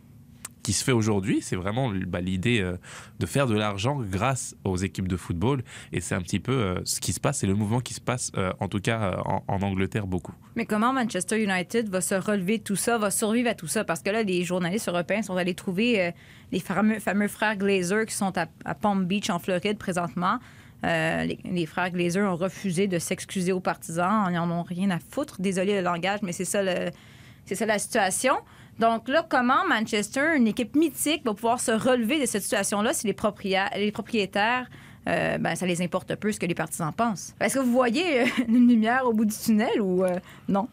qui 0.62 0.72
se 0.72 0.84
fait 0.84 0.92
aujourd'hui, 0.92 1.40
c'est 1.42 1.56
vraiment 1.56 1.90
bah, 2.06 2.20
l'idée 2.20 2.60
euh, 2.60 2.76
de 3.18 3.26
faire 3.26 3.46
de 3.46 3.54
l'argent 3.54 4.00
grâce 4.00 4.56
aux 4.64 4.76
équipes 4.76 5.08
de 5.08 5.16
football. 5.16 5.62
Et 5.92 6.00
c'est 6.00 6.14
un 6.14 6.22
petit 6.22 6.40
peu 6.40 6.52
euh, 6.52 6.80
ce 6.84 7.00
qui 7.00 7.12
se 7.12 7.20
passe, 7.20 7.38
c'est 7.38 7.46
le 7.46 7.54
mouvement 7.54 7.80
qui 7.80 7.94
se 7.94 8.00
passe, 8.00 8.30
euh, 8.36 8.52
en 8.60 8.68
tout 8.68 8.80
cas 8.80 9.22
en, 9.24 9.62
Angleterre, 9.62 10.06
beaucoup. 10.06 10.34
Mais 10.56 10.66
comment 10.66 10.92
Manchester 10.92 11.42
United 11.42 11.88
va 11.88 12.00
se 12.00 12.14
relever 12.14 12.58
de 12.58 12.62
tout 12.62 12.76
ça, 12.76 12.98
va 12.98 13.10
survivre 13.10 13.48
à 13.48 13.54
tout 13.54 13.66
ça? 13.66 13.84
Parce 13.84 14.02
que 14.02 14.10
là, 14.10 14.22
les 14.22 14.44
journalistes 14.44 14.88
européens 14.88 15.22
sont 15.22 15.36
allés 15.36 15.54
trouver 15.54 16.12
les 16.52 16.60
fameux, 16.60 17.28
frères 17.28 17.56
Glazer 17.56 18.06
qui 18.06 18.14
sont 18.14 18.32
à, 18.36 18.74
Palm 18.74 19.04
Beach, 19.04 19.30
en 19.30 19.38
Floride, 19.38 19.78
présentement. 19.78 20.38
Les, 20.82 21.66
frères 21.66 21.90
Glazer 21.90 22.22
ont 22.22 22.36
refusé 22.36 22.86
de 22.86 22.98
s'excuser 22.98 23.52
aux 23.52 23.60
partisans. 23.60 24.26
Ils 24.28 24.34
n'en 24.34 24.50
ont 24.50 24.62
rien 24.62 24.90
à 24.90 24.98
foutre. 24.98 25.40
Désolé 25.40 25.74
le 25.74 25.82
langage, 25.82 26.20
mais 26.22 26.32
c'est 26.32 26.44
ça 26.44 26.62
la 26.62 27.78
situation. 27.78 28.34
Donc 28.78 29.08
là, 29.08 29.26
comment 29.28 29.66
Manchester, 29.68 30.36
une 30.36 30.46
équipe 30.46 30.76
mythique, 30.76 31.24
va 31.24 31.34
pouvoir 31.34 31.60
se 31.60 31.72
relever 31.72 32.20
de 32.20 32.26
cette 32.26 32.42
situation-là 32.42 32.92
si 32.94 33.06
les, 33.06 33.12
propriétaires, 33.12 34.68
euh, 35.08 35.38
ben, 35.38 35.54
ça 35.56 35.66
les 35.66 35.82
importe 35.82 36.14
peu 36.14 36.30
ce 36.30 36.38
que 36.38 36.46
les 36.46 36.54
partisans 36.54 36.92
pensent? 36.92 37.34
Est-ce 37.40 37.54
que 37.54 37.60
vous 37.60 37.72
voyez 37.72 38.20
euh, 38.20 38.26
une 38.48 38.68
lumière 38.68 39.04
au 39.06 39.12
bout 39.12 39.24
du 39.24 39.34
tunnel 39.34 39.80
ou 39.80 40.04
euh, 40.04 40.18
non? 40.48 40.68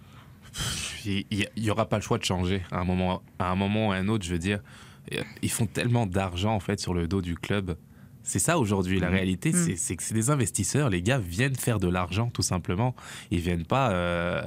Il 1.05 1.25
n'y 1.57 1.69
aura 1.69 1.87
pas 1.89 1.97
le 1.97 2.01
choix 2.01 2.17
de 2.17 2.23
changer 2.23 2.61
à 2.71 2.79
un 2.79 2.83
moment, 2.83 3.21
à 3.39 3.51
un 3.51 3.55
moment 3.55 3.89
ou 3.89 3.91
à 3.91 3.95
un 3.95 4.07
autre, 4.07 4.23
je 4.23 4.31
veux 4.31 4.39
dire. 4.39 4.59
Ils 5.41 5.51
font 5.51 5.67
tellement 5.67 6.07
d'argent 6.07 6.55
en 6.55 6.59
fait 6.59 6.79
sur 6.79 6.93
le 6.93 7.07
dos 7.07 7.21
du 7.21 7.35
club. 7.35 7.75
C'est 8.25 8.39
ça 8.39 8.57
aujourd'hui, 8.57 8.99
la 8.99 9.09
réalité, 9.09 9.51
Mhm. 9.53 9.65
c'est- 9.65 9.75
c'est 9.77 9.95
que 9.95 10.03
c'est 10.03 10.13
des 10.15 10.29
investisseurs. 10.31 10.89
Les 10.89 11.01
gars 11.01 11.19
viennent 11.19 11.55
faire 11.55 11.79
de 11.79 11.87
l'argent, 11.87 12.29
tout 12.33 12.41
simplement. 12.41 12.95
Ils 13.31 13.39
viennent 13.39 13.65
pas. 13.65 13.91
euh, 13.91 14.41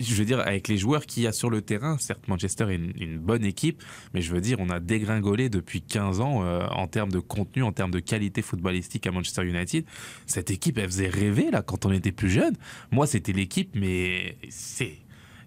je 0.00 0.14
veux 0.14 0.24
dire, 0.24 0.40
avec 0.40 0.68
les 0.68 0.76
joueurs 0.76 1.06
qu'il 1.06 1.22
y 1.22 1.26
a 1.26 1.32
sur 1.32 1.50
le 1.50 1.62
terrain, 1.62 1.96
certes, 1.98 2.28
Manchester 2.28 2.66
est 2.70 2.76
une, 2.76 2.92
une 3.00 3.18
bonne 3.18 3.44
équipe, 3.44 3.82
mais 4.12 4.20
je 4.20 4.32
veux 4.32 4.40
dire, 4.40 4.58
on 4.60 4.68
a 4.70 4.80
dégringolé 4.80 5.48
depuis 5.48 5.82
15 5.82 6.20
ans 6.20 6.44
euh, 6.44 6.66
en 6.68 6.86
termes 6.86 7.10
de 7.10 7.18
contenu, 7.20 7.62
en 7.62 7.72
termes 7.72 7.90
de 7.90 8.00
qualité 8.00 8.42
footballistique 8.42 9.06
à 9.06 9.10
Manchester 9.12 9.44
United. 9.44 9.84
Cette 10.26 10.50
équipe, 10.50 10.78
elle 10.78 10.86
faisait 10.86 11.08
rêver, 11.08 11.50
là, 11.50 11.62
quand 11.62 11.86
on 11.86 11.92
était 11.92 12.12
plus 12.12 12.30
jeune. 12.30 12.54
Moi, 12.90 13.06
c'était 13.06 13.32
l'équipe, 13.32 13.70
mais 13.74 14.36
c'est. 14.50 14.94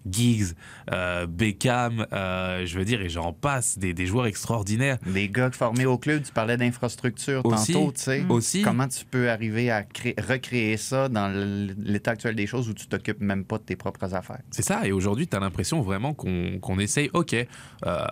Giggs, 0.05 0.53
euh, 0.91 1.25
Beckham, 1.27 2.05
euh, 2.13 2.65
je 2.65 2.77
veux 2.77 2.85
dire, 2.85 3.01
et 3.01 3.09
j'en 3.09 3.33
passe, 3.33 3.77
des, 3.77 3.93
des 3.93 4.05
joueurs 4.05 4.25
extraordinaires. 4.27 4.97
Des 5.05 5.29
gars 5.29 5.51
formés 5.51 5.85
au 5.85 5.97
club, 5.97 6.23
tu 6.23 6.31
parlais 6.31 6.57
d'infrastructure 6.57 7.43
tantôt, 7.43 7.91
tu 7.91 8.01
sais. 8.01 8.25
Aussi. 8.29 8.61
Comment 8.61 8.87
tu 8.87 9.05
peux 9.05 9.29
arriver 9.29 9.71
à 9.71 9.83
cré- 9.83 10.15
recréer 10.17 10.77
ça 10.77 11.09
dans 11.09 11.27
l'état 11.77 12.11
actuel 12.11 12.35
des 12.35 12.47
choses 12.47 12.69
où 12.69 12.73
tu 12.73 12.87
t'occupes 12.87 13.21
même 13.21 13.43
pas 13.45 13.57
de 13.57 13.63
tes 13.63 13.75
propres 13.75 14.13
affaires? 14.13 14.41
C'est 14.51 14.63
ça, 14.63 14.85
et 14.85 14.91
aujourd'hui, 14.91 15.27
tu 15.27 15.35
as 15.35 15.39
l'impression 15.39 15.81
vraiment 15.81 16.13
qu'on 16.13 16.79
essaye, 16.79 17.09
ok, 17.13 17.33
euh, 17.33 18.05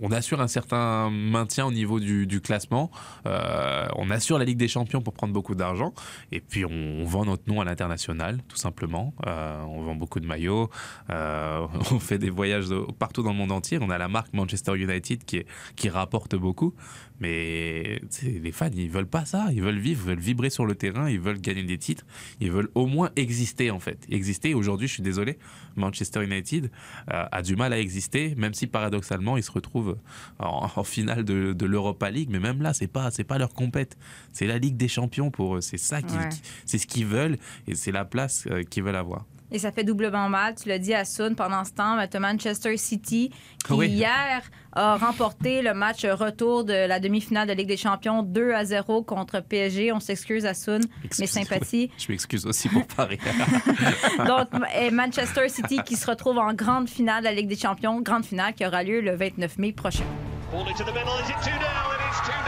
on 0.00 0.10
assure 0.12 0.40
un 0.40 0.48
certain 0.48 1.10
maintien 1.10 1.66
au 1.66 1.72
niveau 1.72 2.00
du, 2.00 2.26
du 2.26 2.40
classement, 2.40 2.90
on 3.24 4.10
assure 4.10 4.38
la 4.38 4.44
Ligue 4.44 4.58
des 4.58 4.68
Champions 4.68 5.00
pour 5.02 5.12
prendre 5.12 5.32
beaucoup 5.32 5.54
d'argent, 5.54 5.92
et 6.32 6.40
puis 6.40 6.64
on, 6.64 6.70
on 6.70 7.04
vend 7.04 7.24
notre 7.24 7.42
nom 7.46 7.60
à 7.60 7.64
l'international, 7.64 8.40
tout 8.48 8.56
simplement. 8.56 9.14
On 9.26 9.82
vend 9.82 9.94
beaucoup 9.94 10.20
de 10.20 10.26
maillots, 10.26 10.70
euh, 11.10 11.35
on 11.92 11.98
fait 11.98 12.18
des 12.18 12.30
voyages 12.30 12.68
partout 12.98 13.22
dans 13.22 13.32
le 13.32 13.36
monde 13.38 13.52
entier, 13.52 13.78
on 13.80 13.90
a 13.90 13.98
la 13.98 14.08
marque 14.08 14.32
Manchester 14.32 14.76
United 14.76 15.24
qui, 15.24 15.38
est- 15.38 15.46
qui 15.76 15.88
rapporte 15.88 16.34
beaucoup, 16.36 16.74
mais 17.20 18.00
les 18.22 18.52
fans, 18.52 18.68
ils 18.74 18.90
veulent 18.90 19.06
pas 19.06 19.24
ça, 19.24 19.46
ils 19.52 19.62
veulent 19.62 19.78
vivre, 19.78 20.02
ils 20.04 20.08
veulent 20.10 20.18
vibrer 20.20 20.50
sur 20.50 20.66
le 20.66 20.74
terrain, 20.74 21.08
ils 21.08 21.20
veulent 21.20 21.40
gagner 21.40 21.62
des 21.62 21.78
titres, 21.78 22.04
ils 22.40 22.50
veulent 22.52 22.68
au 22.74 22.86
moins 22.86 23.10
exister 23.16 23.70
en 23.70 23.80
fait. 23.80 24.04
Exister, 24.10 24.54
aujourd'hui, 24.54 24.86
je 24.88 24.94
suis 24.94 25.02
désolé, 25.02 25.38
Manchester 25.76 26.24
United 26.24 26.70
euh, 27.12 27.24
a 27.32 27.42
du 27.42 27.56
mal 27.56 27.72
à 27.72 27.78
exister, 27.78 28.34
même 28.36 28.54
si 28.54 28.66
paradoxalement, 28.66 29.36
ils 29.36 29.42
se 29.42 29.50
retrouvent 29.52 29.96
en, 30.38 30.68
en 30.76 30.84
finale 30.84 31.24
de, 31.24 31.52
de 31.52 31.66
l'Europa 31.66 32.10
League, 32.10 32.28
mais 32.30 32.40
même 32.40 32.62
là, 32.62 32.74
c'est 32.74 32.86
pas, 32.86 33.10
c'est 33.10 33.24
pas 33.24 33.38
leur 33.38 33.54
compète, 33.54 33.96
c'est 34.32 34.46
la 34.46 34.58
Ligue 34.58 34.76
des 34.76 34.88
Champions 34.88 35.30
pour 35.30 35.56
eux, 35.56 35.60
c'est 35.60 35.78
ça 35.78 36.02
qu'ils, 36.02 36.16
Ouais. 36.16 36.28
c'est 36.64 36.78
ce 36.78 36.86
qu'ils 36.86 37.06
veulent 37.06 37.36
et 37.66 37.74
c'est 37.74 37.92
la 37.92 38.04
place 38.04 38.46
euh, 38.50 38.62
qu'ils 38.62 38.82
veulent 38.82 38.96
avoir. 38.96 39.26
Et 39.52 39.58
ça 39.60 39.70
fait 39.70 39.84
doublement 39.84 40.28
mal. 40.28 40.54
Tu 40.56 40.68
l'as 40.68 40.78
dit 40.78 40.92
à 40.94 41.04
Sun 41.04 41.36
pendant 41.36 41.64
ce 41.64 41.72
temps. 41.72 41.96
Tu 42.10 42.16
as 42.16 42.20
Manchester 42.20 42.76
City 42.76 43.30
qui, 43.64 43.72
Oui. 43.72 43.88
hier, 43.88 44.42
a 44.72 44.96
remporté 44.96 45.62
le 45.62 45.72
match 45.72 46.04
retour 46.04 46.64
de 46.64 46.72
la 46.86 46.98
demi-finale 47.00 47.46
de 47.48 47.52
Ligue 47.52 47.68
des 47.68 47.76
Champions 47.76 48.22
2 48.22 48.52
à 48.52 48.64
0 48.64 49.02
contre 49.04 49.40
PSG. 49.40 49.92
On 49.92 50.00
s'excuse 50.00 50.46
à 50.46 50.54
Sun, 50.54 50.80
mes 50.80 51.06
Excuse- 51.06 51.30
sympathies. 51.30 51.90
Je 51.96 52.10
m'excuse 52.10 52.44
aussi 52.44 52.68
pour 52.68 52.86
Paris. 52.86 53.18
Donc, 54.26 54.48
et 54.76 54.90
Manchester 54.90 55.48
City 55.48 55.78
qui 55.84 55.96
se 55.96 56.06
retrouve 56.10 56.38
en 56.38 56.52
grande 56.52 56.88
finale 56.88 57.20
de 57.20 57.24
la 57.28 57.32
Ligue 57.34 57.48
des 57.48 57.56
Champions. 57.56 58.00
Grande 58.00 58.24
finale 58.24 58.52
qui 58.54 58.66
aura 58.66 58.82
lieu 58.82 59.00
le 59.00 59.14
29 59.16 59.58
mai 59.58 59.72
prochain. 59.72 60.04
Ball 60.52 60.62
into 60.68 60.84
the 60.84 60.88
middle. 60.94 61.14
Is 61.22 61.30
it 61.30 61.36
2 61.42 61.44
0? 61.44 61.54
It 61.54 62.02
is 62.10 62.20
2 62.22 62.32
0. 62.32 62.42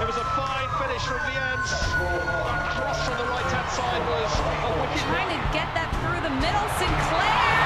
It 0.00 0.06
was 0.06 0.16
a 0.16 0.24
fine 0.36 0.68
finish 0.78 1.02
from 1.02 1.20
Lienz. 1.28 1.68
That 2.44 2.60
cross 2.76 3.08
on 3.08 3.16
the 3.16 3.28
right 3.28 3.50
hand 3.52 3.68
side 3.70 4.02
was 4.08 4.32
a 4.38 4.70
wicked 4.80 5.02
Trying 5.08 5.28
to 5.28 5.40
get 5.52 5.68
that 5.74 5.74
through 5.74 5.77
the 6.28 6.34
middle, 6.44 6.68
Sinclair. 6.76 7.56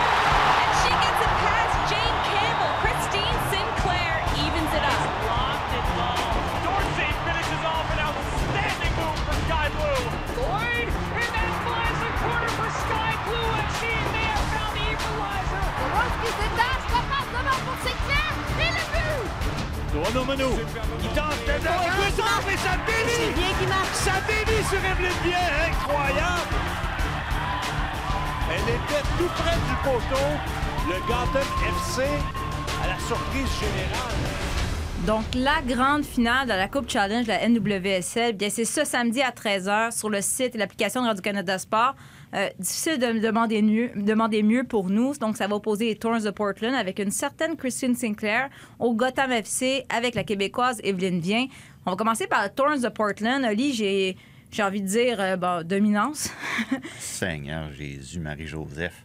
And 0.63 0.71
she 0.83 0.91
gets 0.95 1.21
it 1.27 1.35
past 1.43 1.75
Jane 1.91 2.19
Campbell. 2.31 2.73
Christine 2.83 3.39
Sinclair 3.51 4.15
evens 4.39 4.73
it 4.79 4.85
up. 4.87 5.03
locked 5.27 5.73
and 5.79 5.89
low. 5.99 6.23
Dorsey 6.63 7.11
finishes 7.27 7.63
off 7.67 7.87
an 7.91 8.01
outstanding 8.07 8.95
move 9.03 9.19
for 9.27 9.37
Sky 9.47 9.67
Blue. 9.75 10.03
Lloyd, 10.39 10.89
and 10.95 11.31
that 11.35 11.51
flies 11.67 11.99
the 12.07 12.13
corner 12.23 12.53
for 12.55 12.71
Sky 12.87 13.11
Blue 13.27 13.49
FC, 13.67 13.83
and 13.99 14.11
they 14.15 14.27
have 14.31 14.47
found 14.55 14.73
the 14.79 14.85
equalizer. 14.95 15.65
Qui 16.23 16.31
se 16.39 16.49
tache, 16.59 16.87
la 16.95 17.03
passe 17.11 17.31
devant 17.35 17.61
pour 17.67 17.79
Sinclair. 17.83 18.31
Et 18.63 18.73
le 18.79 18.85
but! 18.95 19.27
Nono 19.93 20.25
Manu, 20.25 20.51
il 21.03 21.11
tente 21.19 21.43
de 21.47 21.55
le 21.59 22.11
centre 22.15 22.49
et 22.55 22.61
ça 22.63 22.75
dévie. 22.87 23.33
bien 23.35 23.53
qui 23.59 23.67
marque. 23.67 23.95
Ça 24.07 24.17
dévie 24.31 24.63
sur 24.71 24.79
Evelyne 24.79 25.21
Bien, 25.25 25.47
incroyable. 25.67 26.72
Elle 28.55 28.75
était 28.75 29.03
tout 29.17 29.31
près 29.37 29.57
du 29.57 29.75
poteau. 29.83 30.27
Le 30.87 31.01
Gotham 31.07 31.49
FC, 31.69 32.03
à 32.83 32.87
la 32.87 32.99
surprise 32.99 33.49
générale. 33.59 34.43
Donc, 35.07 35.25
la 35.35 35.63
grande 35.63 36.05
finale 36.05 36.47
de 36.47 36.53
la 36.53 36.69
Coupe 36.69 36.89
Challenge 36.91 37.25
de 37.25 37.29
la 37.29 37.49
NWSL, 37.49 38.35
bien, 38.35 38.51
c'est 38.51 38.67
ce 38.67 38.85
samedi 38.85 39.23
à 39.23 39.31
13h 39.31 39.99
sur 39.99 40.11
le 40.11 40.21
site 40.21 40.55
et 40.55 40.59
l'application 40.59 41.01
de 41.01 41.07
Radio-Canada 41.07 41.59
Sport. 41.59 41.95
Euh, 42.35 42.51
difficile 42.59 42.99
de 42.99 43.19
demander 43.21 43.63
mieux, 43.63 43.91
demander 43.97 44.43
mieux 44.43 44.65
pour 44.65 44.91
nous. 44.91 45.15
Donc, 45.15 45.39
ça 45.39 45.47
va 45.47 45.57
opposer 45.57 45.87
les 45.87 45.97
Torns 45.97 46.23
de 46.23 46.31
Portland 46.31 46.75
avec 46.75 46.99
une 46.99 47.11
certaine 47.11 47.57
Christine 47.57 47.95
Sinclair 47.95 48.51
au 48.79 48.93
Gotham 48.93 49.33
FC 49.33 49.87
avec 49.89 50.15
la 50.15 50.25
Québécoise 50.25 50.79
Evelyne 50.85 51.21
Vien. 51.21 51.47
On 51.87 51.93
va 51.93 51.97
commencer 51.97 52.27
par 52.27 52.43
les 52.43 52.51
Torns 52.51 52.81
de 52.81 52.89
Portland. 52.89 53.45
J'ai, 53.73 54.17
j'ai 54.53 54.63
envie 54.63 54.83
de 54.83 54.87
dire 54.87 55.17
euh, 55.19 55.63
dominance. 55.65 56.31
Seigneur 56.99 57.73
Jésus, 57.73 58.21
Marie-Joseph. 58.21 59.05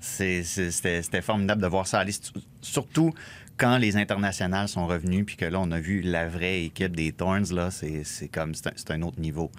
C'était 0.00 1.22
formidable 1.22 1.62
de 1.62 1.66
voir 1.66 1.86
ça 1.86 2.00
aller, 2.00 2.14
surtout 2.60 3.14
quand 3.56 3.76
les 3.76 3.96
internationales 3.96 4.68
sont 4.68 4.86
revenus, 4.86 5.24
puis 5.26 5.36
que 5.36 5.44
là, 5.44 5.60
on 5.60 5.70
a 5.70 5.78
vu 5.78 6.00
la 6.00 6.28
vraie 6.28 6.64
équipe 6.64 6.96
des 6.96 7.12
Thorns, 7.12 7.52
là, 7.52 7.70
c'est 7.70 8.28
comme, 8.32 8.54
c'est 8.54 8.90
un 8.90 9.02
autre 9.02 9.20
niveau. 9.20 9.50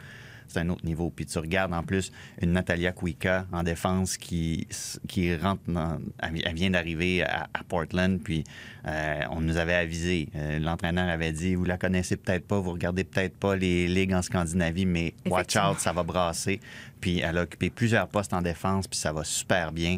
C'est 0.52 0.60
un 0.60 0.70
autre 0.70 0.86
niveau. 0.86 1.10
Puis 1.10 1.26
tu 1.26 1.38
regardes 1.40 1.74
en 1.74 1.84
plus 1.84 2.12
une 2.42 2.52
Natalia 2.52 2.92
Kuika 2.92 3.46
en 3.52 3.64
défense 3.64 4.18
qui, 4.18 4.68
qui 5.08 5.36
rentre 5.36 5.62
dans- 5.68 6.00
elle 6.20 6.54
vient 6.56 6.70
d'arriver 6.72 7.24
à, 7.24 7.48
à 7.54 7.64
Portland, 7.68 8.20
puis 8.22 8.44
euh, 8.88 9.22
on 9.32 9.42
nous 9.42 9.58
avait 9.58 9.76
avisé. 9.76 10.28
Euh, 10.36 10.60
L'entraîneur 10.60 11.08
avait 11.10 11.32
dit 11.32 11.56
Vous 11.56 11.66
la 11.66 11.78
connaissez 11.78 12.18
peut-être 12.18 12.46
pas, 12.48 12.60
vous 12.60 12.72
regardez 12.72 13.04
peut-être 13.04 13.38
pas 13.38 13.56
les 13.56 13.88
ligues 13.88 14.14
en 14.14 14.22
Scandinavie, 14.22 14.86
mais 14.86 15.14
watch 15.26 15.56
out, 15.56 15.80
ça 15.80 15.94
va 15.94 16.04
brasser. 16.04 16.60
Puis 17.00 17.20
elle 17.20 17.38
a 17.38 17.44
occupé 17.44 17.70
plusieurs 17.70 18.08
postes 18.08 18.34
en 18.34 18.42
défense, 18.42 18.88
puis 18.88 19.00
ça 19.00 19.12
va 19.14 19.24
super 19.24 19.72
bien. 19.72 19.98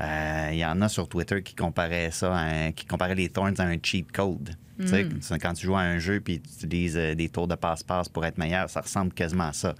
Euh, 0.00 0.48
Il 0.52 0.58
y 0.58 0.64
en 0.64 0.80
a 0.82 0.88
sur 0.88 1.08
Twitter 1.08 1.42
qui 1.42 1.54
comparaient 1.54 2.10
ça, 2.10 2.36
à 2.36 2.72
qui 2.72 2.84
comparaient 2.84 3.14
les 3.14 3.28
Thorns 3.28 3.54
à 3.58 3.64
un 3.64 3.76
cheat 3.82 4.10
code. 4.12 4.54
C'est 4.78 5.38
quand 5.40 5.52
tu 5.54 5.66
joues 5.66 5.76
à 5.76 5.80
un 5.82 5.98
jeu 5.98 6.20
puis 6.20 6.40
tu 6.40 6.66
utilises 6.66 6.96
euh, 6.96 7.14
des 7.14 7.28
tours 7.28 7.46
de 7.48 7.54
passe-passe 7.54 8.08
pour 8.08 8.24
être 8.24 8.38
meilleur, 8.38 8.68
ça 8.70 8.80
ressemble 8.80 9.12
quasiment 9.12 9.48
à 9.48 9.52
ça. 9.52 9.74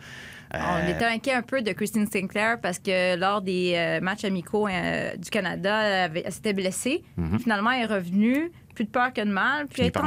Euh, 0.54 0.58
On 0.60 0.88
était 0.88 1.04
inquiet 1.06 1.32
un 1.32 1.42
peu 1.42 1.62
de 1.62 1.72
Christine 1.72 2.06
Sinclair 2.06 2.60
parce 2.60 2.78
que 2.78 3.16
lors 3.16 3.42
des 3.42 3.72
euh, 3.74 4.00
matchs 4.00 4.24
amicaux 4.24 4.68
euh, 4.68 5.16
du 5.16 5.28
Canada, 5.30 5.80
elle, 5.82 6.32
s'était 6.32 6.52
blessée. 6.52 7.02
Finalement, 7.40 7.72
elle 7.72 7.82
est 7.90 7.92
revenue, 7.94 8.52
plus 8.74 8.84
de 8.84 8.90
peur 8.90 9.12
que 9.12 9.20
de 9.22 9.30
mal. 9.30 9.66
Puis 9.66 9.82
elle 9.82 9.88
est, 9.88 9.96
en- 9.96 10.02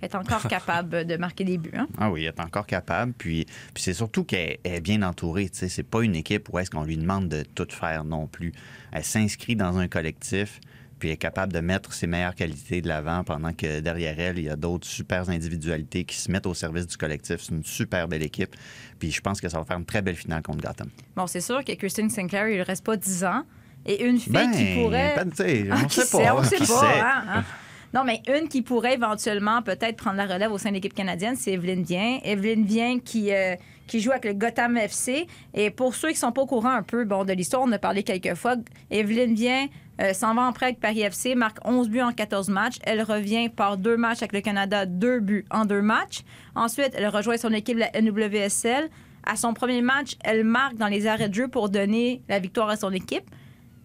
elle 0.00 0.08
est 0.08 0.14
encore 0.14 0.42
capable 0.48 1.04
de 1.04 1.16
marquer 1.18 1.44
des 1.44 1.58
buts. 1.58 1.72
hein. 1.76 1.88
Ah 1.98 2.10
oui, 2.10 2.24
elle 2.24 2.28
est 2.34 2.40
encore 2.40 2.66
capable. 2.66 3.12
Puis, 3.12 3.44
puis 3.74 3.82
c'est 3.82 3.92
surtout 3.92 4.24
qu'elle 4.24 4.56
est 4.64 4.80
bien 4.80 5.02
entourée. 5.02 5.50
C'est 5.52 5.82
pas 5.82 6.02
une 6.02 6.16
équipe 6.16 6.48
où 6.50 6.58
est-ce 6.58 6.70
qu'on 6.70 6.84
lui 6.84 6.96
demande 6.96 7.28
de 7.28 7.42
tout 7.42 7.66
faire 7.70 8.04
non 8.04 8.26
plus. 8.28 8.52
Elle 8.92 9.04
s'inscrit 9.04 9.56
dans 9.56 9.76
un 9.76 9.88
collectif, 9.88 10.58
puis 11.02 11.10
est 11.10 11.16
capable 11.16 11.52
de 11.52 11.58
mettre 11.58 11.92
ses 11.92 12.06
meilleures 12.06 12.36
qualités 12.36 12.80
de 12.80 12.86
l'avant 12.86 13.24
pendant 13.24 13.52
que 13.52 13.80
derrière 13.80 14.14
elle, 14.20 14.38
il 14.38 14.44
y 14.44 14.48
a 14.48 14.54
d'autres 14.54 14.86
super 14.86 15.28
individualités 15.28 16.04
qui 16.04 16.14
se 16.14 16.30
mettent 16.30 16.46
au 16.46 16.54
service 16.54 16.86
du 16.86 16.96
collectif. 16.96 17.38
C'est 17.40 17.50
une 17.52 17.64
super 17.64 18.06
belle 18.06 18.22
équipe. 18.22 18.54
Puis 19.00 19.10
je 19.10 19.20
pense 19.20 19.40
que 19.40 19.48
ça 19.48 19.58
va 19.58 19.64
faire 19.64 19.78
une 19.78 19.84
très 19.84 20.00
belle 20.00 20.14
finale 20.14 20.42
contre 20.42 20.62
Gotham. 20.64 20.90
Bon, 21.16 21.26
c'est 21.26 21.40
sûr 21.40 21.64
que 21.64 21.72
Christine 21.72 22.08
Sinclair, 22.08 22.48
il 22.48 22.58
ne 22.60 22.64
reste 22.64 22.84
pas 22.84 22.96
10 22.96 23.24
ans. 23.24 23.42
Et 23.84 24.04
une 24.04 24.16
fille 24.20 24.32
Ben, 24.32 24.48
qui 24.52 24.80
pourrait. 24.80 25.14
ben, 25.16 25.28
tu 25.30 25.36
sais, 25.38 25.66
Ah, 25.72 25.78
on 25.82 25.86
qui 25.88 25.94
sait 25.96 26.04
sait, 26.06 26.22
pas. 26.22 26.36
on 26.36 26.44
sait 26.44 26.56
qui 26.56 26.66
pas, 26.66 26.80
sait? 26.80 27.00
hein, 27.00 27.24
hein. 27.34 27.44
Non, 27.92 28.04
mais 28.04 28.22
une 28.28 28.46
qui 28.48 28.62
pourrait 28.62 28.94
éventuellement 28.94 29.60
peut-être 29.60 29.96
prendre 29.96 30.16
la 30.18 30.26
relève 30.26 30.52
au 30.52 30.58
sein 30.58 30.68
de 30.70 30.74
l'équipe 30.76 30.94
canadienne, 30.94 31.34
c'est 31.36 31.54
Evelyne 31.54 31.82
Vien. 31.82 32.20
Evelyne 32.22 32.64
Vien 32.64 33.00
qui, 33.00 33.32
euh, 33.34 33.56
qui 33.92 34.00
joue 34.00 34.10
avec 34.10 34.24
le 34.24 34.32
Gotham 34.32 34.78
FC. 34.78 35.26
Et 35.52 35.70
pour 35.70 35.94
ceux 35.94 36.08
qui 36.08 36.16
sont 36.16 36.32
pas 36.32 36.40
au 36.40 36.46
courant 36.46 36.70
un 36.70 36.82
peu 36.82 37.04
bon, 37.04 37.24
de 37.26 37.34
l'histoire, 37.34 37.62
on 37.62 37.70
a 37.72 37.78
parlé 37.78 38.02
quelques 38.02 38.34
fois. 38.34 38.56
Evelyne 38.90 39.34
Vien 39.34 39.66
euh, 40.00 40.14
s'en 40.14 40.34
va 40.34 40.42
en 40.42 40.52
prêt 40.54 40.66
avec 40.66 40.80
Paris 40.80 41.02
FC, 41.02 41.34
marque 41.34 41.58
11 41.66 41.90
buts 41.90 42.00
en 42.00 42.12
14 42.12 42.48
matchs. 42.48 42.76
Elle 42.84 43.02
revient 43.02 43.50
par 43.50 43.76
deux 43.76 43.98
matchs 43.98 44.22
avec 44.22 44.32
le 44.32 44.40
Canada, 44.40 44.86
deux 44.86 45.20
buts 45.20 45.44
en 45.50 45.66
deux 45.66 45.82
matchs. 45.82 46.22
Ensuite, 46.54 46.92
elle 46.94 47.06
rejoint 47.06 47.36
son 47.36 47.52
équipe, 47.52 47.76
la 47.76 47.90
NWSL. 48.00 48.88
À 49.24 49.36
son 49.36 49.52
premier 49.52 49.82
match, 49.82 50.16
elle 50.24 50.44
marque 50.44 50.76
dans 50.76 50.88
les 50.88 51.06
arrêts 51.06 51.28
de 51.28 51.34
jeu 51.34 51.48
pour 51.48 51.68
donner 51.68 52.22
la 52.30 52.38
victoire 52.38 52.70
à 52.70 52.76
son 52.76 52.92
équipe. 52.92 53.28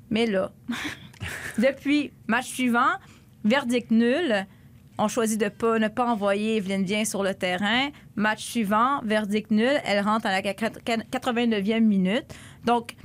Mais 0.09 0.25
là, 0.25 0.53
depuis 1.57 2.13
match 2.27 2.45
suivant, 2.45 2.93
verdict 3.43 3.91
nul. 3.91 4.47
On 4.97 5.07
choisit 5.07 5.39
de 5.39 5.49
pas, 5.49 5.77
ne 5.77 5.87
pas 5.87 6.05
envoyer 6.05 6.57
Evelyne 6.57 6.83
Bien 6.83 7.05
sur 7.05 7.23
le 7.23 7.33
terrain. 7.33 7.89
Match 8.15 8.43
suivant, 8.43 9.01
verdict 9.03 9.51
nul. 9.51 9.79
Elle 9.85 10.03
rentre 10.03 10.25
à 10.25 10.31
la 10.31 10.41
89e 10.41 11.81
minute. 11.81 12.25
Donc, 12.65 12.95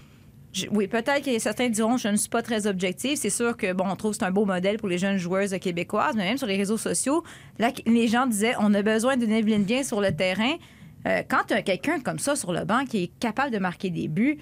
oui, 0.70 0.86
peut-être 0.86 1.24
que 1.24 1.38
certains 1.38 1.68
diront 1.68 1.96
je 1.96 2.08
ne 2.08 2.16
suis 2.16 2.28
pas 2.28 2.42
très 2.42 2.66
objective. 2.66 3.16
C'est 3.16 3.30
sûr 3.30 3.56
que, 3.56 3.72
bon, 3.72 3.84
on 3.88 3.96
trouve 3.96 4.12
que 4.12 4.18
c'est 4.18 4.24
un 4.24 4.30
beau 4.30 4.44
modèle 4.44 4.76
pour 4.78 4.88
les 4.88 4.98
jeunes 4.98 5.16
joueuses 5.16 5.56
québécoises, 5.58 6.14
mais 6.16 6.24
même 6.24 6.38
sur 6.38 6.46
les 6.46 6.56
réseaux 6.56 6.76
sociaux, 6.76 7.24
les 7.86 8.08
gens 8.08 8.26
disaient 8.26 8.54
on 8.58 8.72
a 8.74 8.82
besoin 8.82 9.16
d'une 9.16 9.32
Evelyne 9.32 9.64
Bien 9.64 9.82
sur 9.82 10.00
le 10.00 10.14
terrain. 10.14 10.54
Euh, 11.06 11.22
quand 11.28 11.44
tu 11.48 11.54
as 11.54 11.62
quelqu'un 11.62 12.00
comme 12.00 12.18
ça 12.18 12.36
sur 12.36 12.52
le 12.52 12.64
banc 12.64 12.84
qui 12.84 13.04
est 13.04 13.18
capable 13.18 13.50
de 13.50 13.58
marquer 13.58 13.90
des 13.90 14.08
buts, 14.08 14.38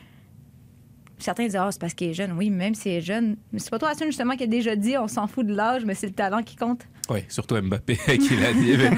certains 1.18 1.44
disent 1.44 1.56
ah 1.56 1.68
c'est 1.70 1.80
parce 1.80 1.94
qu'il 1.94 2.08
est 2.08 2.14
jeune. 2.14 2.32
Oui, 2.32 2.50
même 2.50 2.74
s'il 2.74 2.92
est 2.92 3.00
jeune. 3.00 3.36
Mais 3.52 3.60
c'est 3.60 3.70
pas 3.70 3.78
toi, 3.78 3.90
Assun, 3.90 4.06
justement, 4.06 4.36
qui 4.36 4.44
a 4.44 4.46
déjà 4.46 4.76
dit 4.76 4.98
on 4.98 5.08
s'en 5.08 5.26
fout 5.26 5.46
de 5.46 5.54
l'âge, 5.54 5.84
mais 5.84 5.94
c'est 5.94 6.06
le 6.06 6.12
talent 6.12 6.42
qui 6.42 6.56
compte. 6.56 6.82
Oui, 7.10 7.20
surtout 7.28 7.60
Mbappé 7.60 7.96
qui 8.18 8.36
l'a 8.36 8.52
dit. 8.52 8.74
Mais, 8.76 8.90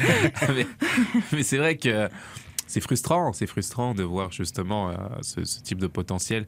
mais- 0.54 0.66
mais 1.32 1.42
c'est 1.42 1.56
vrai 1.58 1.76
que 1.76 2.08
c'est 2.66 2.80
frustrant, 2.80 3.32
c'est 3.32 3.46
frustrant 3.46 3.94
de 3.94 4.02
voir 4.02 4.30
justement 4.32 4.90
euh, 4.90 4.94
ce, 5.22 5.44
ce 5.44 5.60
type 5.62 5.78
de 5.78 5.86
potentiel 5.86 6.46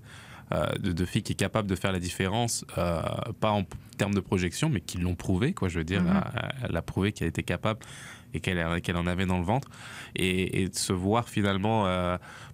euh, 0.53 0.67
de, 0.79 0.93
de 0.93 1.05
filles 1.07 1.23
qui 1.23 1.33
est 1.33 1.37
capable 1.37 1.69
de 1.69 1.75
faire 1.75 1.91
la 1.93 1.99
différence, 2.01 2.65
euh, 2.77 3.01
pas 3.41 3.51
en 3.51 3.65
termes 3.97 4.15
de 4.15 4.21
projection, 4.21 4.69
mais 4.69 4.81
qui 4.81 4.99
l'ont 4.99 5.15
prouvé, 5.15 5.55
quoi. 5.55 5.69
Je 5.69 5.79
veux 5.79 5.85
dire, 5.85 6.03
Mhm. 6.03 6.23
elle, 6.35 6.55
elle 6.71 6.77
a 6.77 6.83
prouvé 6.83 7.13
qu'elle 7.13 7.29
était 7.29 7.43
capable 7.43 7.81
et 8.35 8.41
qu'elle 8.41 8.59
en 8.97 9.07
avait 9.07 9.27
dans 9.27 9.39
le 9.39 9.45
ventre, 9.45 9.69
et, 10.17 10.63
et 10.63 10.69
de 10.69 10.75
se 10.75 10.93
voir 10.93 11.29
finalement 11.29 11.85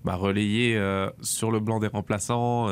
bah, 0.04 0.14
relayée 0.14 0.78
sur 1.22 1.50
le 1.50 1.58
blanc 1.58 1.78
des 1.80 1.86
remplaçants. 1.86 2.68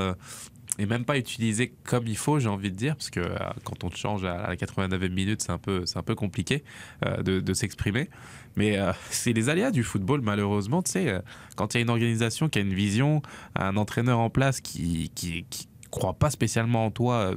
Et 0.78 0.86
même 0.86 1.04
pas 1.04 1.18
utilisé 1.18 1.74
comme 1.84 2.06
il 2.06 2.16
faut, 2.16 2.38
j'ai 2.38 2.48
envie 2.48 2.70
de 2.70 2.76
dire, 2.76 2.94
parce 2.94 3.10
que 3.10 3.20
euh, 3.20 3.36
quand 3.64 3.82
on 3.82 3.90
change 3.90 4.24
à 4.24 4.48
la 4.48 4.56
89e 4.56 5.08
minute, 5.10 5.42
c'est 5.42 5.50
un 5.50 5.58
peu, 5.58 5.84
c'est 5.86 5.98
un 5.98 6.02
peu 6.02 6.14
compliqué 6.14 6.62
euh, 7.04 7.22
de, 7.22 7.54
s'exprimer. 7.54 8.08
Mais 8.56 8.78
euh, 8.78 8.92
c'est 9.10 9.32
les 9.32 9.48
aléas 9.48 9.72
du 9.72 9.82
football, 9.82 10.20
malheureusement. 10.20 10.82
Tu 10.82 10.92
sais, 10.92 11.20
quand 11.56 11.74
il 11.74 11.78
y 11.78 11.80
a 11.80 11.82
une 11.82 11.90
organisation 11.90 12.48
qui 12.48 12.60
a 12.60 12.62
une 12.62 12.74
vision, 12.74 13.22
un 13.56 13.76
entraîneur 13.76 14.20
en 14.20 14.30
place 14.30 14.60
qui 14.60 15.10
qui, 15.14 15.44
qui 15.50 15.68
croit 15.90 16.14
pas 16.14 16.30
spécialement 16.30 16.86
en 16.86 16.90
toi, 16.90 17.34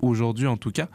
aujourd'hui 0.00 0.46
en 0.46 0.56
tout 0.56 0.70
cas, 0.70 0.88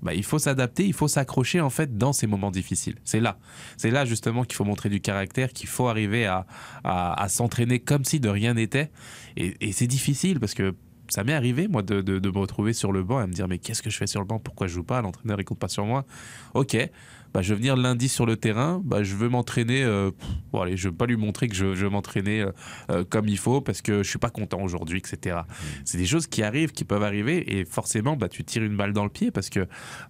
bah, 0.00 0.14
il 0.14 0.24
faut 0.24 0.38
s'adapter, 0.38 0.86
il 0.86 0.92
faut 0.92 1.08
s'accrocher 1.08 1.60
en 1.60 1.70
fait 1.70 1.98
dans 1.98 2.12
ces 2.14 2.26
moments 2.26 2.50
difficiles. 2.50 2.96
C'est 3.04 3.20
là, 3.20 3.38
c'est 3.76 3.90
là 3.90 4.06
justement 4.06 4.44
qu'il 4.44 4.54
faut 4.54 4.64
montrer 4.64 4.88
du 4.88 5.00
caractère, 5.00 5.52
qu'il 5.52 5.68
faut 5.68 5.88
arriver 5.88 6.24
à, 6.26 6.46
à, 6.84 7.28
s'entraîner 7.28 7.80
comme 7.80 8.04
si 8.04 8.20
de 8.20 8.28
rien 8.28 8.54
n'était. 8.54 8.90
Et 9.36 9.72
c'est 9.72 9.86
difficile 9.86 10.40
parce 10.40 10.54
que 10.54 10.74
ça 11.08 11.22
m'est 11.24 11.34
arrivé, 11.34 11.68
moi, 11.68 11.82
de, 11.82 12.00
de- 12.00 12.18
de 12.18 12.30
me 12.30 12.38
retrouver 12.38 12.72
sur 12.72 12.90
le 12.92 13.02
banc 13.02 13.22
et 13.22 13.26
me 13.26 13.32
dire 13.32 13.46
Mais 13.48 13.58
qu'est-ce 13.58 13.82
que 13.82 13.90
je 13.90 13.96
fais 13.96 14.06
sur 14.06 14.20
le 14.20 14.26
banc? 14.26 14.38
Pourquoi 14.38 14.66
je 14.66 14.74
joue 14.74 14.84
pas? 14.84 15.00
L'entraîneur, 15.02 15.40
il 15.40 15.44
compte 15.44 15.58
pas 15.58 15.68
sur 15.68 15.84
moi. 15.84 16.04
Ok, 16.54 16.76
bah, 17.34 17.42
je 17.42 17.52
vais 17.52 17.58
venir 17.58 17.76
lundi 17.76 18.08
sur 18.08 18.26
le 18.26 18.36
terrain. 18.36 18.80
Bah, 18.84 19.02
je 19.02 19.14
veux 19.16 19.28
m'entraîner. 19.28 19.82
euh, 19.84 20.10
bon, 20.52 20.62
allez, 20.62 20.76
je 20.76 20.88
veux 20.88 20.94
pas 20.94 21.06
lui 21.06 21.16
montrer 21.16 21.48
que 21.48 21.54
je, 21.54 21.74
je 21.74 21.84
veux 21.84 21.90
m'entraîner 21.90 22.40
euh, 22.42 22.52
euh, 22.90 23.04
comme 23.08 23.28
il 23.28 23.36
faut 23.38 23.60
parce 23.60 23.82
que 23.82 24.02
je 24.02 24.08
suis 24.08 24.18
pas 24.18 24.30
content 24.30 24.62
aujourd'hui, 24.62 24.98
etc. 24.98 25.40
C'est 25.84 25.98
des 25.98 26.06
choses 26.06 26.26
qui 26.26 26.42
arrivent, 26.42 26.72
qui 26.72 26.84
peuvent 26.84 27.02
arriver. 27.02 27.58
Et 27.58 27.64
forcément, 27.64 28.16
bah, 28.16 28.28
tu 28.28 28.42
tires 28.44 28.62
une 28.62 28.76
balle 28.76 28.92
dans 28.92 29.04
le 29.04 29.10
pied 29.10 29.30
parce 29.30 29.50
que 29.50 29.66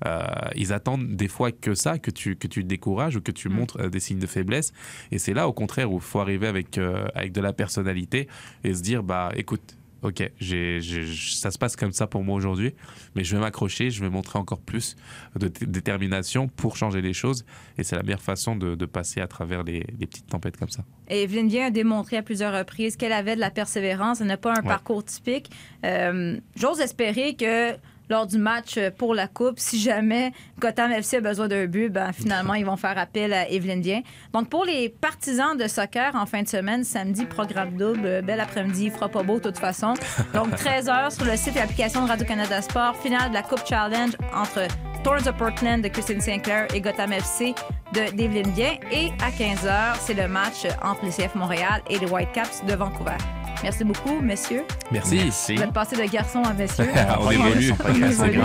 euh, 0.07 0.21
ils 0.55 0.73
attendent 0.73 1.17
des 1.17 1.29
fois 1.29 1.51
que 1.51 1.75
ça, 1.75 1.99
que 1.99 2.11
tu, 2.11 2.37
que 2.37 2.47
tu 2.47 2.63
te 2.63 2.69
décourages 2.69 3.17
ou 3.17 3.21
que 3.21 3.33
tu 3.33 3.49
montres 3.49 3.79
euh, 3.81 3.89
des 3.89 4.01
signes 4.01 4.19
de 4.21 4.27
faiblesse. 4.27 4.73
Et 5.11 5.19
c'est 5.19 5.35
là, 5.35 5.49
au 5.49 5.53
contraire, 5.53 5.91
où 5.91 5.97
il 5.97 6.03
faut 6.03 6.21
arriver 6.21 6.47
avec, 6.47 6.79
avec 7.15 7.33
de 7.33 7.41
la 7.41 7.53
personnalité 7.53 8.29
et 8.65 8.75
se 8.75 8.83
dire 8.83 9.03
bah, 9.03 9.31
écoute, 9.35 9.77
ok, 10.05 10.31
j'ai, 10.39 10.81
j'ai- 10.81 11.05
ça 11.35 11.51
se 11.51 11.59
passe 11.59 11.75
comme 11.77 11.93
ça 11.93 12.07
pour 12.07 12.23
moi 12.23 12.37
aujourd'hui, 12.37 12.75
mais 13.15 13.25
je 13.25 13.35
vais 13.35 13.41
m'accrocher, 13.41 13.91
je 13.91 14.01
vais 14.03 14.11
montrer 14.11 14.39
encore 14.39 14.61
plus 14.61 14.97
de 15.37 15.49
t- 15.49 15.67
détermination 15.67 16.49
pour 16.49 16.77
changer 16.77 17.01
les 17.01 17.13
choses. 17.13 17.45
Et 17.79 17.83
c'est 17.85 17.97
la 17.97 18.03
meilleure 18.03 18.23
façon 18.23 18.55
de, 18.57 18.75
de 18.75 18.87
passer 18.87 19.21
à 19.21 19.27
travers 19.27 19.63
les, 19.65 19.85
les 19.99 20.07
petites 20.07 20.27
tempêtes 20.29 20.57
comme 20.57 20.69
ça. 20.69 20.85
Et 21.09 21.23
Evelyne 21.23 21.49
Vien 21.49 21.67
a 21.67 21.71
démontré 21.71 22.17
à 22.17 22.23
plusieurs 22.23 22.57
reprises 22.57 22.97
qu'elle 22.97 23.13
avait 23.13 23.35
de 23.35 23.41
la 23.41 23.51
persévérance. 23.51 24.21
Elle 24.21 24.29
n'a 24.29 24.37
pas 24.37 24.53
un 24.53 24.63
Ouais. 24.63 24.69
parcours 24.69 25.05
typique. 25.05 25.51
Euh, 25.85 26.39
J'ose 26.57 26.81
espérer 26.81 27.35
que 27.35 27.73
lors 28.09 28.27
du 28.27 28.39
match 28.39 28.79
pour 28.99 29.15
la 29.15 29.27
Coupe, 29.27 29.59
si 29.59 29.81
jamais 29.81 30.33
Gotham 30.59 30.93
FC 30.93 31.17
a 31.17 31.21
besoin 31.21 31.49
d'un 31.49 31.67
but, 31.67 31.89
ben, 31.89 32.13
finalement, 32.13 32.55
ils 32.55 32.65
vont 32.65 32.77
faire 32.77 32.99
appel 32.99 33.33
à 33.33 33.49
Evelyne 33.51 33.81
Vien. 33.81 34.03
Donc, 34.33 34.49
pour 34.49 34.65
les 34.65 34.89
partisans 34.89 35.57
de 35.57 35.67
soccer 35.69 36.15
en 36.15 36.27
fin 36.27 36.43
de 36.43 36.49
semaine, 36.49 36.85
samedi, 36.85 37.27
programme 37.27 37.77
double, 37.77 38.07
euh, 38.07 38.23
bel 38.23 38.41
après-midi, 38.41 38.87
il 38.87 38.91
fera 38.91 39.09
pas 39.09 39.23
beau 39.23 39.37
de 39.37 39.43
toute 39.43 39.59
façon. 39.59 39.95
Donc, 40.35 40.49
13h 40.57 41.15
sur 41.15 41.25
le 41.25 41.37
site 41.37 41.57
et 41.57 41.61
l'application 41.61 42.05
de 42.05 42.09
Radio-Canada 42.09 42.63
Sport, 42.63 42.97
finale 42.97 43.31
de 43.31 43.35
la 43.35 43.43
Coupe 43.43 43.67
Challenge 43.67 44.13
entre 44.35 44.67
Thorns 45.03 45.29
of 45.29 45.37
Portland 45.37 45.83
de 45.83 45.89
Christine 45.89 46.21
Sinclair 46.21 46.67
et 46.75 46.81
Gotham 46.81 47.13
FC 47.13 47.55
de 47.93 48.11
d'Evelyne 48.17 48.51
Bien. 48.53 48.79
Et 48.91 49.11
à 49.23 49.31
15h, 49.31 49.97
c'est 50.01 50.15
le 50.15 50.29
match 50.29 50.67
entre 50.83 51.05
le 51.05 51.11
CF 51.11 51.35
Montréal 51.35 51.83
et 51.91 51.99
les 51.99 52.07
Whitecaps 52.07 52.65
de 52.65 52.75
Vancouver. 52.75 53.17
Merci 53.65 53.83
beaucoup, 53.83 54.21
messieurs. 54.21 54.67
Merci. 54.93 55.17
Merci. 55.17 55.57
Vous 55.57 55.63
êtes 55.63 55.73
passé 55.73 55.97
de 55.97 56.03
garçon 56.05 56.43
à 56.43 56.53
messieurs. 56.53 56.85
On 57.19 57.31
évolue. 57.31 57.73
On 57.83 57.95
évolue. 57.95 58.41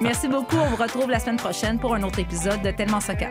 Merci 0.00 0.26
beaucoup. 0.26 0.56
On 0.56 0.70
vous 0.70 0.82
retrouve 0.82 1.08
la 1.08 1.20
semaine 1.20 1.36
prochaine 1.36 1.78
pour 1.78 1.94
un 1.94 2.02
autre 2.02 2.18
épisode 2.18 2.60
de 2.62 2.72
Tellement 2.72 3.00
Soccer. 3.00 3.30